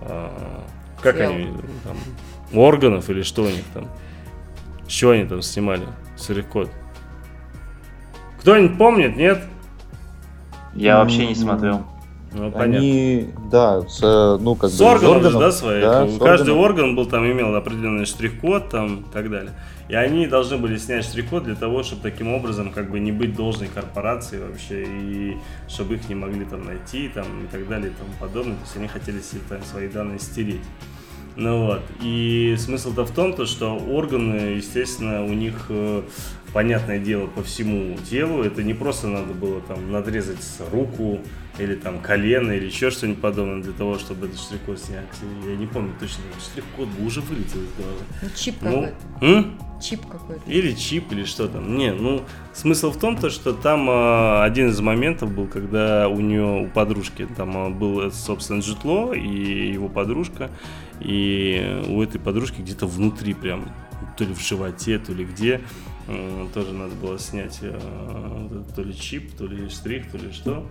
[0.01, 0.29] э,
[1.01, 1.29] как Сел.
[1.29, 1.47] они,
[1.83, 1.97] там,
[2.53, 3.89] органов или что у них там,
[4.87, 5.85] что они там снимали,
[6.17, 6.69] штрих-код.
[8.39, 9.43] Кто-нибудь помнит, нет?
[10.73, 11.85] Я вообще не смотрел.
[12.31, 14.85] Ну, Они, да, с, ну, как с бы...
[14.85, 15.81] Органом, с органом, да, своих.
[15.83, 16.59] Да, Каждый органом.
[16.59, 19.53] орган был там, имел определенный штрих-код там и так далее.
[19.87, 23.35] И они должны были снять штрих-код для того, чтобы таким образом как бы не быть
[23.35, 25.37] должной корпорации вообще, и
[25.67, 28.55] чтобы их не могли там найти там и так далее и тому подобное.
[28.57, 30.61] То есть они хотели себе там свои данные стереть.
[31.35, 31.81] Ну вот.
[32.01, 36.01] И смысл-то в том, то, что органы, естественно, у них э,
[36.53, 38.43] понятное дело по всему телу.
[38.43, 40.39] Это не просто надо было там надрезать
[40.71, 41.19] руку,
[41.59, 45.05] или там колено, или еще что-нибудь подобное для того, чтобы этот штрих-код снять.
[45.45, 48.01] Я не помню точно, штрих-код бы уже вылетел из головы.
[48.21, 49.45] Ну, чип ну, какой-то.
[49.81, 50.51] Чип какой-то.
[50.51, 51.77] Или чип, или что там.
[51.77, 52.21] Не, ну,
[52.53, 56.67] смысл в том, то, что там э, один из моментов был, когда у нее, у
[56.67, 60.51] подружки, там э, был, собственно, житло и его подружка,
[60.99, 63.71] и у этой подружки где-то внутри прям,
[64.17, 65.61] то ли в животе, то ли где,
[66.53, 67.79] тоже надо было снять э,
[68.75, 70.65] то ли чип, то ли штрих, то ли что.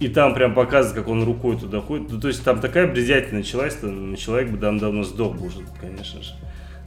[0.00, 2.10] И там прям показывает, как он рукой туда ходит.
[2.10, 5.60] Ну, то есть там такая бредятина началась, что человек бы там давно сдох бы уже,
[5.80, 6.32] конечно же.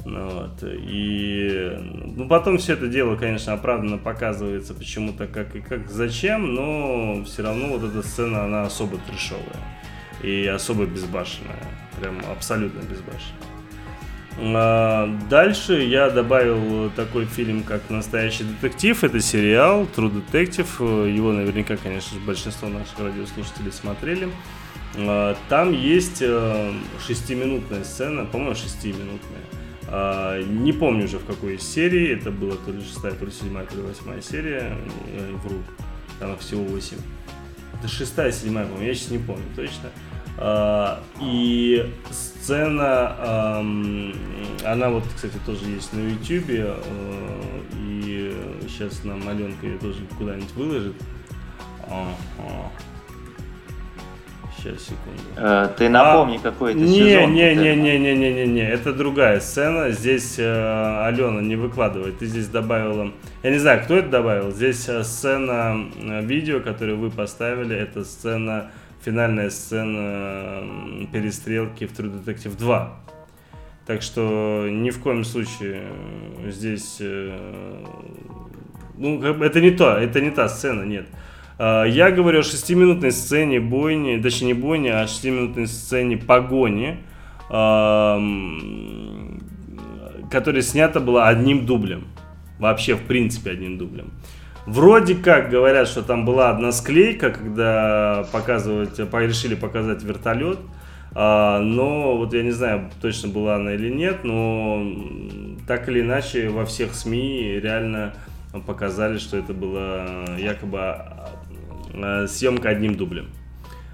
[0.04, 0.64] Ну, вот.
[0.64, 1.80] И
[2.16, 7.44] ну, потом все это дело, конечно, оправданно показывается почему-то как и как зачем, но все
[7.44, 9.44] равно вот эта сцена, она особо трешовая
[10.22, 11.64] и особо безбашенная.
[12.00, 13.55] Прям абсолютно безбашенная.
[14.38, 19.04] А, дальше я добавил такой фильм, как «Настоящий детектив».
[19.04, 21.10] Это сериал True Detective.
[21.10, 24.30] Его наверняка, конечно же, большинство наших радиослушателей смотрели.
[24.98, 26.72] А, там есть э,
[27.06, 29.42] шестиминутная сцена, по-моему, шестиминутная.
[29.88, 33.66] А, не помню уже в какой серии, это было то ли шестая, то ли седьмая,
[33.66, 34.78] то ли восьмая серия.
[35.16, 35.58] Я вру,
[36.20, 36.98] там всего восемь.
[37.78, 39.92] Это шестая, седьмая, по-моему, я сейчас не помню точно.
[40.38, 46.76] А, и сцена, она вот, кстати, тоже есть на YouTube, э,
[47.74, 48.36] и
[48.68, 50.96] сейчас нам Аленка ее тоже куда-нибудь выложит.
[54.66, 55.22] Сейчас, секунду.
[55.36, 57.34] Э, ты напомни, а, какой это не, сезон.
[57.34, 59.92] Не, не, не, не, не, не, не, это другая сцена.
[59.92, 62.18] Здесь э, Алена не выкладывает.
[62.18, 63.12] Ты здесь добавила.
[63.44, 64.52] Я не знаю, кто это добавил.
[64.52, 65.86] Здесь э, сцена
[66.22, 67.76] видео, которое вы поставили.
[67.76, 68.72] Это сцена,
[69.06, 70.64] финальная сцена
[71.12, 73.00] перестрелки в True Detective 2.
[73.86, 75.84] Так что ни в коем случае
[76.48, 76.98] здесь.
[77.00, 77.86] Э,
[78.98, 81.06] ну, это не то, это не та сцена, нет.
[81.60, 86.98] А, я говорю о шестиминутной сцене бойни, точнее не бойни, а шестиминутной сцене погони,
[90.32, 92.06] которая снята была одним дублем.
[92.58, 94.12] Вообще, в принципе, одним дублем.
[94.66, 100.60] Вроде как говорят, что там была одна склейка, когда показывать, решили показать вертолет.
[101.14, 104.86] А, но вот я не знаю, точно была она или нет, но
[105.68, 108.14] так или иначе во всех СМИ реально
[108.66, 110.80] показали, что это была якобы
[111.96, 113.30] Э, съемка одним дублем.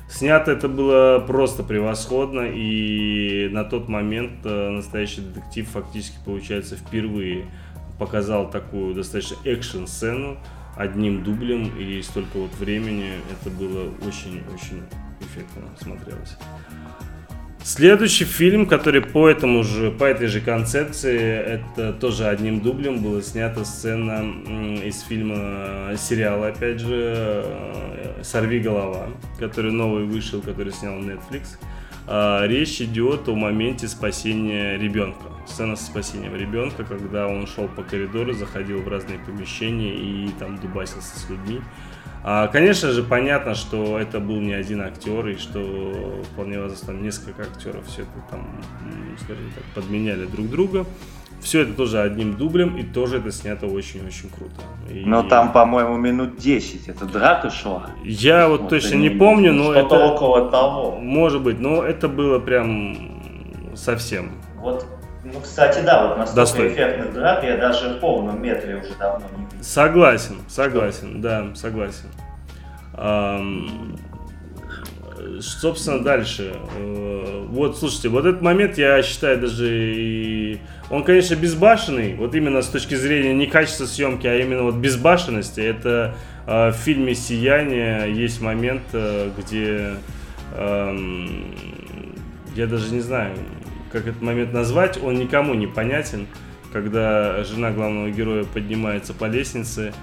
[0.10, 7.46] Снято это было просто превосходно, и на тот момент э, настоящий детектив фактически, получается, впервые
[7.98, 10.38] показал такую достаточно экшн-сцену
[10.82, 14.84] одним дублем, и столько вот времени это было очень-очень
[15.20, 16.38] эффектно смотрелось.
[17.64, 23.22] Следующий фильм, который по этому же, по этой же концепции, это тоже одним дублем была
[23.22, 24.26] снята сцена
[24.84, 27.14] из фильма, сериала, опять же,
[27.46, 31.60] э, «Сорви голова», который новый вышел, который снял Netflix.
[32.08, 35.28] А, речь идет о моменте спасения ребенка.
[35.48, 41.20] Сцена спасения ребенка, когда он шел по коридору, заходил в разные помещения и там дубасился
[41.20, 41.62] с людьми.
[42.24, 47.04] А, конечно же, понятно, что это был не один актер, и что вполне возможно там
[47.04, 48.62] несколько актеров все это там,
[49.24, 50.86] скажем так, подменяли друг друга.
[51.42, 54.62] Все это тоже одним дублем, и тоже это снято очень-очень круто.
[54.90, 55.04] И...
[55.06, 57.88] Но там, по-моему, минут 10 это драка шла.
[58.04, 59.96] Я вот, вот точно не помню, но это...
[59.96, 60.98] около того.
[61.00, 64.32] Может быть, но это было прям совсем.
[64.58, 64.86] Вот
[65.24, 66.74] ну, кстати, да, вот настолько Достойно.
[66.74, 69.64] эффектных драк я даже в полном метре уже давно не видел.
[69.64, 72.08] Согласен, согласен, да, согласен.
[72.94, 73.98] Um,
[75.42, 76.56] собственно, дальше.
[76.78, 80.60] Э, вот, слушайте, вот этот момент, я считаю, даже и...
[80.90, 85.62] Он, конечно, безбашенный, вот именно с точки зрения не качества съемки, а именно вот безбашенности.
[85.62, 86.16] Это
[86.48, 89.94] э, в фильме «Сияние» есть момент, э, где...
[90.54, 90.96] Э,
[92.56, 93.34] я даже не знаю,
[93.92, 96.28] как этот момент назвать, он никому не понятен,
[96.74, 99.94] когда жена главного героя поднимается по лестнице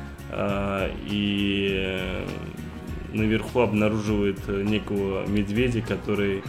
[1.11, 1.99] и
[3.13, 6.43] наверху обнаруживает некого медведя, который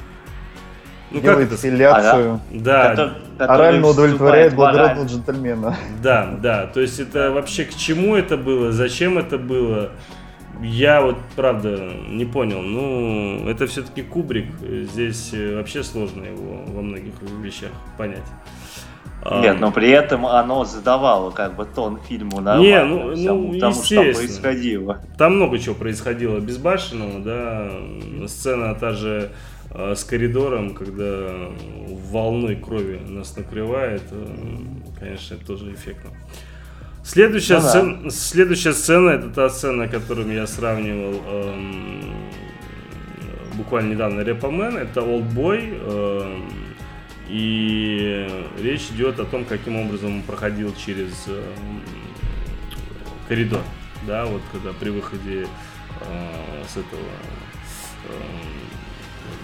[1.12, 1.62] ну, Делает как это?
[1.68, 2.42] филиацию.
[2.52, 2.90] Да.
[2.90, 5.76] Который, Орально удовлетворяет благородного джентльмена.
[6.04, 6.68] Да, да.
[6.68, 9.92] То есть это вообще к чему это было, зачем это было?
[10.62, 12.62] Я вот, правда, не понял.
[12.62, 14.52] Ну, это все-таки Кубрик.
[14.92, 18.26] Здесь э, вообще сложно его во многих вещах понять.
[19.26, 22.62] Нет, но при этом оно задавало как бы тон фильму нормально.
[22.62, 25.02] Не, ну, всему, ну тому, что происходило.
[25.18, 28.28] Там много чего происходило безбашенного, да.
[28.28, 29.32] Сцена та же
[29.72, 31.50] э, с коридором, когда
[32.10, 34.26] волной крови нас накрывает, э,
[35.00, 36.12] конечно, это тоже эффектно.
[37.04, 38.10] Следующая, ну, сцена, да.
[38.10, 42.14] следующая сцена это та сцена, которую я сравнивал эм,
[43.56, 44.78] буквально недавно Репомен.
[44.78, 45.74] Это Олдбой.
[45.74, 46.69] Эм,
[47.30, 48.28] и
[48.60, 51.82] речь идет о том, каким образом он проходил через эм,
[53.28, 53.62] коридор.
[54.08, 55.48] Да, вот когда при выходе
[56.02, 57.02] э, с этого
[58.08, 58.60] э,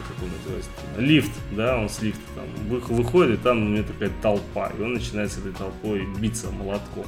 [0.07, 4.11] как он называется, лифт, да, он с лифта там выходит, и там у него такая
[4.21, 7.05] толпа, и он начинает с этой толпой биться молотком.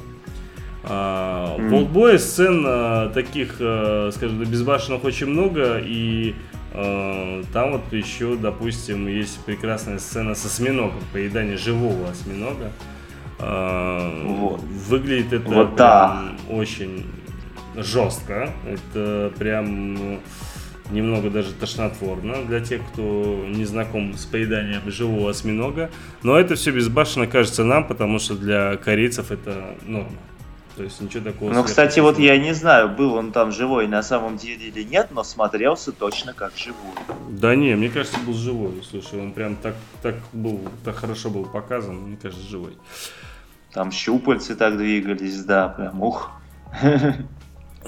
[0.84, 6.34] А, в Олдбое сцен а, таких, а, скажем, безбашенных очень много, и
[6.72, 12.72] там вот еще, допустим, есть прекрасная сцена с осьминогом, поедание живого осьминога.
[13.38, 14.60] Вот.
[14.62, 16.32] Выглядит это вот да.
[16.50, 17.06] очень
[17.76, 18.50] жестко.
[18.66, 20.20] Это прям ну,
[20.90, 25.90] немного даже тошнотворно для тех, кто не знаком с поеданием живого осьминога.
[26.22, 30.18] Но это все безбашенно кажется нам, потому что для корейцев это норма.
[30.78, 31.52] То есть ничего такого.
[31.52, 35.08] Ну, кстати, вот я не знаю, был он там живой на самом деле или нет,
[35.10, 36.94] но смотрелся точно как живой.
[37.28, 38.80] Да не, мне кажется, был живой.
[38.88, 42.76] Слушай, он прям так, так был, так хорошо был показан, мне кажется, живой.
[43.72, 46.30] Там щупальцы так двигались, да, прям ух.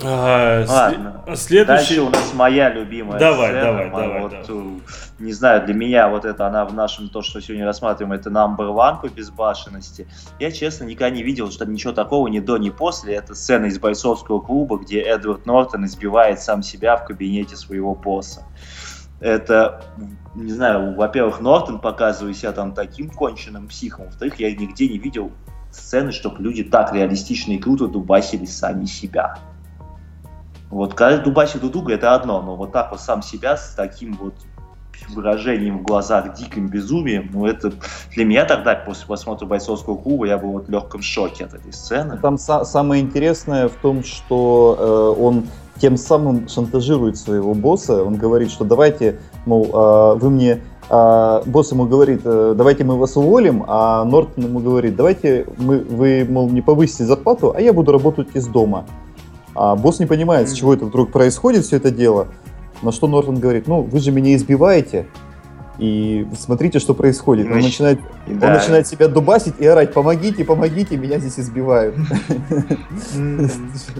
[0.02, 1.22] А, Ладно.
[1.34, 1.96] Следующий...
[1.96, 3.64] Дальше у нас моя любимая давай, сцена.
[3.64, 4.44] Давай, давай, вот, давай.
[4.48, 4.78] Э,
[5.18, 8.74] не знаю, для меня вот это, она в нашем, то, что сегодня рассматриваем, это number
[8.74, 10.08] one по безбашенности.
[10.38, 13.14] Я, честно, никогда не видел, что ничего такого ни до, ни после.
[13.14, 18.44] Это сцена из бойцовского клуба, где Эдвард Нортон избивает сам себя в кабинете своего босса.
[19.20, 19.84] Это,
[20.34, 25.30] не знаю, во-первых, Нортон показывает себя там таким конченным психом, во-вторых, я нигде не видел
[25.70, 29.38] сцены, чтобы люди так реалистично и круто дубасили сами себя.
[30.70, 34.14] Вот когда дубасит друг друга, это одно, но вот так вот сам себя с таким
[34.14, 34.34] вот
[35.08, 37.72] выражением в глазах, диким безумием, ну это
[38.14, 41.72] для меня тогда после просмотра бойцовского клуба я был вот в легком шоке от этой
[41.72, 42.18] сцены.
[42.18, 44.76] Там са- самое интересное в том, что
[45.16, 45.46] э, он
[45.78, 48.04] тем самым шантажирует своего босса.
[48.04, 50.60] Он говорит, что давайте, мол, э, вы мне
[50.92, 55.78] а босс ему говорит, «Э, давайте мы вас уволим, а Нортон ему говорит, давайте мы,
[55.78, 58.86] вы, мол, не повысите зарплату, а я буду работать из дома.
[59.62, 62.28] А босс не понимает, с чего это вдруг происходит, все это дело.
[62.80, 65.06] На что Нортон говорит, ну, вы же меня избиваете,
[65.76, 67.46] и смотрите, что происходит.
[67.46, 68.46] Он начинает, да.
[68.46, 71.94] он начинает себя дубасить и орать, помогите, помогите, меня здесь избивают.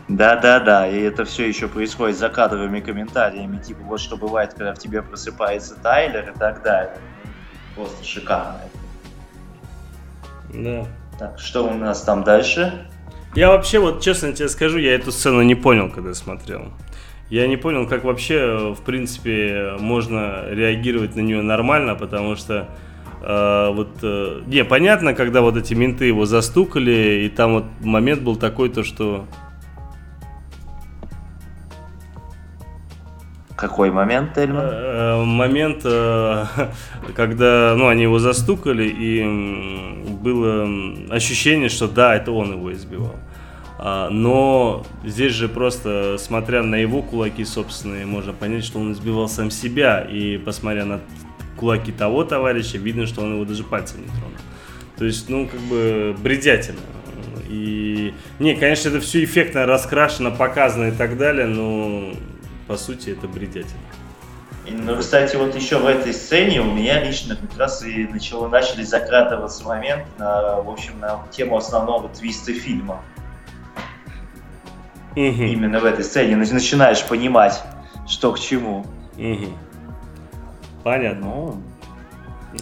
[0.08, 4.78] Да-да-да, и это все еще происходит за кадровыми комментариями, типа вот что бывает, когда в
[4.78, 6.96] тебе просыпается Тайлер и так далее.
[7.76, 8.60] Просто шикарно.
[10.54, 10.86] Да.
[11.18, 12.86] Так, что у нас там дальше?
[13.34, 16.72] Я вообще, вот честно тебе скажу, я эту сцену не понял, когда смотрел.
[17.28, 22.68] Я не понял, как вообще, в принципе, можно реагировать на нее нормально, потому что
[23.22, 28.22] э, вот, э, не, понятно, когда вот эти менты его застукали, и там вот момент
[28.22, 29.26] был такой, то что...
[33.60, 34.64] Какой момент, Эльман?
[34.64, 36.44] Э, момент, э,
[37.14, 40.66] когда, ну, они его застукали, и было
[41.10, 43.16] ощущение, что да, это он его избивал.
[43.78, 49.28] А, но здесь же просто, смотря на его кулаки собственные, можно понять, что он избивал
[49.28, 50.00] сам себя.
[50.00, 51.00] И посмотря на
[51.58, 54.38] кулаки того товарища, видно, что он его даже пальцем не тронул.
[54.96, 56.80] То есть, ну, как бы бредятина.
[57.48, 62.12] И, не, конечно, это все эффектно раскрашено, показано и так далее, но
[62.70, 63.80] по сути это бредятина.
[64.68, 68.84] Ну, кстати, вот еще в этой сцене у меня лично как раз и начало, начали
[68.84, 73.02] закрадываться момент на, в общем, на тему основного твиста фильма.
[75.16, 75.18] Угу.
[75.18, 77.60] Именно в этой сцене начинаешь понимать,
[78.06, 78.86] что к чему.
[79.18, 79.48] Угу.
[80.84, 81.26] Понятно.
[81.26, 81.62] Ну,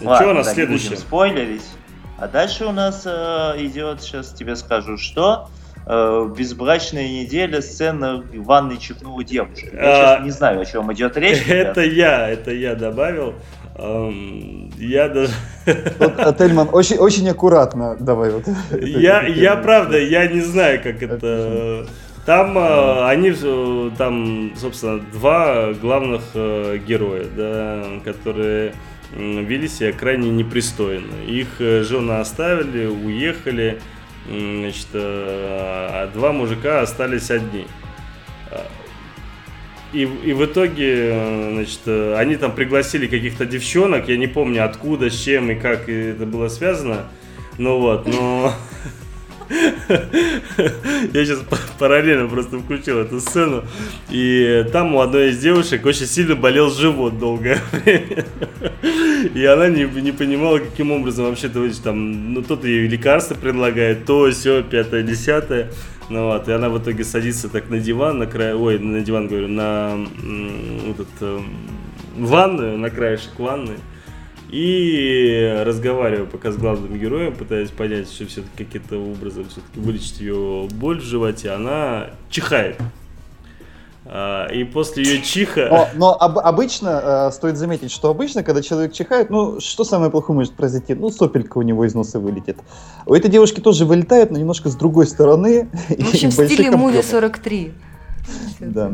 [0.04, 0.96] ладно, что у нас следующее?
[0.96, 1.68] спойлерить.
[2.16, 5.50] А дальше у нас э, идет, сейчас тебе скажу, что
[5.88, 9.66] э, безбрачная неделя, сцена в ванной чихнула девушка.
[9.72, 11.44] Я а, сейчас не знаю, о чем идет речь.
[11.48, 13.34] Это я, это я добавил.
[13.78, 15.32] Я даже...
[15.98, 18.44] Вот, Ательман, очень, очень аккуратно давай вот.
[18.80, 21.86] Я, я правда, я не знаю, как это
[22.28, 23.32] там э, они,
[23.96, 28.74] там, собственно, два главных э, героя, да, которые
[29.16, 31.14] вели себя крайне непристойно.
[31.26, 33.80] Их э, жены оставили, уехали,
[34.28, 37.66] значит, а два мужика остались одни.
[39.92, 41.88] И, и в итоге, значит,
[42.18, 46.48] они там пригласили каких-то девчонок, я не помню откуда, с чем и как это было
[46.48, 47.06] связано.
[47.56, 48.52] Ну вот, но
[49.48, 51.40] Я сейчас
[51.78, 53.64] параллельно просто включил эту сцену.
[54.10, 58.24] И там у одной из девушек очень сильно болел живот долгое время.
[59.34, 64.04] И она не, не понимала, каким образом вообще то там, ну, тот ей лекарства предлагает,
[64.04, 65.70] то, все, пятое, десятое.
[66.10, 69.28] Ну вот, и она в итоге садится так на диван, на край, ой, на диван,
[69.28, 69.96] говорю, на
[70.86, 71.40] вот этот, э,
[72.16, 73.76] ванную, на краешек ванны.
[74.48, 80.68] И разговариваю пока с главным героем, пытаясь понять, что все-таки каким-то образом все-таки вылечить ее
[80.72, 82.76] боль в животе, она чихает.
[84.10, 85.68] А, и после ее чиха...
[85.68, 90.10] Но, но об, обычно, э, стоит заметить, что обычно, когда человек чихает, ну, что самое
[90.10, 90.94] плохое может произойти?
[90.94, 92.56] Ну, сопелька у него из носа вылетит.
[93.04, 95.68] У этой девушки тоже вылетает, но немножко с другой стороны.
[95.88, 97.74] В общем, в стиле Муви 43.
[98.60, 98.92] Да.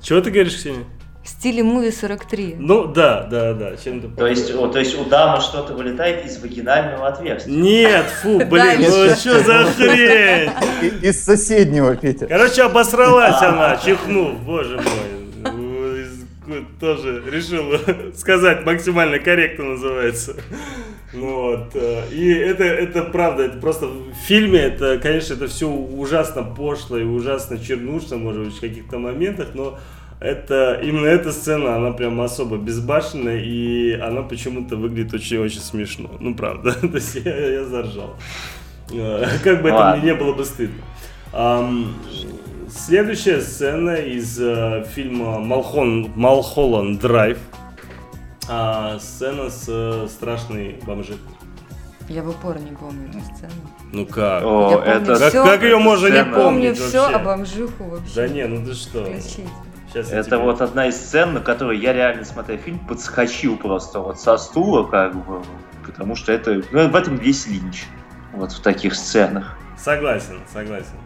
[0.00, 0.84] Чего ты говоришь, Ксения?
[1.26, 2.54] В стиле Movie 43.
[2.56, 3.76] Ну да, да, да.
[3.76, 7.52] Чем-то то, есть, о, то есть у дамы что-то вылетает из вагинального отверстия?
[7.52, 10.52] Нет, фу, блин, ну что за хрень?
[11.02, 12.26] Из соседнего, Петя.
[12.26, 16.64] Короче, обосралась она, чихнув, боже мой.
[16.78, 17.72] Тоже решил
[18.16, 20.36] сказать максимально корректно называется.
[21.12, 21.70] Вот.
[21.74, 26.96] Э, и это, это правда, это просто в фильме, это, конечно, это все ужасно пошло
[26.98, 29.80] и ужасно чернушно, может быть, в каких-то моментах, но
[30.20, 36.10] это именно эта сцена, она прям особо безбашенная, и она почему-то выглядит очень-очень смешно.
[36.20, 36.72] Ну, правда.
[36.80, 38.16] То есть я, я заржал.
[38.92, 40.82] Э, как бы это мне не было бы стыдно.
[42.70, 47.38] следующая сцена из э, фильма Малхон, Малхолланд Драйв.
[48.48, 51.18] А, сцена с э, страшной бомжихой.
[52.08, 53.52] Я в упор не помню эту сцену.
[53.92, 54.44] Ну как?
[54.44, 55.18] О, Я помню это...
[55.18, 55.44] Как, всё.
[55.44, 58.14] как ее можно не Я Помню помнить все, а бомжиху вообще.
[58.14, 59.04] Да не, ну ты что?
[59.04, 59.48] Включите.
[59.96, 64.00] Сейчас Это тебе- вот одна из сцен, на которой я реально, смотря фильм, подскочил просто
[64.00, 65.40] вот со стула, как бы,
[65.86, 67.86] потому что это, ну, в этом весь линч,
[68.34, 69.56] вот в таких сценах.
[69.78, 70.96] Согласен, согласен.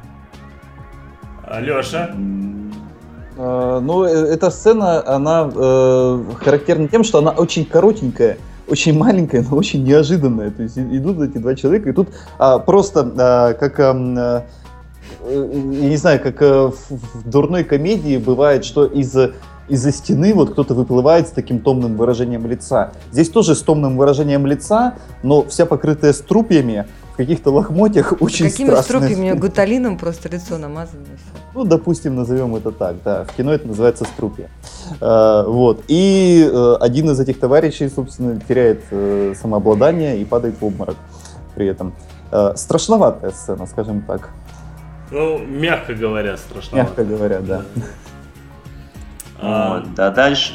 [1.61, 2.09] Леша?
[2.09, 2.73] М,
[3.37, 8.37] Э, Ну, э, эта сцена, она э, характерна тем, что она очень коротенькая,
[8.69, 10.51] очень маленькая, но очень неожиданная.
[10.51, 12.09] То есть идут эти два человека, и тут
[12.39, 14.43] а, просто а, как, э,
[15.29, 19.17] я не знаю, как э, в, в дурной комедии бывает, что из
[19.71, 22.93] из-за стены вот кто-то выплывает с таким томным выражением лица.
[23.13, 28.75] Здесь тоже с томным выражением лица, но вся покрытая струпьями, в каких-то лохмотьях, очень Какими
[28.81, 29.15] струпьями?
[29.15, 29.49] У меня штука.
[29.49, 31.03] гуталином просто лицо намазано.
[31.03, 31.41] и.
[31.55, 33.25] Ну, допустим, назовем это так, да.
[33.25, 34.49] В кино это называется струпья.
[35.01, 35.85] Э, вот.
[35.89, 40.97] И э, один из этих товарищей, собственно, теряет э, самообладание и падает в обморок
[41.55, 41.95] при этом.
[42.55, 44.31] Страшноватая сцена, скажем так,
[45.11, 46.77] Ну, мягко говоря, страшно.
[46.77, 47.65] мягко говоря, да.
[49.43, 50.53] А, Вот, а дальше,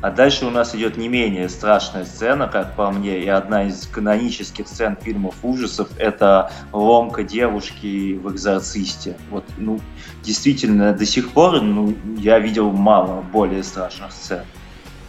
[0.00, 3.86] а дальше у нас идет не менее страшная сцена, как по мне, и одна из
[3.86, 9.18] канонических сцен фильмов ужасов– это ломка девушки в «Экзорцисте».
[9.30, 9.80] Вот, ну,
[10.22, 14.44] действительно, до сих пор ну, я видел мало более страшных сцен,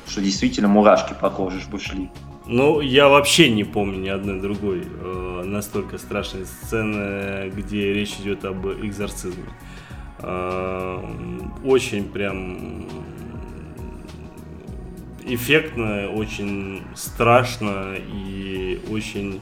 [0.07, 2.09] что действительно мурашки по коже шли.
[2.53, 8.43] Ну, я вообще не помню ни одной другой э, настолько страшной сцены, где речь идет
[8.43, 9.45] об экзорцизме.
[10.19, 10.99] Э,
[11.63, 12.89] очень прям
[15.23, 19.39] эффектно, очень страшно и очень,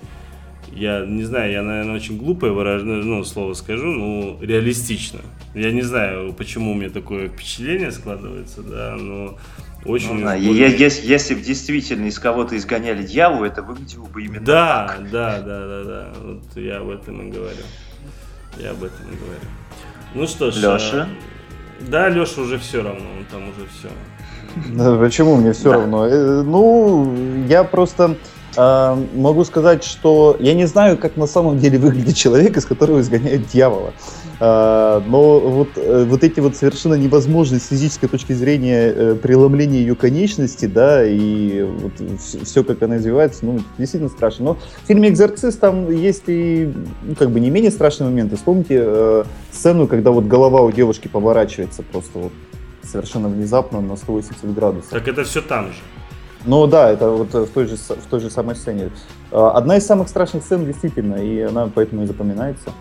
[0.72, 5.22] я не знаю, я, наверное, очень глупое выражение, ну, слово скажу, но реалистично.
[5.56, 9.36] Я не знаю, почему у меня такое впечатление складывается, да, но
[9.86, 10.14] очень...
[10.16, 14.88] Ну, да, если, если бы действительно из кого-то изгоняли дьявола, это выглядело бы именно Да,
[14.98, 15.10] так.
[15.12, 16.08] да, да, да, да.
[16.24, 17.64] Вот я об этом и говорю.
[18.58, 19.42] Я об этом и говорю.
[20.16, 20.58] Ну что ж.
[20.58, 21.08] Лёша?
[21.80, 23.90] э, Да, Леша уже все равно, он там уже все.
[24.76, 25.76] Да, Почему мне все Да.
[25.78, 26.08] равно?
[26.08, 28.18] Э, Ну, я просто
[28.58, 33.00] э, могу сказать, что я не знаю, как на самом деле выглядит человек, из которого
[33.00, 33.94] изгоняют дьявола.
[34.40, 39.80] Э, Но вот, э, вот эти вот совершенно невозможные с физической точки зрения э, преломления
[39.80, 44.46] ее конечности, да, и вот все, как она извивается, ну, действительно страшно.
[44.46, 48.38] Но в фильме «Экзорцист» там есть и, ну, как бы не менее страшные моменты.
[48.38, 52.32] Вспомните э, сцену, когда вот голова у девушки поворачивается просто вот
[52.84, 54.90] совершенно внезапно на 180 градусов.
[54.90, 55.80] Так это все там же.
[56.46, 58.90] Ну да, это вот в той же, в той же самой сцене.
[59.32, 62.72] А, Одна из самых страшных сцен, действительно, и она поэтому и запоминается.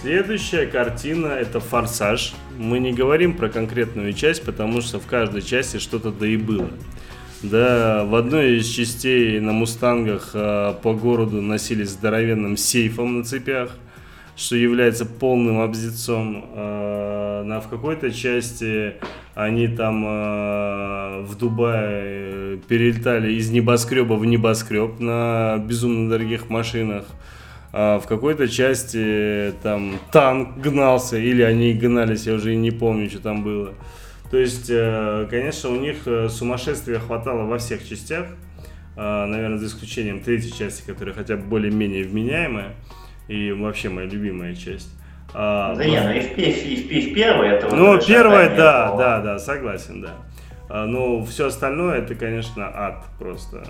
[0.00, 2.34] Следующая картина это Форсаж.
[2.56, 6.70] Мы не говорим про конкретную часть, потому что в каждой части что-то да и было.
[7.42, 13.76] Да, в одной из частей на Мустангах а, по городу носились здоровенным сейфом на цепях,
[14.36, 16.44] что является полным обзицом.
[16.54, 18.94] А, на, в какой-то части
[19.36, 27.04] они там а, в Дубае перелетали из небоскреба в небоскреб на безумно дорогих машинах.
[27.72, 33.08] А в какой-то части там танк гнался, или они гнались, я уже и не помню,
[33.10, 33.74] что там было.
[34.30, 38.26] То есть, э, конечно, у них э, сумасшествия хватало во всех частях,
[39.00, 42.74] А, наверное, за исключением третьей части, которая хотя бы более-менее вменяемая,
[43.28, 44.90] и вообще моя любимая часть.
[45.34, 48.48] А, Да не, ну и в, и в пе- в первой это вот ну, первое,
[48.48, 48.98] шатание да, было.
[48.98, 50.14] да, да, согласен, да.
[50.68, 53.62] А, Ну, все остальное, это, конечно, ад просто.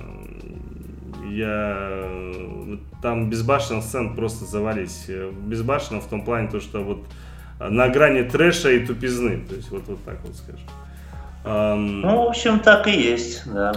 [1.30, 2.02] Я...
[2.04, 5.04] э, Там безбашенных сцен просто завались.
[5.08, 7.04] Э, Безбашенно в том плане, то, что вот
[7.60, 9.40] э, на грани трэша и тупизны.
[9.48, 10.66] То есть, вот, вот так вот скажем.
[11.44, 13.72] Ну, в общем, так и есть, да.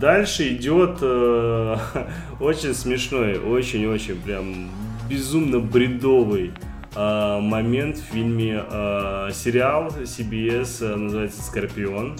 [0.00, 1.76] Дальше идет э,
[2.40, 4.70] очень смешной, очень-очень прям
[5.08, 6.50] безумно бредовый
[6.96, 12.16] э, момент в фильме э, сериал CBS называется Скорпион.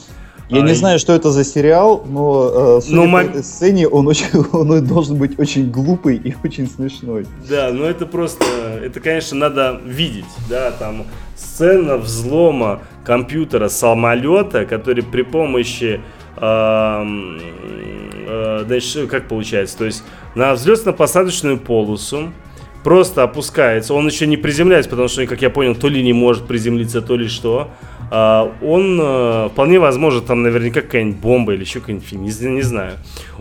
[0.49, 3.43] Я А, не и- знаю, что это за сериал, но, э, судя Но по мом-
[3.43, 7.27] сцене, он, очень, он должен быть очень глупый и очень смешной.
[7.49, 8.45] Да, но это просто,
[8.83, 11.05] это, конечно, надо видеть, да, там
[11.37, 16.01] сцена взлома компьютера самолета, который при помощи,
[16.37, 17.05] э,
[18.67, 20.03] значит, как получается, то есть
[20.35, 22.31] на взлетно-посадочную полосу
[22.85, 26.47] просто опускается, он еще не приземляется, потому что, как я понял, то ли не может
[26.47, 27.71] приземлиться, то ли что,
[28.11, 32.95] он э, вполне возможно, там наверняка какая-нибудь бомба или еще какая-нибудь не, не знаю.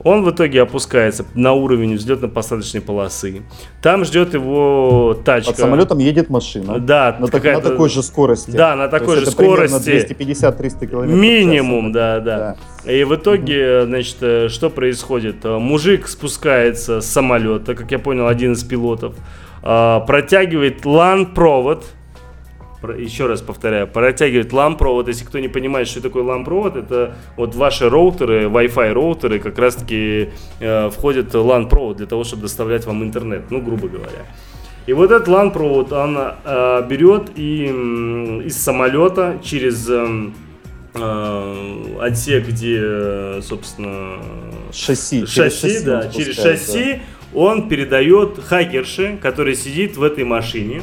[0.03, 3.43] Он в итоге опускается на уровень взлетно-посадочной полосы.
[3.81, 5.51] Там ждет его тачка.
[5.51, 6.79] Под самолетом едет машина.
[6.79, 8.51] Да, на, так, на такой же скорости.
[8.51, 9.89] Да, на такой же скорости.
[9.89, 11.05] 250-300 км.
[11.07, 12.91] Минимум, да, да, да.
[12.91, 15.45] И в итоге, значит, э, что происходит?
[15.45, 19.15] Э, мужик спускается с самолета, как я понял, один из пилотов,
[19.61, 21.83] протягивает LAN-провод,
[22.91, 25.07] еще раз повторяю, протягивает LAN-провод.
[25.07, 30.29] Если кто не понимает, что такое LAN-провод, это вот ваши роутеры, Wi-Fi роутеры как раз-таки
[30.59, 34.25] э, входят в LAN-провод для того, чтобы доставлять вам интернет, ну, грубо говоря.
[34.87, 40.31] И вот этот LAN-провод, он э, берет и э, из самолета через э,
[40.93, 44.19] э, отсек, где, собственно...
[44.71, 45.25] Шасси.
[45.25, 47.01] Шасси, через да, через шасси
[47.33, 47.39] да.
[47.39, 50.81] он передает хакерше, который сидит в этой машине.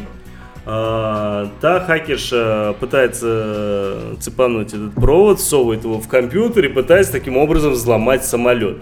[0.66, 7.72] А, та хакерша пытается цепануть этот провод, совывает его в компьютер и пытается таким образом
[7.72, 8.78] взломать самолет.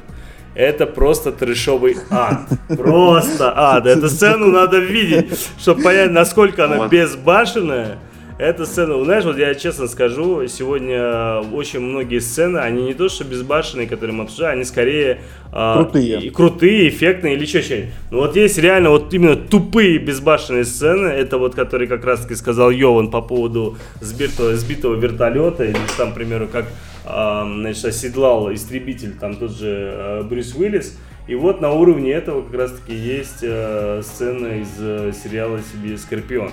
[0.55, 2.43] Это просто трешовый ад.
[2.69, 3.87] Просто ад.
[3.87, 7.99] Эту сцену надо видеть, чтобы понять, насколько она безбашенная.
[8.43, 13.23] Эта сцена, знаешь, вот я честно скажу, сегодня очень многие сцены, они не то что
[13.23, 15.21] безбашенные, которые мы обсуждаем, они скорее
[15.53, 17.77] а, крутые, и, крутые, эффектные или что что
[18.11, 22.35] Но вот есть реально вот именно тупые безбашенные сцены, это вот, который как раз таки
[22.35, 26.67] сказал Йован по поводу сбитого, сбитого вертолета, или там, к примеру, как
[27.05, 30.99] а, значит, оседлал истребитель, там тот же а, Брюс Уиллис,
[31.29, 35.97] и вот на уровне этого как раз таки есть э, сцена из э, сериала себе
[35.97, 36.51] «Скорпион».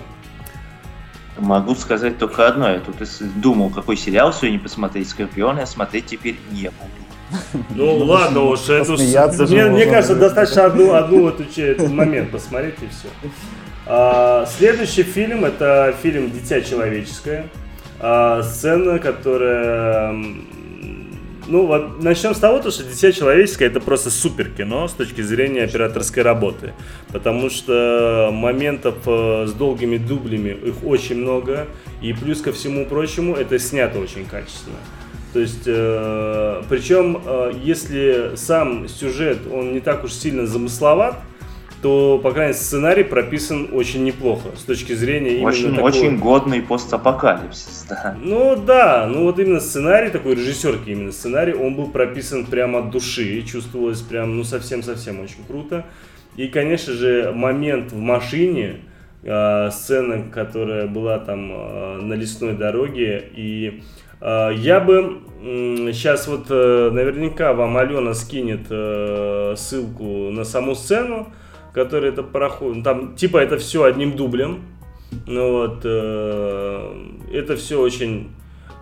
[1.39, 2.69] Могу сказать только одно.
[2.69, 2.95] Я тут
[3.41, 7.63] думал, какой сериал сегодня посмотреть Скорпион, я смотреть теперь не буду.
[7.75, 12.75] Ну ладно уж, это уж, мне, мне кажется, достаточно одну, одну вот этот момент посмотреть
[12.81, 13.07] и все.
[13.85, 17.49] А, следующий фильм это фильм Дитя человеческое.
[17.99, 20.15] А, сцена, которая
[21.49, 25.63] ну, вот начнем с того, что «Дитя человеческое» это просто супер кино с точки зрения
[25.63, 26.73] операторской работы.
[27.11, 31.67] Потому что моментов э, с долгими дублями их очень много.
[32.01, 34.77] И плюс ко всему прочему, это снято очень качественно.
[35.33, 41.15] То есть, э, причем, э, если сам сюжет, он не так уж сильно замысловат,
[41.81, 45.87] то, по крайней мере, сценарий прописан очень неплохо с точки зрения именно очень, такого...
[45.87, 48.15] Очень годный постапокалипсис, да.
[48.21, 52.91] Ну да, ну вот именно сценарий, такой режиссерский именно сценарий, он был прописан прямо от
[52.91, 55.85] души, чувствовалось прям, ну совсем-совсем очень круто.
[56.35, 58.77] И, конечно же, момент в машине,
[59.23, 63.83] э, сцена, которая была там э, на лесной дороге, и
[64.21, 71.33] э, я бы сейчас вот э, наверняка вам Алена скинет э, ссылку на саму сцену,
[71.73, 72.77] который это проходит.
[72.77, 74.61] Ну, там типа это все одним дублем.
[75.25, 76.93] Ну вот, э,
[77.33, 78.31] это все очень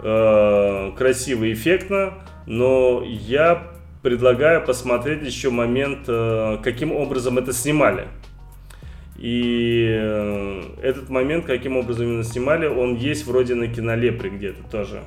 [0.04, 2.16] э, красиво и эффектно,
[2.46, 8.08] но я предлагаю посмотреть еще момент, э, каким образом это снимали.
[9.18, 15.02] И э, этот момент, каким образом именно снимали, он есть вроде на кинолепре где-то тоже.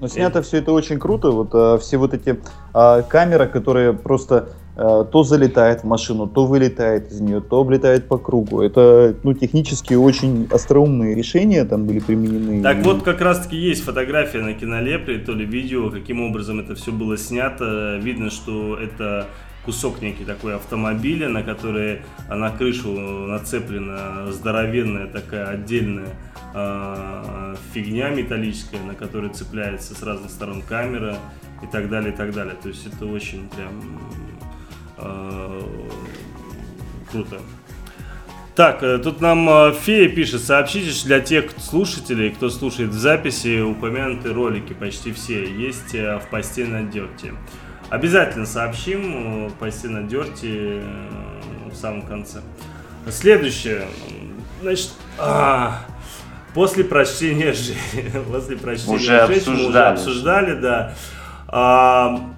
[0.00, 1.30] Но снято все это очень круто.
[1.30, 2.40] Вот а, все вот эти
[2.72, 4.50] а, камеры, которые просто
[4.80, 8.62] то залетает в машину, то вылетает из нее, то облетает по кругу.
[8.62, 12.62] Это ну, технически очень остроумные решения там были применены.
[12.62, 16.74] Так вот, как раз таки есть фотография на кинолепре, то ли видео, каким образом это
[16.74, 17.98] все было снято.
[17.98, 19.26] Видно, что это
[19.64, 26.08] кусок некий такой автомобиля, на который на крышу нацеплена здоровенная такая отдельная
[26.54, 31.16] э, фигня металлическая, на которой цепляется с разных сторон камера
[31.62, 32.54] и так далее, и так далее.
[32.62, 33.98] То есть это очень прям
[34.39, 34.39] э,
[37.10, 37.40] круто.
[38.60, 43.60] Так, э, тут нам э, Фея пишет, сообщите для тех слушателей, кто слушает в записи,
[43.62, 47.32] упомянутые ролики почти все есть э, в посте на Дерте.
[47.88, 50.82] Обязательно сообщим в посте на Дерте
[51.70, 52.40] в самом конце.
[53.08, 53.86] Следующее.
[54.60, 55.86] Значит, а,
[56.54, 57.54] После прочтения
[58.30, 59.68] после прочтения уже обсуждали.
[59.68, 60.94] уже обсуждали, да.
[61.48, 62.30] А,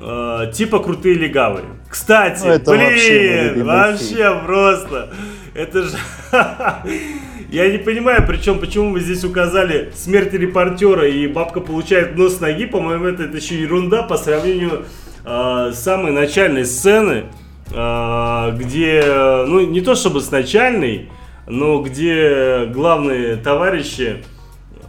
[0.00, 1.66] а, типа крутые легавые.
[1.92, 5.10] Кстати, ну, это блин, вообще, вообще просто.
[5.52, 5.96] Это же...
[7.50, 12.64] Я не понимаю, причем, почему вы здесь указали смерть репортера и бабка получает нос ноги.
[12.64, 14.86] По-моему, это, это еще ерунда по сравнению
[15.26, 17.24] э, с самой начальной сцены,
[17.70, 19.04] э, где,
[19.46, 21.10] ну, не то чтобы с начальной,
[21.46, 24.24] но где главные товарищи...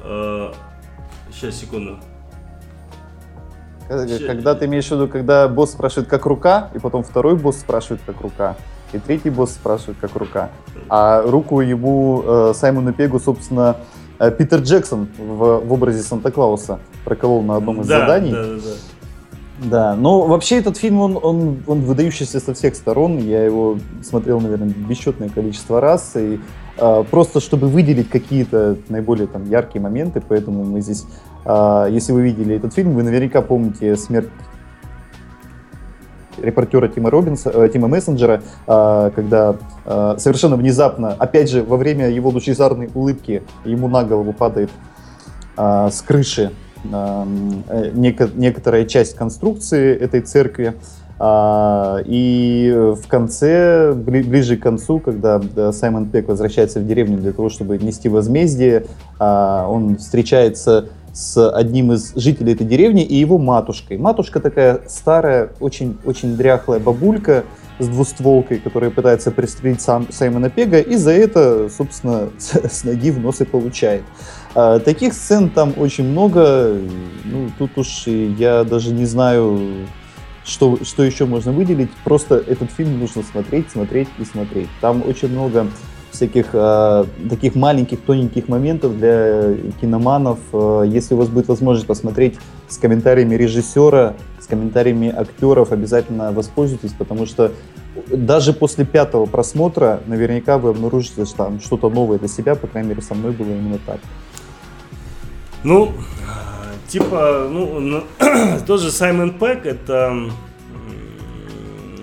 [0.06, 0.54] Э,
[1.34, 2.00] сейчас, секунду.
[3.88, 8.02] Когда ты имеешь в виду, когда босс спрашивает, как рука, и потом второй босс спрашивает,
[8.06, 8.56] как рука,
[8.94, 10.50] и третий босс спрашивает, как рука.
[10.90, 13.78] А руку ему, э, Саймону Пегу, собственно,
[14.20, 18.32] э, Питер Джексон в, в образе Санта-Клауса проколол на одном из да, заданий.
[18.32, 18.74] Да, да, да.
[19.60, 23.18] Да, но вообще этот фильм, он, он, он выдающийся со всех сторон.
[23.18, 26.14] Я его смотрел, наверное, бесчетное количество раз.
[26.16, 26.40] И
[26.76, 31.06] просто чтобы выделить какие-то наиболее там яркие моменты, поэтому мы здесь,
[31.46, 34.30] э, если вы видели этот фильм, вы наверняка помните смерть
[36.42, 39.56] репортера Тима Робинса, э, Тима Мессенджера, э, когда
[40.18, 44.70] совершенно внезапно, опять же, во время его лучезарной улыбки ему на голову падает
[45.58, 46.54] с крыши
[46.90, 50.76] э, неко, некоторая часть конструкции этой церкви.
[51.26, 52.70] А, и
[53.02, 55.40] в конце, ближе к концу, когда
[55.72, 58.88] Саймон Пек возвращается в деревню для того, чтобы нести возмездие,
[59.20, 63.98] а, он встречается с одним из жителей этой деревни и его матушкой.
[64.00, 67.46] Матушка такая старая, очень, очень дряхлая бабулька
[67.80, 73.22] с двустволкой, которая пытается пристрелить сам Саймона Пега, и за это, собственно, с ноги в
[73.22, 74.02] нос и получает.
[74.56, 76.76] А, таких сцен там очень много.
[77.24, 79.88] Ну, тут уж я даже не знаю,
[80.46, 81.92] что, что еще можно выделить.
[82.04, 84.70] Просто этот фильм нужно смотреть, смотреть и смотреть.
[84.82, 85.68] Там очень много
[86.12, 90.40] всяких э, таких маленьких, тоненьких моментов для киноманов.
[90.54, 92.38] Э, если у вас будет возможность посмотреть
[92.68, 97.52] с комментариями режиссера, с комментариями актеров, обязательно воспользуйтесь, потому что
[98.08, 102.90] даже после пятого просмотра наверняка вы обнаружите что там что-то новое для себя, по крайней
[102.90, 104.00] мере, со мной было именно так.
[105.64, 105.94] Ну,
[106.94, 108.04] типа, ну,
[108.68, 110.30] тоже Саймон Пэк это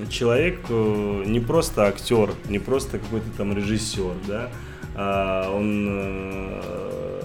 [0.08, 4.50] человек э, не просто актер, не просто какой-то там режиссер, да,
[4.96, 7.22] а он, э,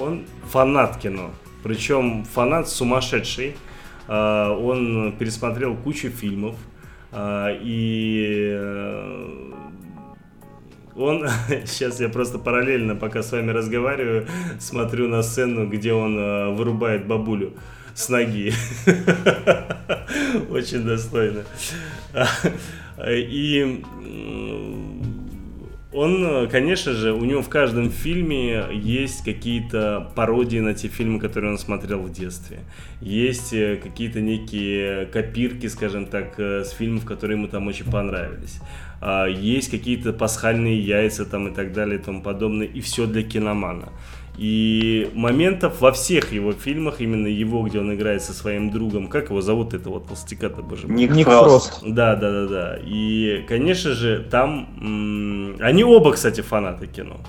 [0.00, 1.30] он фанат кино,
[1.62, 3.54] причем фанат сумасшедший,
[4.08, 6.56] а, он пересмотрел кучу фильмов,
[7.12, 9.52] а, и э,
[10.96, 11.28] он,
[11.66, 14.26] сейчас я просто параллельно, пока с вами разговариваю,
[14.58, 17.54] смотрю на сцену, где он вырубает бабулю
[17.94, 18.52] с ноги.
[20.50, 21.44] Очень достойно.
[23.08, 23.82] И
[25.96, 31.52] он, конечно же, у него в каждом фильме есть какие-то пародии на те фильмы, которые
[31.52, 32.58] он смотрел в детстве.
[33.00, 38.60] Есть э, какие-то некие копирки, скажем так, э, с фильмов, которые ему там очень понравились.
[39.00, 42.66] А, есть какие-то пасхальные яйца там и так далее и тому подобное.
[42.66, 43.88] И все для киномана.
[44.38, 49.30] И моментов во всех его фильмах, именно его, где он играет со своим другом, как
[49.30, 50.96] его зовут это вот толстяка-то, боже мой?
[50.96, 51.80] Ник, Ник Фрост.
[51.82, 52.78] Да, да, да, да.
[52.84, 54.68] И, конечно же, там...
[54.78, 57.20] М- они оба, кстати, фанаты кино.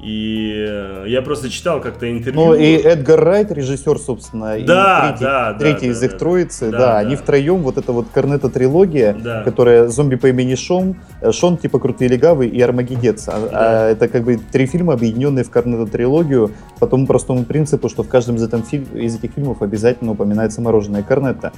[0.00, 2.40] И я просто читал как-то интервью.
[2.40, 6.18] Ну и Эдгар Райт, режиссер, собственно, да, и третий, да, третий да, из да, их
[6.18, 9.42] троицы, да, да, да, они втроем, вот эта вот Корнета трилогия, да.
[9.42, 13.28] которая «Зомби по имени Шон», э, Шон типа «Крутые легавы» и «Армагеддец».
[13.28, 13.48] А, да.
[13.52, 18.04] а, это как бы три фильма, объединенные в Корнета трилогию по тому простому принципу, что
[18.04, 21.52] в каждом из, этом фильм, из этих фильмов обязательно упоминается мороженое Корнетто.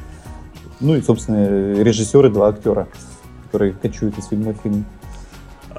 [0.81, 2.89] Ну и, собственно, режиссеры, два актера,
[3.45, 4.87] которые кочуют из фильма в фильм.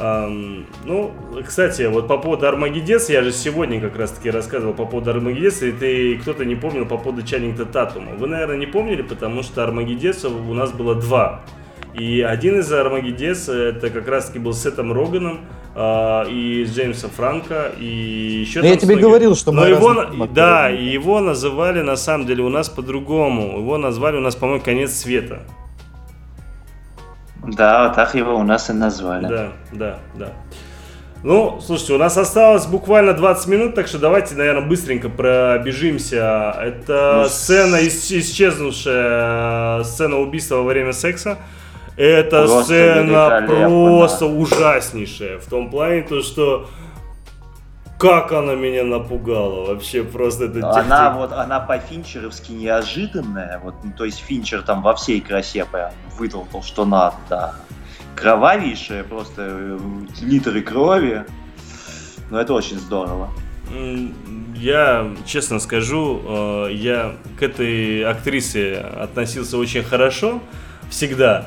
[0.02, 1.12] Um, ну,
[1.46, 5.62] кстати, вот по поводу Армагеддец, я же сегодня как раз таки рассказывал по поводу Армагеддец,
[5.62, 8.14] и ты кто-то не помнил по поводу Чаннингта Татума.
[8.18, 11.42] Вы, наверное, не помнили, потому что Армагеддецов у нас было два.
[11.94, 15.42] И один из Армагеддец это как раз таки был с Сетом Роганом,
[15.74, 18.60] Uh, и Джеймса Франка, и еще...
[18.60, 22.50] Но я тебе говорил, что мы его, Да, и его называли на самом деле у
[22.50, 23.58] нас по-другому.
[23.60, 25.44] Его назвали у нас, по-моему, «Конец света».
[27.48, 29.28] Да, так его у нас и назвали.
[29.28, 30.28] Да, да, да.
[31.24, 36.56] Ну, слушайте, у нас осталось буквально 20 минут, так что давайте, наверное, быстренько пробежимся.
[36.60, 41.38] Это ну, сцена, исчезнувшая сцена убийства во время секса.
[41.96, 45.38] Просто сцена просто ужаснейшая.
[45.38, 46.68] В том плане, то, что
[48.02, 50.72] как она меня напугала, вообще просто это...
[50.72, 55.92] Она вот, она по-финчеровски неожиданная, вот, ну, то есть Финчер там во всей красе прям
[56.18, 57.56] вытолкнул, что надо, да.
[58.16, 59.80] Кровавейшая, просто э,
[60.20, 61.26] литры крови,
[62.32, 63.30] но это очень здорово.
[64.56, 70.42] Я, честно скажу, э, я к этой актрисе относился очень хорошо,
[70.90, 71.46] всегда.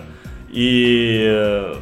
[0.51, 1.74] И э,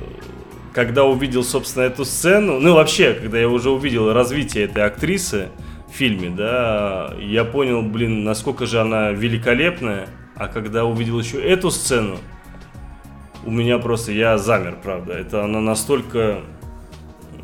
[0.72, 5.48] когда увидел, собственно, эту сцену, ну вообще, когда я уже увидел развитие этой актрисы
[5.88, 10.08] в фильме, да, я понял, блин, насколько же она великолепная.
[10.34, 12.16] А когда увидел еще эту сцену,
[13.44, 15.12] у меня просто, я замер, правда.
[15.12, 16.40] Это она настолько...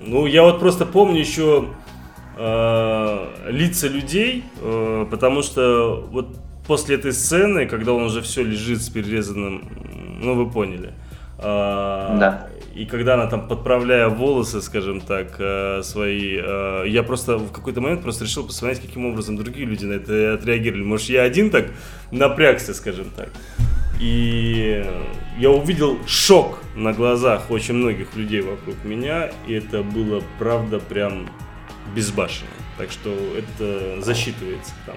[0.00, 1.66] Ну, я вот просто помню еще
[2.36, 8.80] э, лица людей, э, потому что вот после этой сцены, когда он уже все лежит
[8.80, 9.68] с перерезанным,
[10.20, 10.94] ну, вы поняли.
[11.38, 12.48] Э, да
[12.78, 17.80] и когда она там подправляя волосы, скажем так, э, свои, э, я просто в какой-то
[17.80, 20.84] момент просто решил посмотреть, каким образом другие люди на это отреагировали.
[20.84, 21.66] Может, я один так
[22.12, 23.30] напрягся, скажем так.
[24.00, 24.86] И
[25.40, 31.28] я увидел шок на глазах очень многих людей вокруг меня, и это было, правда, прям
[31.96, 32.48] безбашенно.
[32.76, 34.94] Так что это засчитывается там.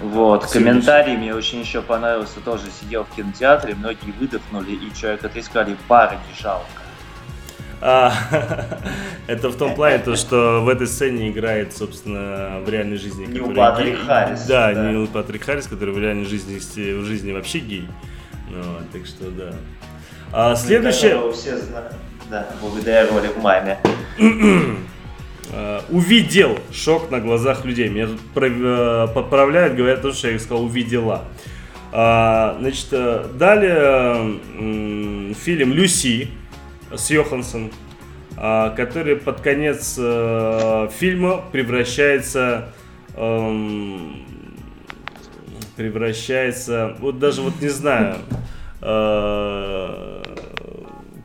[0.00, 5.76] Вот, комментарий мне очень еще понравился, тоже сидел в кинотеатре, многие выдохнули, и человек отыскали
[5.88, 6.66] пары не жалко.
[7.80, 8.12] А,
[9.26, 13.26] это в том плане, то, что в этой сцене играет, собственно, в реальной жизни.
[13.26, 14.46] Нил Патрик Харрис.
[14.46, 17.88] Да, да, Нил Патрик Харрис, который в реальной жизни, в жизни вообще гей.
[18.50, 18.62] Ну,
[18.92, 19.52] так что да.
[20.32, 21.32] А следующее...
[21.32, 21.92] Все знают.
[22.30, 23.78] Да, благодаря роли в маме.
[25.50, 27.88] Uh, увидел шок на глазах людей.
[27.88, 31.24] Меня тут uh, поправляют, говорят, то, что я сказал увидела.
[31.92, 34.40] Uh, значит, э, далее
[35.34, 36.28] фильм Люси
[36.92, 37.70] с Йоханссон,
[38.36, 42.72] который под конец э, фильма превращается
[43.16, 44.24] эм,
[45.76, 48.16] превращается, вот даже вот не знаю,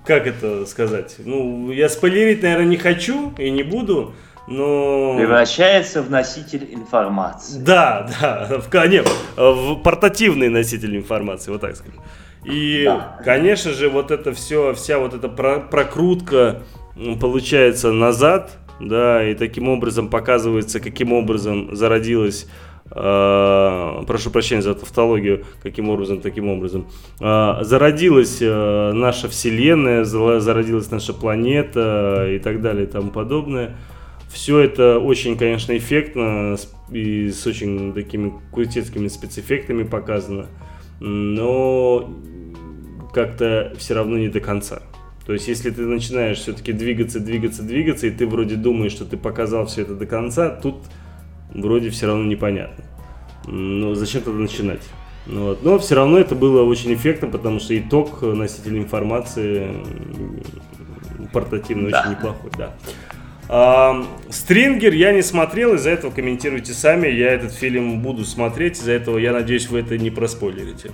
[0.05, 1.15] как это сказать?
[1.19, 4.13] Ну, я спойлерить, наверное, не хочу и не буду,
[4.47, 5.15] но...
[5.17, 7.59] Превращается в носитель информации.
[7.59, 9.07] Да, да, в, нет,
[9.37, 12.01] в портативный носитель информации, вот так скажем.
[12.45, 13.19] И, да.
[13.23, 16.63] конечно же, вот это все, вся вот эта прокрутка
[17.19, 22.47] получается назад, да, и таким образом показывается, каким образом зародилась
[22.89, 26.87] прошу прощения за тавтологию, каким образом, таким образом,
[27.19, 33.77] э, зародилась э, наша Вселенная, зародилась наша планета и так далее и тому подобное.
[34.31, 36.55] Все это очень, конечно, эффектно
[36.91, 40.47] и с очень такими крутецкими спецэффектами показано,
[40.99, 42.11] но
[43.13, 44.81] как-то все равно не до конца.
[45.25, 49.15] То есть, если ты начинаешь все-таки двигаться, двигаться, двигаться, и ты вроде думаешь, что ты
[49.15, 50.77] показал все это до конца, тут
[51.53, 52.83] вроде все равно непонятно.
[53.45, 54.81] Ну, зачем тогда начинать?
[55.25, 55.63] Ну, вот.
[55.63, 59.67] Но все равно это было очень эффектно, потому что итог носителя информации
[61.33, 62.01] портативный да.
[62.01, 62.73] очень неплохой, да.
[63.47, 67.07] А, Стрингер я не смотрел, из-за этого комментируйте сами.
[67.07, 70.91] Я этот фильм буду смотреть, из-за этого я надеюсь, вы это не проспойлерите.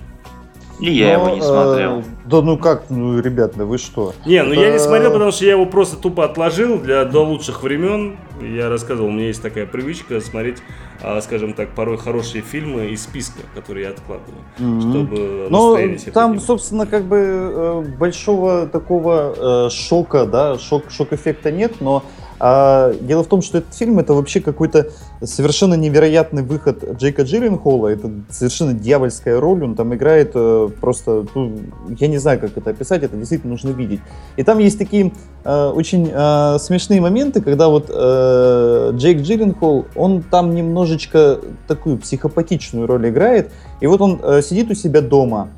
[0.78, 1.98] И я Но, его не смотрел.
[2.00, 4.12] Э, да ну как, ну, ребята, вы что?
[4.26, 4.60] Не, ну это...
[4.60, 8.16] я не смотрел, потому что я его просто тупо отложил для до лучших времен.
[8.40, 10.58] Я рассказывал, у меня есть такая привычка смотреть,
[11.02, 14.80] а, скажем так, порой хорошие фильмы из списка, которые я откладываю, mm-hmm.
[14.80, 15.76] чтобы Ну,
[16.12, 16.42] там, поднимать.
[16.42, 22.02] собственно, как бы э, большого такого э, шока, да, шок, шок-эффекта нет, но
[22.38, 24.90] а, дело в том, что этот фильм это вообще какой-то
[25.22, 27.88] совершенно невероятный выход Джейка Джилленхола.
[27.88, 29.64] Это совершенно дьявольская роль.
[29.64, 31.58] Он там играет э, просто, ну,
[31.98, 34.00] я не знаю, как это описать, это действительно нужно видеть.
[34.36, 35.12] И там есть такие
[35.44, 42.86] э, очень э, смешные моменты, когда вот э, Джейк Джилленхол, он там немножечко такую психопатичную
[42.86, 43.50] роль играет.
[43.80, 45.48] И вот он э, сидит у себя дома,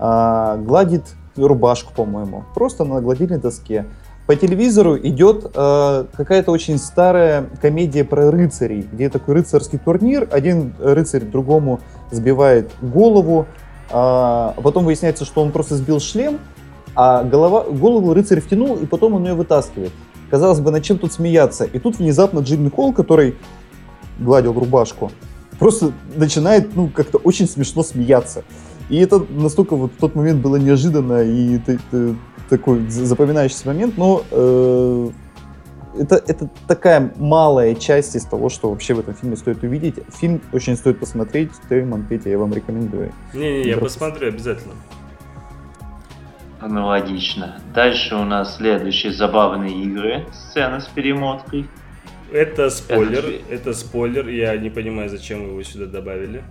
[0.00, 1.04] э, гладит
[1.36, 3.86] рубашку, по-моему, просто на гладильной доске
[4.26, 10.72] по телевизору идет э, какая-то очень старая комедия про рыцарей, где такой рыцарский турнир, один
[10.78, 11.80] рыцарь другому
[12.10, 13.46] сбивает голову,
[13.90, 16.38] а потом выясняется, что он просто сбил шлем,
[16.94, 19.92] а голова, голову рыцарь втянул, и потом он ее вытаскивает.
[20.30, 21.64] Казалось бы, над чем тут смеяться?
[21.64, 23.36] И тут внезапно Джимми Холл, который
[24.18, 25.10] гладил рубашку,
[25.58, 28.42] просто начинает, ну, как-то очень смешно смеяться.
[28.88, 32.16] И это настолько вот в тот момент было неожиданно, и ты, ты
[32.48, 35.10] такой запоминающийся момент, но э,
[35.98, 39.96] это, это такая малая часть из того, что вообще в этом фильме стоит увидеть.
[40.14, 41.50] Фильм очень стоит посмотреть.
[41.68, 43.12] Тельман, Петя, я вам рекомендую.
[43.32, 44.74] Не-не, я посмотрю обязательно.
[46.60, 47.60] Аналогично.
[47.74, 50.24] Дальше у нас следующие забавные игры.
[50.32, 51.68] Сцена с перемоткой.
[52.32, 54.28] Это спойлер, это, это спойлер.
[54.28, 56.42] Я не понимаю, зачем вы его сюда добавили.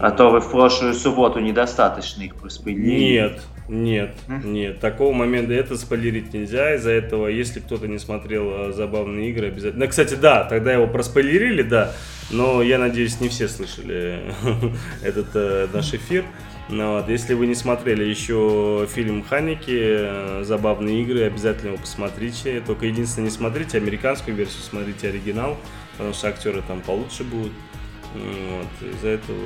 [0.00, 3.20] А то вы в прошлую субботу недостаточно их проспойлерили.
[3.20, 4.80] Нет, нет, нет.
[4.80, 6.74] Такого момента это спойлерить нельзя.
[6.76, 9.84] Из-за этого, если кто-то не смотрел э, забавные игры, обязательно.
[9.84, 11.92] Ну, кстати, да, тогда его проспойлерили, да.
[12.30, 14.32] Но я надеюсь, не все слышали
[15.02, 16.24] этот э, наш эфир.
[16.70, 22.62] Ну, вот, если вы не смотрели еще фильм Ханики, э, забавные игры, обязательно его посмотрите.
[22.64, 25.58] Только единственное, не смотрите американскую версию, смотрите оригинал,
[25.92, 27.52] потому что актеры там получше будут.
[28.14, 29.36] Вот, из-за этого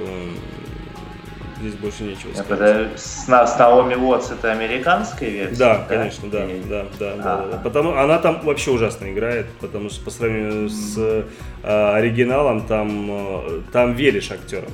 [1.60, 2.50] здесь больше нечего сказать.
[2.50, 5.56] Это с, с Наоми Уотс это американская версия?
[5.56, 5.84] Да, да?
[5.84, 6.62] конечно, да, Или...
[6.62, 7.56] да, да, а да, да.
[7.58, 11.24] Потому она там вообще ужасно играет, потому что по сравнению с э,
[11.62, 14.70] оригиналом там, э, там веришь актерам.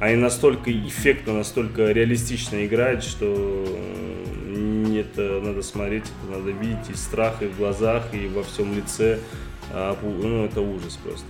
[0.00, 3.64] Они настолько эффектно, настолько реалистично играют, что
[5.14, 9.18] это надо смотреть, это надо видеть и страх и в глазах, и во всем лице.
[9.72, 11.26] А, ну, это ужас просто.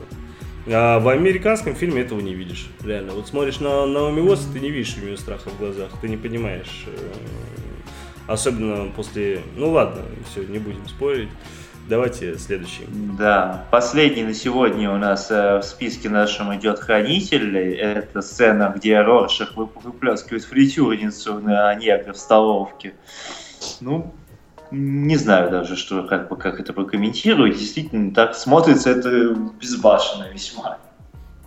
[0.66, 3.12] А в американском фильме этого не видишь, реально.
[3.12, 6.16] Вот смотришь на Наоми Уотс, ты не видишь у нее страха в глазах, ты не
[6.16, 6.86] понимаешь.
[6.86, 7.12] Э,
[8.26, 9.42] особенно после...
[9.56, 11.28] Ну ладно, все, не будем спорить.
[11.86, 12.86] Давайте следующий.
[12.88, 17.58] Да, последний на сегодня у нас э, в списке нашем идет Хранитель.
[17.58, 22.94] Это сцена, где Роршах выплескивает фритюрницу на негра в столовке.
[23.82, 24.14] Ну,
[24.74, 27.58] не знаю даже, что, как, как это прокомментировать.
[27.58, 30.78] Действительно, так смотрится это безбашенно весьма.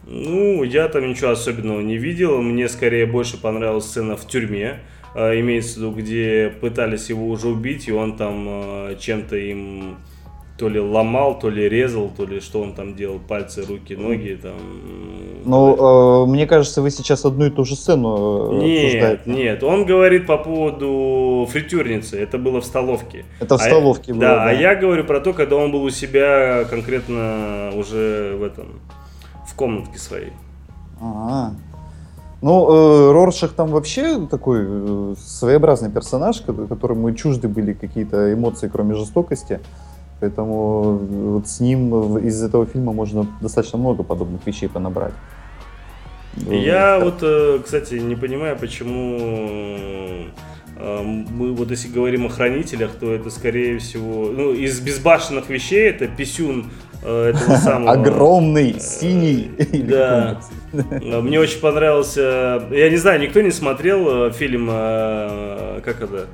[0.05, 2.41] Ну, я там ничего особенного не видел.
[2.41, 4.79] Мне скорее больше понравилась сцена в тюрьме.
[5.15, 9.97] Э, имеется в виду, где пытались его уже убить, и он там э, чем-то им
[10.57, 14.39] то ли ломал, то ли резал, то ли что он там делал, пальцы, руки, ноги
[14.41, 14.55] там.
[15.45, 19.21] Ну, э, мне кажется, вы сейчас одну и ту же сцену э, нет, обсуждаете.
[19.29, 23.25] Нет, он говорит по поводу фритюрницы, это было в столовке.
[23.39, 24.49] Это в а столовке было, да, да.
[24.49, 28.81] а я говорю про то, когда он был у себя конкретно уже в этом,
[29.47, 30.33] в комнатке своей.
[30.99, 31.55] Ага.
[32.41, 38.93] Ну, э, Роршах там вообще такой э, своеобразный персонаж, которому чужды были какие-то эмоции, кроме
[38.93, 39.59] жестокости.
[40.19, 45.13] Поэтому вот с ним из этого фильма можно достаточно много подобных вещей понабрать.
[46.45, 49.17] Я вот, э, кстати, не понимаю, почему
[50.75, 55.89] э, мы вот если говорим о хранителях, то это скорее всего, ну, из безбашенных вещей
[55.89, 56.71] это писюн
[57.03, 57.91] э, этого самого...
[57.91, 59.51] Огромный, синий.
[59.83, 60.39] Да.
[60.73, 66.27] Мне очень понравился, я не знаю, никто не смотрел фильм, как это,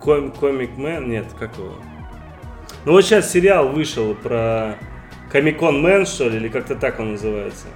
[0.00, 1.72] Комик Мэн, нет, как его?
[2.84, 4.76] Ну вот сейчас сериал вышел про
[5.30, 7.66] Комикон Мэн, что ли, или как-то так он называется.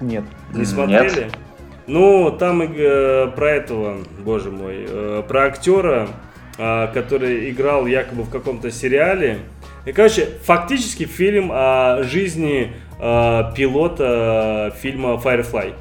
[0.00, 0.24] Нет.
[0.54, 1.24] Не смотрели?
[1.24, 1.38] Нет.
[1.86, 6.08] Ну, там э, про этого, боже мой, э, про актера,
[6.56, 9.40] э, который играл якобы в каком-то сериале.
[9.84, 15.74] И, короче, фактически фильм о жизни э, пилота фильма Firefly.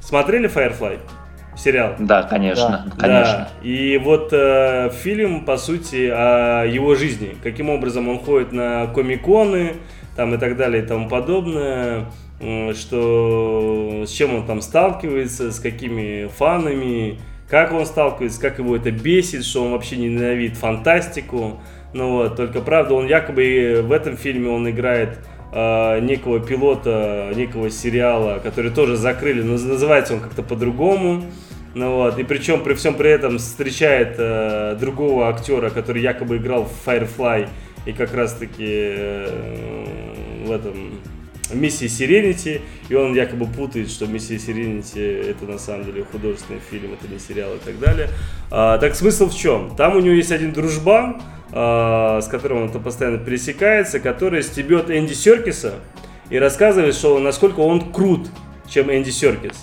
[0.00, 1.00] Смотрели Firefly?
[1.56, 1.94] Сериал.
[1.98, 3.00] Да, конечно, да.
[3.00, 3.48] конечно.
[3.62, 3.66] Да.
[3.66, 7.36] И вот э, фильм, по сути, о его жизни.
[7.42, 9.74] Каким образом он ходит на комиконы,
[10.16, 12.06] там и так далее и тому подобное,
[12.74, 17.18] что с чем он там сталкивается, с какими фанами,
[17.48, 21.60] как он сталкивается, как его это бесит, что он вообще ненавидит фантастику.
[21.92, 25.18] Ну вот, только правда, он якобы в этом фильме он играет
[25.54, 31.22] э, некого пилота, некого сериала, который тоже закрыли, но называется он как-то по-другому.
[31.74, 36.64] Ну вот, и причем при всем при этом встречает э, другого актера, который якобы играл
[36.64, 37.48] в Firefly
[37.86, 41.00] и как раз таки э, в этом
[41.52, 46.92] миссии Serenity, и он якобы путает, что миссия Serenity это на самом деле художественный фильм,
[46.94, 48.08] это не сериал и так далее.
[48.50, 49.74] А, так смысл в чем?
[49.76, 51.20] Там у него есть один дружбан,
[51.54, 55.74] с которым он постоянно пересекается, который стебет Энди Серкиса
[56.28, 58.28] и рассказывает, что насколько он крут,
[58.68, 59.54] чем Энди Серкис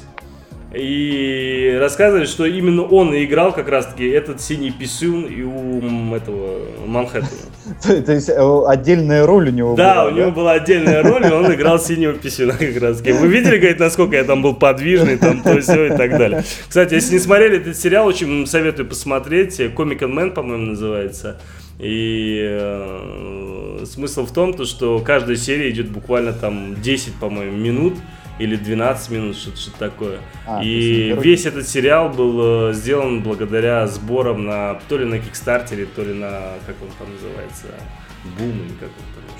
[0.74, 6.60] и рассказывали, что именно он и играл как раз-таки этот синий писюн и у этого
[6.86, 7.30] Манхэттена.
[8.06, 9.94] То есть э, отдельная роль у него была?
[9.94, 13.12] Да, у него была отдельная роль, и он играл синего писюна как раз-таки.
[13.12, 16.44] Вы видели, говорит, насколько я там был подвижный, там то все и так далее.
[16.68, 19.60] Кстати, если не смотрели этот сериал, очень советую посмотреть.
[19.60, 21.40] And Man, по-моему, называется.
[21.82, 27.96] И э, смысл в том, то, что каждая серия идет буквально там 10, по-моему, минут
[28.38, 30.20] или 12 минут, что-то что такое.
[30.46, 35.88] А, и весь этот сериал был э, сделан благодаря сборам на то ли на Кикстартере,
[35.88, 37.68] то ли на, как он там называется,
[38.38, 39.31] Бум или как он там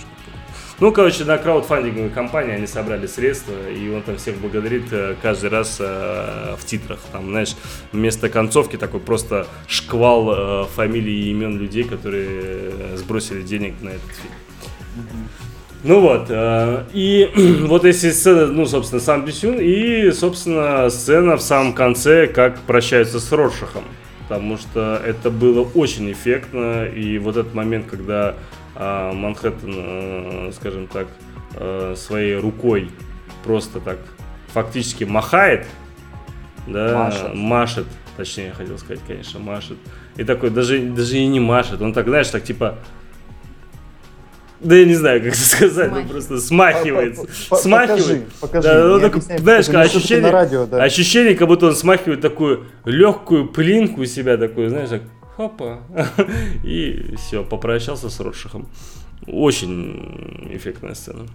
[0.82, 5.52] ну, короче, на краудфандинговой компании они собрали средства, и он там всех благодарит э, каждый
[5.52, 7.00] раз э, в титрах.
[7.12, 7.56] Там, знаешь,
[7.92, 13.90] вместо концовки такой просто шквал э, фамилий и имен людей, которые э, сбросили денег на
[13.90, 14.34] этот фильм.
[15.84, 17.30] Ну вот, э, и
[17.68, 23.20] вот если сцена, ну, собственно, сам Бисюн, и, собственно, сцена в самом конце, как прощаются
[23.20, 23.84] с Роршахом.
[24.28, 28.36] Потому что это было очень эффектно, и вот этот момент, когда
[28.76, 31.08] Манхэттен, э, скажем так,
[31.56, 32.90] э, своей рукой
[33.44, 34.00] просто так
[34.48, 35.66] фактически махает,
[36.68, 37.36] да, машет.
[37.36, 37.88] машет,
[38.18, 39.78] точнее, я хотел сказать, конечно, машет.
[40.18, 42.78] И такой, даже, даже и не машет, он так, знаешь, так типа
[44.62, 47.26] да я не знаю, как сказать, ну просто смахивается.
[47.52, 48.26] Смахивает.
[48.40, 48.68] Покажи, покажи.
[48.68, 50.84] Да, ну, так, знаешь, как ощущение, радио, да.
[50.84, 54.90] ощущение, как будто он смахивает такую легкую плинку у себя, такую, знаешь,
[55.42, 55.80] хопа,
[56.64, 58.68] и все, попрощался с Ротшихом.
[59.28, 61.26] Очень эффектная сцена.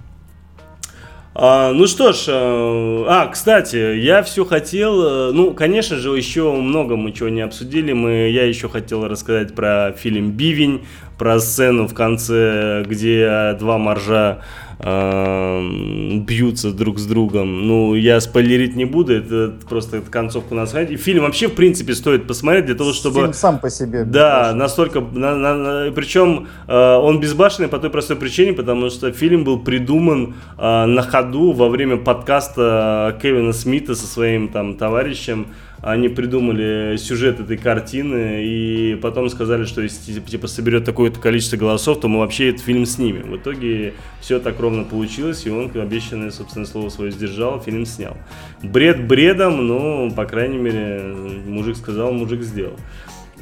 [1.34, 6.52] А, ну что ж, э, а, кстати, я все хотел, э, ну, конечно же, еще
[6.52, 10.86] много мы чего не обсудили, мы, я еще хотел рассказать про фильм «Бивень»,
[11.18, 14.42] про сцену в конце, где два моржа
[14.78, 17.66] э, бьются друг с другом.
[17.66, 20.96] Ну, я спойлерить не буду, это просто концовку на сайте.
[20.96, 23.20] Фильм вообще, в принципе, стоит посмотреть для того, чтобы...
[23.20, 24.04] Фильм сам по себе.
[24.04, 25.00] Да, настолько...
[25.00, 29.60] На, на, на, причем э, он безбашенный по той простой причине, потому что фильм был
[29.60, 35.46] придуман э, на ходу во время подкаста Кевина Смита со своим там товарищем
[35.86, 41.56] они придумали сюжет этой картины и потом сказали, что если типа, типа соберет такое-то количество
[41.56, 43.30] голосов, то мы вообще этот фильм снимем.
[43.30, 48.16] В итоге все так ровно получилось, и он обещанное, собственно, слово свое сдержал, фильм снял.
[48.64, 51.02] Бред бредом, но, по крайней мере,
[51.46, 52.74] мужик сказал, мужик сделал.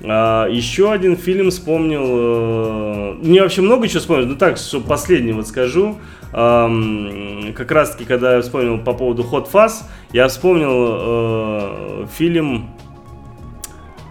[0.03, 2.05] А, еще один фильм вспомнил.
[2.05, 4.27] Э, мне вообще много чего вспомнил.
[4.27, 5.97] Ну так, что последний вот скажу.
[6.33, 9.85] Эм, как раз таки, когда я вспомнил по поводу Hot Fuzz,
[10.15, 12.71] я вспомнил э, фильм,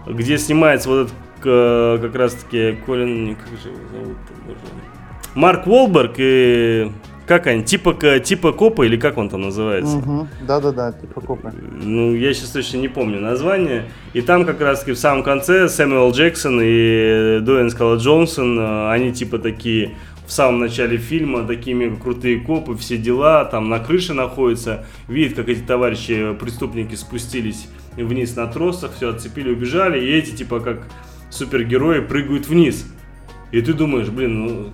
[0.06, 1.14] где снимается вот этот
[1.44, 4.16] э, как раз таки Колин, как же его зовут,
[5.34, 6.92] Марк Волберг и
[7.26, 7.64] как они?
[7.64, 9.96] Типа, типа копа или как он там называется?
[9.96, 10.28] Угу.
[10.46, 11.54] Да-да-да, типа копа.
[11.82, 13.86] Ну, я сейчас точно не помню название.
[14.12, 18.90] И там как раз таки в самом конце Сэмюэл Джексон и Дуэн Скала Джонсон, э,
[18.90, 24.14] они типа такие в самом начале фильма такими крутые копы, все дела, там на крыше
[24.14, 30.30] находятся, видят, как эти товарищи, преступники спустились вниз на тросах, все отцепили, убежали, и эти
[30.30, 30.86] типа как
[31.30, 32.86] супергерои прыгают вниз.
[33.52, 34.72] И ты думаешь, блин, ну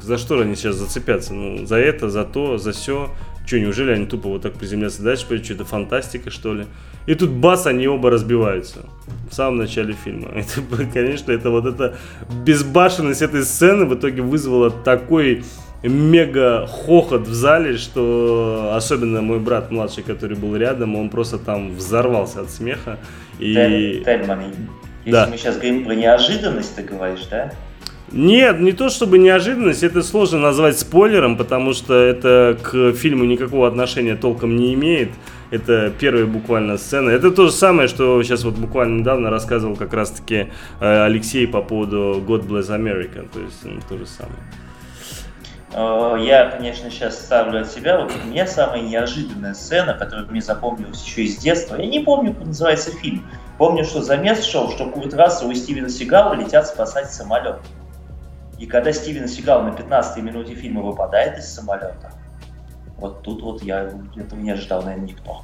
[0.00, 1.34] за что они сейчас зацепятся?
[1.34, 3.10] Ну, за это, за то, за все.
[3.46, 5.42] Че, неужели они тупо вот так приземляться дальше?
[5.42, 6.66] Что-то фантастика, что ли?
[7.06, 8.86] И тут бас, они оба разбиваются.
[9.30, 10.28] В самом начале фильма.
[10.34, 11.96] Это, конечно, это вот эта
[12.44, 15.44] безбашенность этой сцены в итоге вызвала такой
[15.82, 21.74] мега хохот в зале, что особенно мой брат младший, который был рядом, он просто там
[21.74, 22.98] взорвался от смеха.
[23.38, 24.02] И...
[24.04, 24.44] Тельман,
[25.04, 25.26] если да.
[25.30, 27.52] мы сейчас говорим про неожиданность, ты говоришь, да?
[28.12, 33.66] Нет, не то чтобы неожиданность, это сложно назвать спойлером, потому что это к фильму никакого
[33.66, 35.10] отношения толком не имеет.
[35.54, 37.10] Это первая буквально сцена.
[37.10, 40.50] Это то же самое, что сейчас вот буквально недавно рассказывал как раз-таки
[40.80, 43.28] э, Алексей по поводу God Bless America.
[43.32, 44.38] То есть ну, то же самое.
[46.24, 48.00] Я, конечно, сейчас ставлю от себя.
[48.00, 51.76] Вот у меня самая неожиданная сцена, которая мне запомнилась еще из детства.
[51.76, 53.24] Я не помню, как называется фильм.
[53.58, 57.58] Помню, что замес шел, что Курт Рассел и Стивена Сигала летят спасать самолет.
[58.58, 62.12] И когда Стивен Сигал на 15-й минуте фильма выпадает из самолета,
[62.98, 65.42] вот тут вот я этого не ожидал, наверное, никто.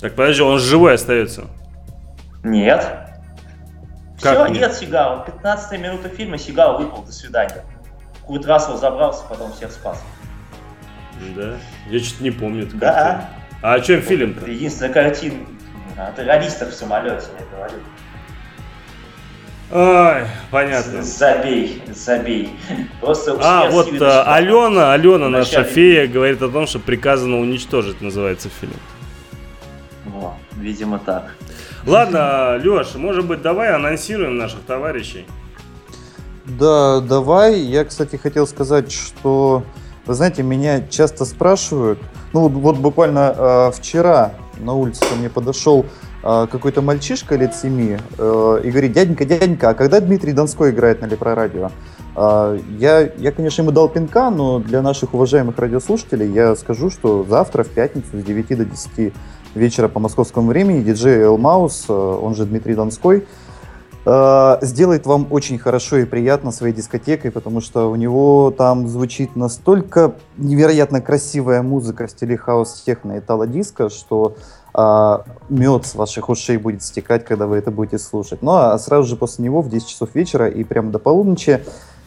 [0.00, 1.46] Так, подожди, он живой остается?
[2.42, 2.84] Нет.
[4.20, 5.24] Как Все, нет, нет Сигала.
[5.24, 7.64] 15 минута фильма, Сигал выпал, до свидания.
[8.26, 10.02] Курт Рассел забрался, потом всех спас.
[11.36, 11.56] Да?
[11.90, 12.68] Я что-то не помню.
[12.74, 12.92] Да.
[12.92, 13.28] Картину.
[13.62, 14.50] А о чем фильм-то?
[14.50, 15.46] Единственная картина.
[15.96, 17.78] О террористах в самолете, я говорю.
[19.74, 21.02] Ой, понятно.
[21.02, 22.56] Забей, забей.
[23.00, 28.48] Просто а, вот а, Алена, Алена, наша фея, говорит о том, что приказано уничтожить, называется
[28.60, 28.74] фильм.
[30.06, 31.34] О, видимо так.
[31.88, 35.26] Ладно, Леш, может быть, давай анонсируем наших товарищей.
[36.44, 37.58] Да, давай.
[37.58, 39.64] Я, кстати, хотел сказать, что,
[40.06, 41.98] вы знаете, меня часто спрашивают,
[42.32, 45.84] ну вот буквально э, вчера на улице ко мне подошел
[46.24, 51.06] какой-то мальчишка лет семи э, и говорит, дяденька, дяденька, а когда Дмитрий Донской играет на
[51.06, 51.70] Лепрорадио?
[52.16, 57.26] А, я, я, конечно, ему дал пинка, но для наших уважаемых радиослушателей я скажу, что
[57.28, 59.12] завтра в пятницу с 9 до 10
[59.54, 63.26] вечера по московскому времени диджей Элмаус, э, он же Дмитрий Донской,
[64.06, 69.36] э, сделает вам очень хорошо и приятно своей дискотекой, потому что у него там звучит
[69.36, 74.36] настолько невероятно красивая музыка в стиле хаос, техно и тало-диска, что
[74.74, 78.42] а, мед с ваших ушей будет стекать, когда вы это будете слушать.
[78.42, 81.62] Ну а сразу же после него в 10 часов вечера и прямо до полуночи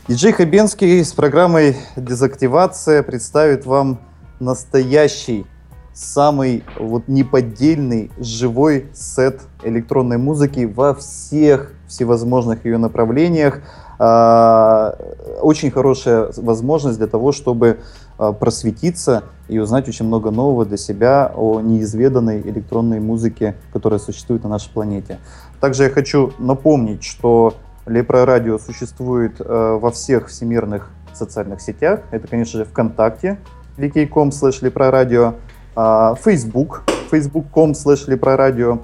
[0.08, 4.00] диджей Хабенский с программой «Дезактивация» представит вам
[4.40, 5.46] настоящий,
[5.94, 13.62] самый вот неподдельный, живой сет электронной музыки во всех всевозможных ее направлениях.
[13.98, 14.96] А,
[15.42, 17.80] очень хорошая возможность для того, чтобы
[18.18, 24.44] а, просветиться и узнать очень много нового для себя о неизведанной электронной музыке, которая существует
[24.44, 25.20] на нашей планете.
[25.60, 27.56] Также я хочу напомнить, что
[27.86, 32.02] Лепро Радио существует э, во всех всемирных социальных сетях.
[32.12, 33.40] Это, конечно же, ВКонтакте,
[33.78, 35.36] vk.com slash лепрорадио,
[35.76, 35.80] э,
[36.24, 38.80] Facebook, facebook.com slash лепрорадио,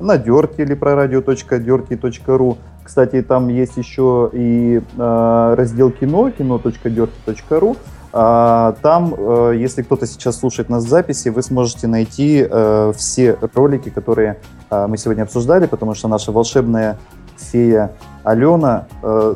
[0.00, 2.58] на дерте лепрорадио.дерти.ру.
[2.82, 7.76] Кстати, там есть еще и э, раздел кино, кино.дерти.ру.
[8.18, 13.36] А, там, э, если кто-то сейчас слушает нас в записи, вы сможете найти э, все
[13.52, 14.40] ролики, которые
[14.70, 16.96] э, мы сегодня обсуждали, потому что наша волшебная
[17.38, 17.92] фея
[18.24, 18.86] Алена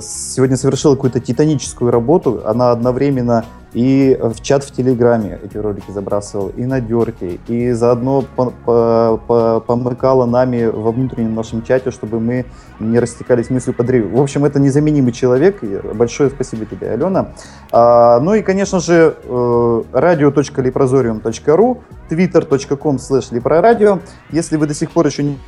[0.00, 2.42] сегодня совершила какую-то титаническую работу.
[2.44, 8.24] Она одновременно и в чат в Телеграме эти ролики забрасывал, и на Дерте, и заодно
[8.66, 12.46] помыкала нами во внутреннем нашем чате, чтобы мы
[12.80, 14.18] не растекались мыслью по древу.
[14.18, 15.62] В общем, это незаменимый человек.
[15.94, 17.28] Большое спасибо тебе, Алена.
[17.70, 21.78] А, ну и, конечно же, radio.leprozorium.ru,
[22.10, 24.00] twitter.com slash.
[24.32, 25.38] Если вы до сих пор еще не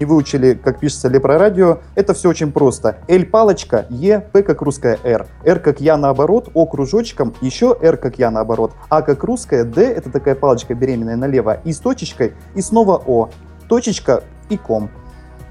[0.00, 2.96] не выучили, как пишется лепрорадио, это все очень просто.
[3.06, 5.26] L палочка, E, P как русская R.
[5.44, 8.72] R как я наоборот, O кружочком, еще R как я наоборот.
[8.88, 13.28] А как русская, D это такая палочка беременная налево, и с точечкой, и снова O.
[13.68, 14.90] Точечка и ком.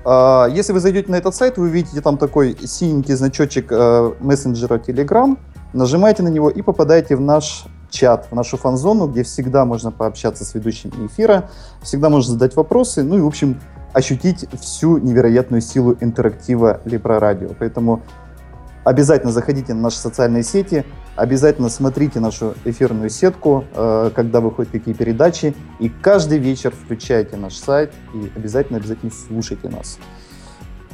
[0.04, 4.80] А, если вы зайдете на этот сайт, вы увидите там такой синенький значочек э, мессенджера
[4.80, 5.38] Telegram,
[5.74, 10.44] нажимаете на него и попадаете в наш чат, в нашу фан-зону, где всегда можно пообщаться
[10.44, 11.50] с ведущими эфира,
[11.82, 13.60] всегда можно задать вопросы, ну и, в общем,
[13.94, 17.50] ощутить всю невероятную силу интерактива Либра Радио.
[17.58, 18.02] Поэтому
[18.84, 20.86] обязательно заходите на наши социальные сети,
[21.16, 27.56] обязательно смотрите нашу эфирную сетку, э, когда выходят какие передачи, и каждый вечер включайте наш
[27.56, 30.00] сайт и обязательно обязательно слушайте нас.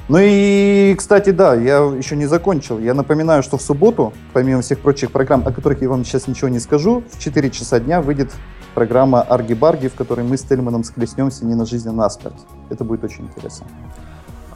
[0.07, 2.77] Ну и, кстати, да, я еще не закончил.
[2.77, 6.47] Я напоминаю, что в субботу, помимо всех прочих программ, о которых я вам сейчас ничего
[6.47, 8.31] не скажу, в 4 часа дня выйдет
[8.75, 12.45] программа «Арги-барги», в которой мы с Тельманом склеснемся не на жизнь, а на смерть.
[12.69, 13.65] Это будет очень интересно.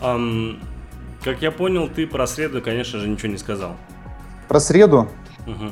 [0.02, 0.60] Um,
[1.24, 3.76] как я понял, ты про среду, конечно же, ничего не сказал.
[4.48, 5.08] Про среду?
[5.48, 5.72] Угу.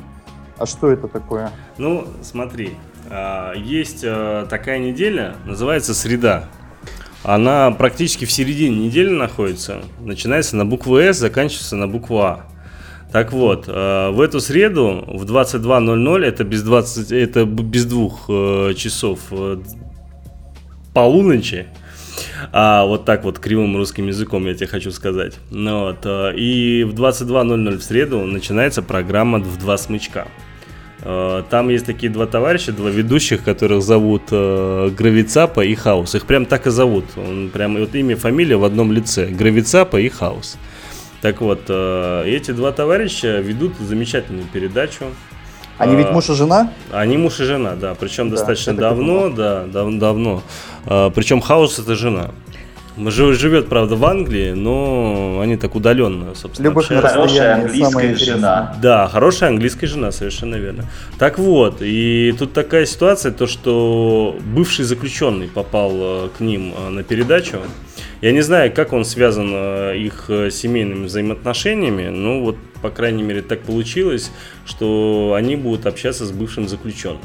[0.57, 1.51] А что это такое?
[1.77, 2.75] Ну, смотри,
[3.09, 6.45] а, есть э, такая неделя, называется «Среда».
[7.23, 9.81] Она практически в середине недели находится.
[9.99, 12.45] Начинается на букву «С», заканчивается на букву «А».
[13.17, 18.75] Так вот, э, в эту среду в 22.00, это без, 20, это без двух э,
[18.77, 19.57] часов э,
[20.93, 21.65] полуночи,
[22.51, 25.33] а, вот так вот кривым русским языком я тебе хочу сказать.
[25.49, 30.27] Ну, вот, и в 22.00 в среду начинается программа «В два смычка».
[31.03, 36.13] Там есть такие два товарища, два ведущих, которых зовут Гравицапа и Хаус.
[36.15, 37.05] Их прям так и зовут.
[37.15, 39.27] Он прям вот имя, фамилия в одном лице.
[39.27, 40.57] Гравицапа и Хаус.
[41.27, 45.07] Так вот, э, эти два товарища ведут замечательную передачу.
[45.77, 46.71] Они ведь э, муж и жена?
[46.89, 47.95] Они муж и жена, да.
[47.95, 50.41] Причем да, достаточно давно, да, дав- давно.
[50.85, 52.31] Э, Причем Хаус это жена.
[52.97, 57.09] Живет, правда, в Англии, но они так удаленно, собственно, Любовь общаются.
[57.09, 58.75] Хорошая английская жена.
[58.81, 60.85] Да, хорошая английская жена, совершенно верно.
[61.19, 67.57] Так вот, и тут такая ситуация, то что бывший заключенный попал к ним на передачу.
[68.21, 73.23] Я не знаю, как он связан э, их э, семейными взаимоотношениями, но вот, по крайней
[73.23, 74.31] мере, так получилось,
[74.65, 77.21] что они будут общаться с бывшим заключенным.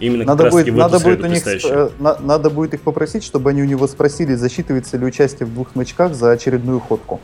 [0.00, 3.62] Именно надо будет, надо будет у них, э, на, надо будет их попросить, чтобы они
[3.62, 7.20] у него спросили, засчитывается ли участие в двух смычках за очередную ходку.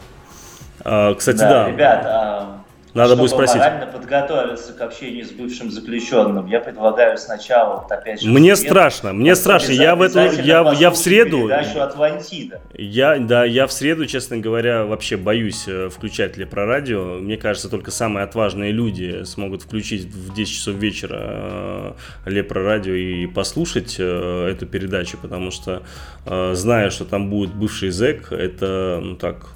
[0.82, 1.64] А, кстати, да.
[1.64, 1.70] да.
[1.70, 2.59] Ребят, а
[2.94, 3.56] надо Чтобы будет спросить.
[3.56, 8.28] морально подготовиться к общению с бывшим заключенным, я предлагаю сначала, вот опять же...
[8.28, 9.72] Мне среду, страшно, мне страшно.
[9.72, 11.48] Я в эту, я, я в среду...
[11.80, 12.60] Атлантида.
[12.74, 17.18] Я, да, я в среду, честно говоря, вообще боюсь э, включать ли про радио.
[17.20, 21.92] Мне кажется, только самые отважные люди смогут включить в 10 часов вечера э,
[22.26, 25.82] Лепро радио и послушать э, эту передачу, потому что,
[26.26, 29.46] зная, что там будет бывший зэк, это, ну так,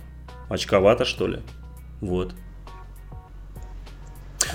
[0.48, 1.40] очковато, что ли.
[2.00, 2.32] Вот.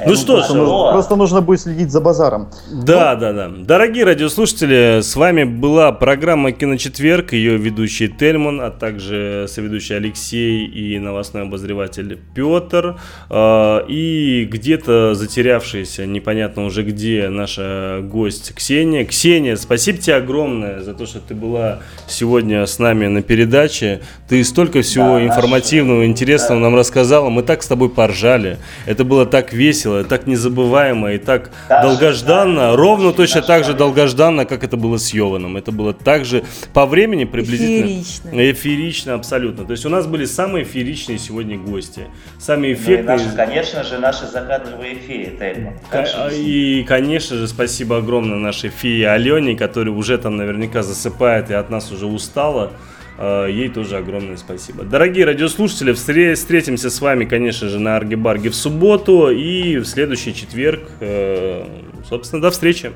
[0.06, 0.48] Ну что ж,
[0.92, 2.50] просто нужно будет следить за базаром.
[2.72, 3.50] Да, да, да.
[3.50, 11.00] Дорогие радиослушатели, с вами была программа «Киночетверг», ее ведущий Тельман, а также соведущий Алексей и
[11.00, 12.98] новостной обозреватель Петр.
[13.30, 19.06] А, и где-то затерявшаяся, непонятно уже где, наша гость Ксения.
[19.06, 24.02] Ксения, спасибо тебе огромное за то, что ты была сегодня с нами на передаче.
[24.28, 26.66] Ты столько всего да, информативного, интересного да.
[26.66, 27.30] нам рассказала.
[27.30, 28.58] Мы так с тобой поржали.
[28.86, 33.64] Это было так весело весело, так незабываемо и так да, долгожданно, да, ровно точно так
[33.64, 35.58] же долгожданно, как это было с Йованом.
[35.58, 36.44] Это было также
[36.74, 38.52] по времени приблизительно эфирично.
[38.52, 39.66] эфирично абсолютно.
[39.66, 42.08] То есть у нас были самые эфиричные сегодня гости,
[42.40, 43.18] самые эффектные.
[43.18, 45.74] Ну и наши, конечно же, наши закадровые феи, Тельма.
[46.34, 51.70] И, конечно же, спасибо огромное нашей фее Алене, которая уже там наверняка засыпает и от
[51.70, 52.72] нас уже устала.
[53.22, 54.86] Э, ей тоже огромное спасибо.
[54.86, 60.84] Дорогие радиослушатели, встретимся с вами, конечно же, на Аргибарге в субботу и в следующий четверг.
[61.02, 61.66] Э,
[62.08, 62.94] собственно, до встречи.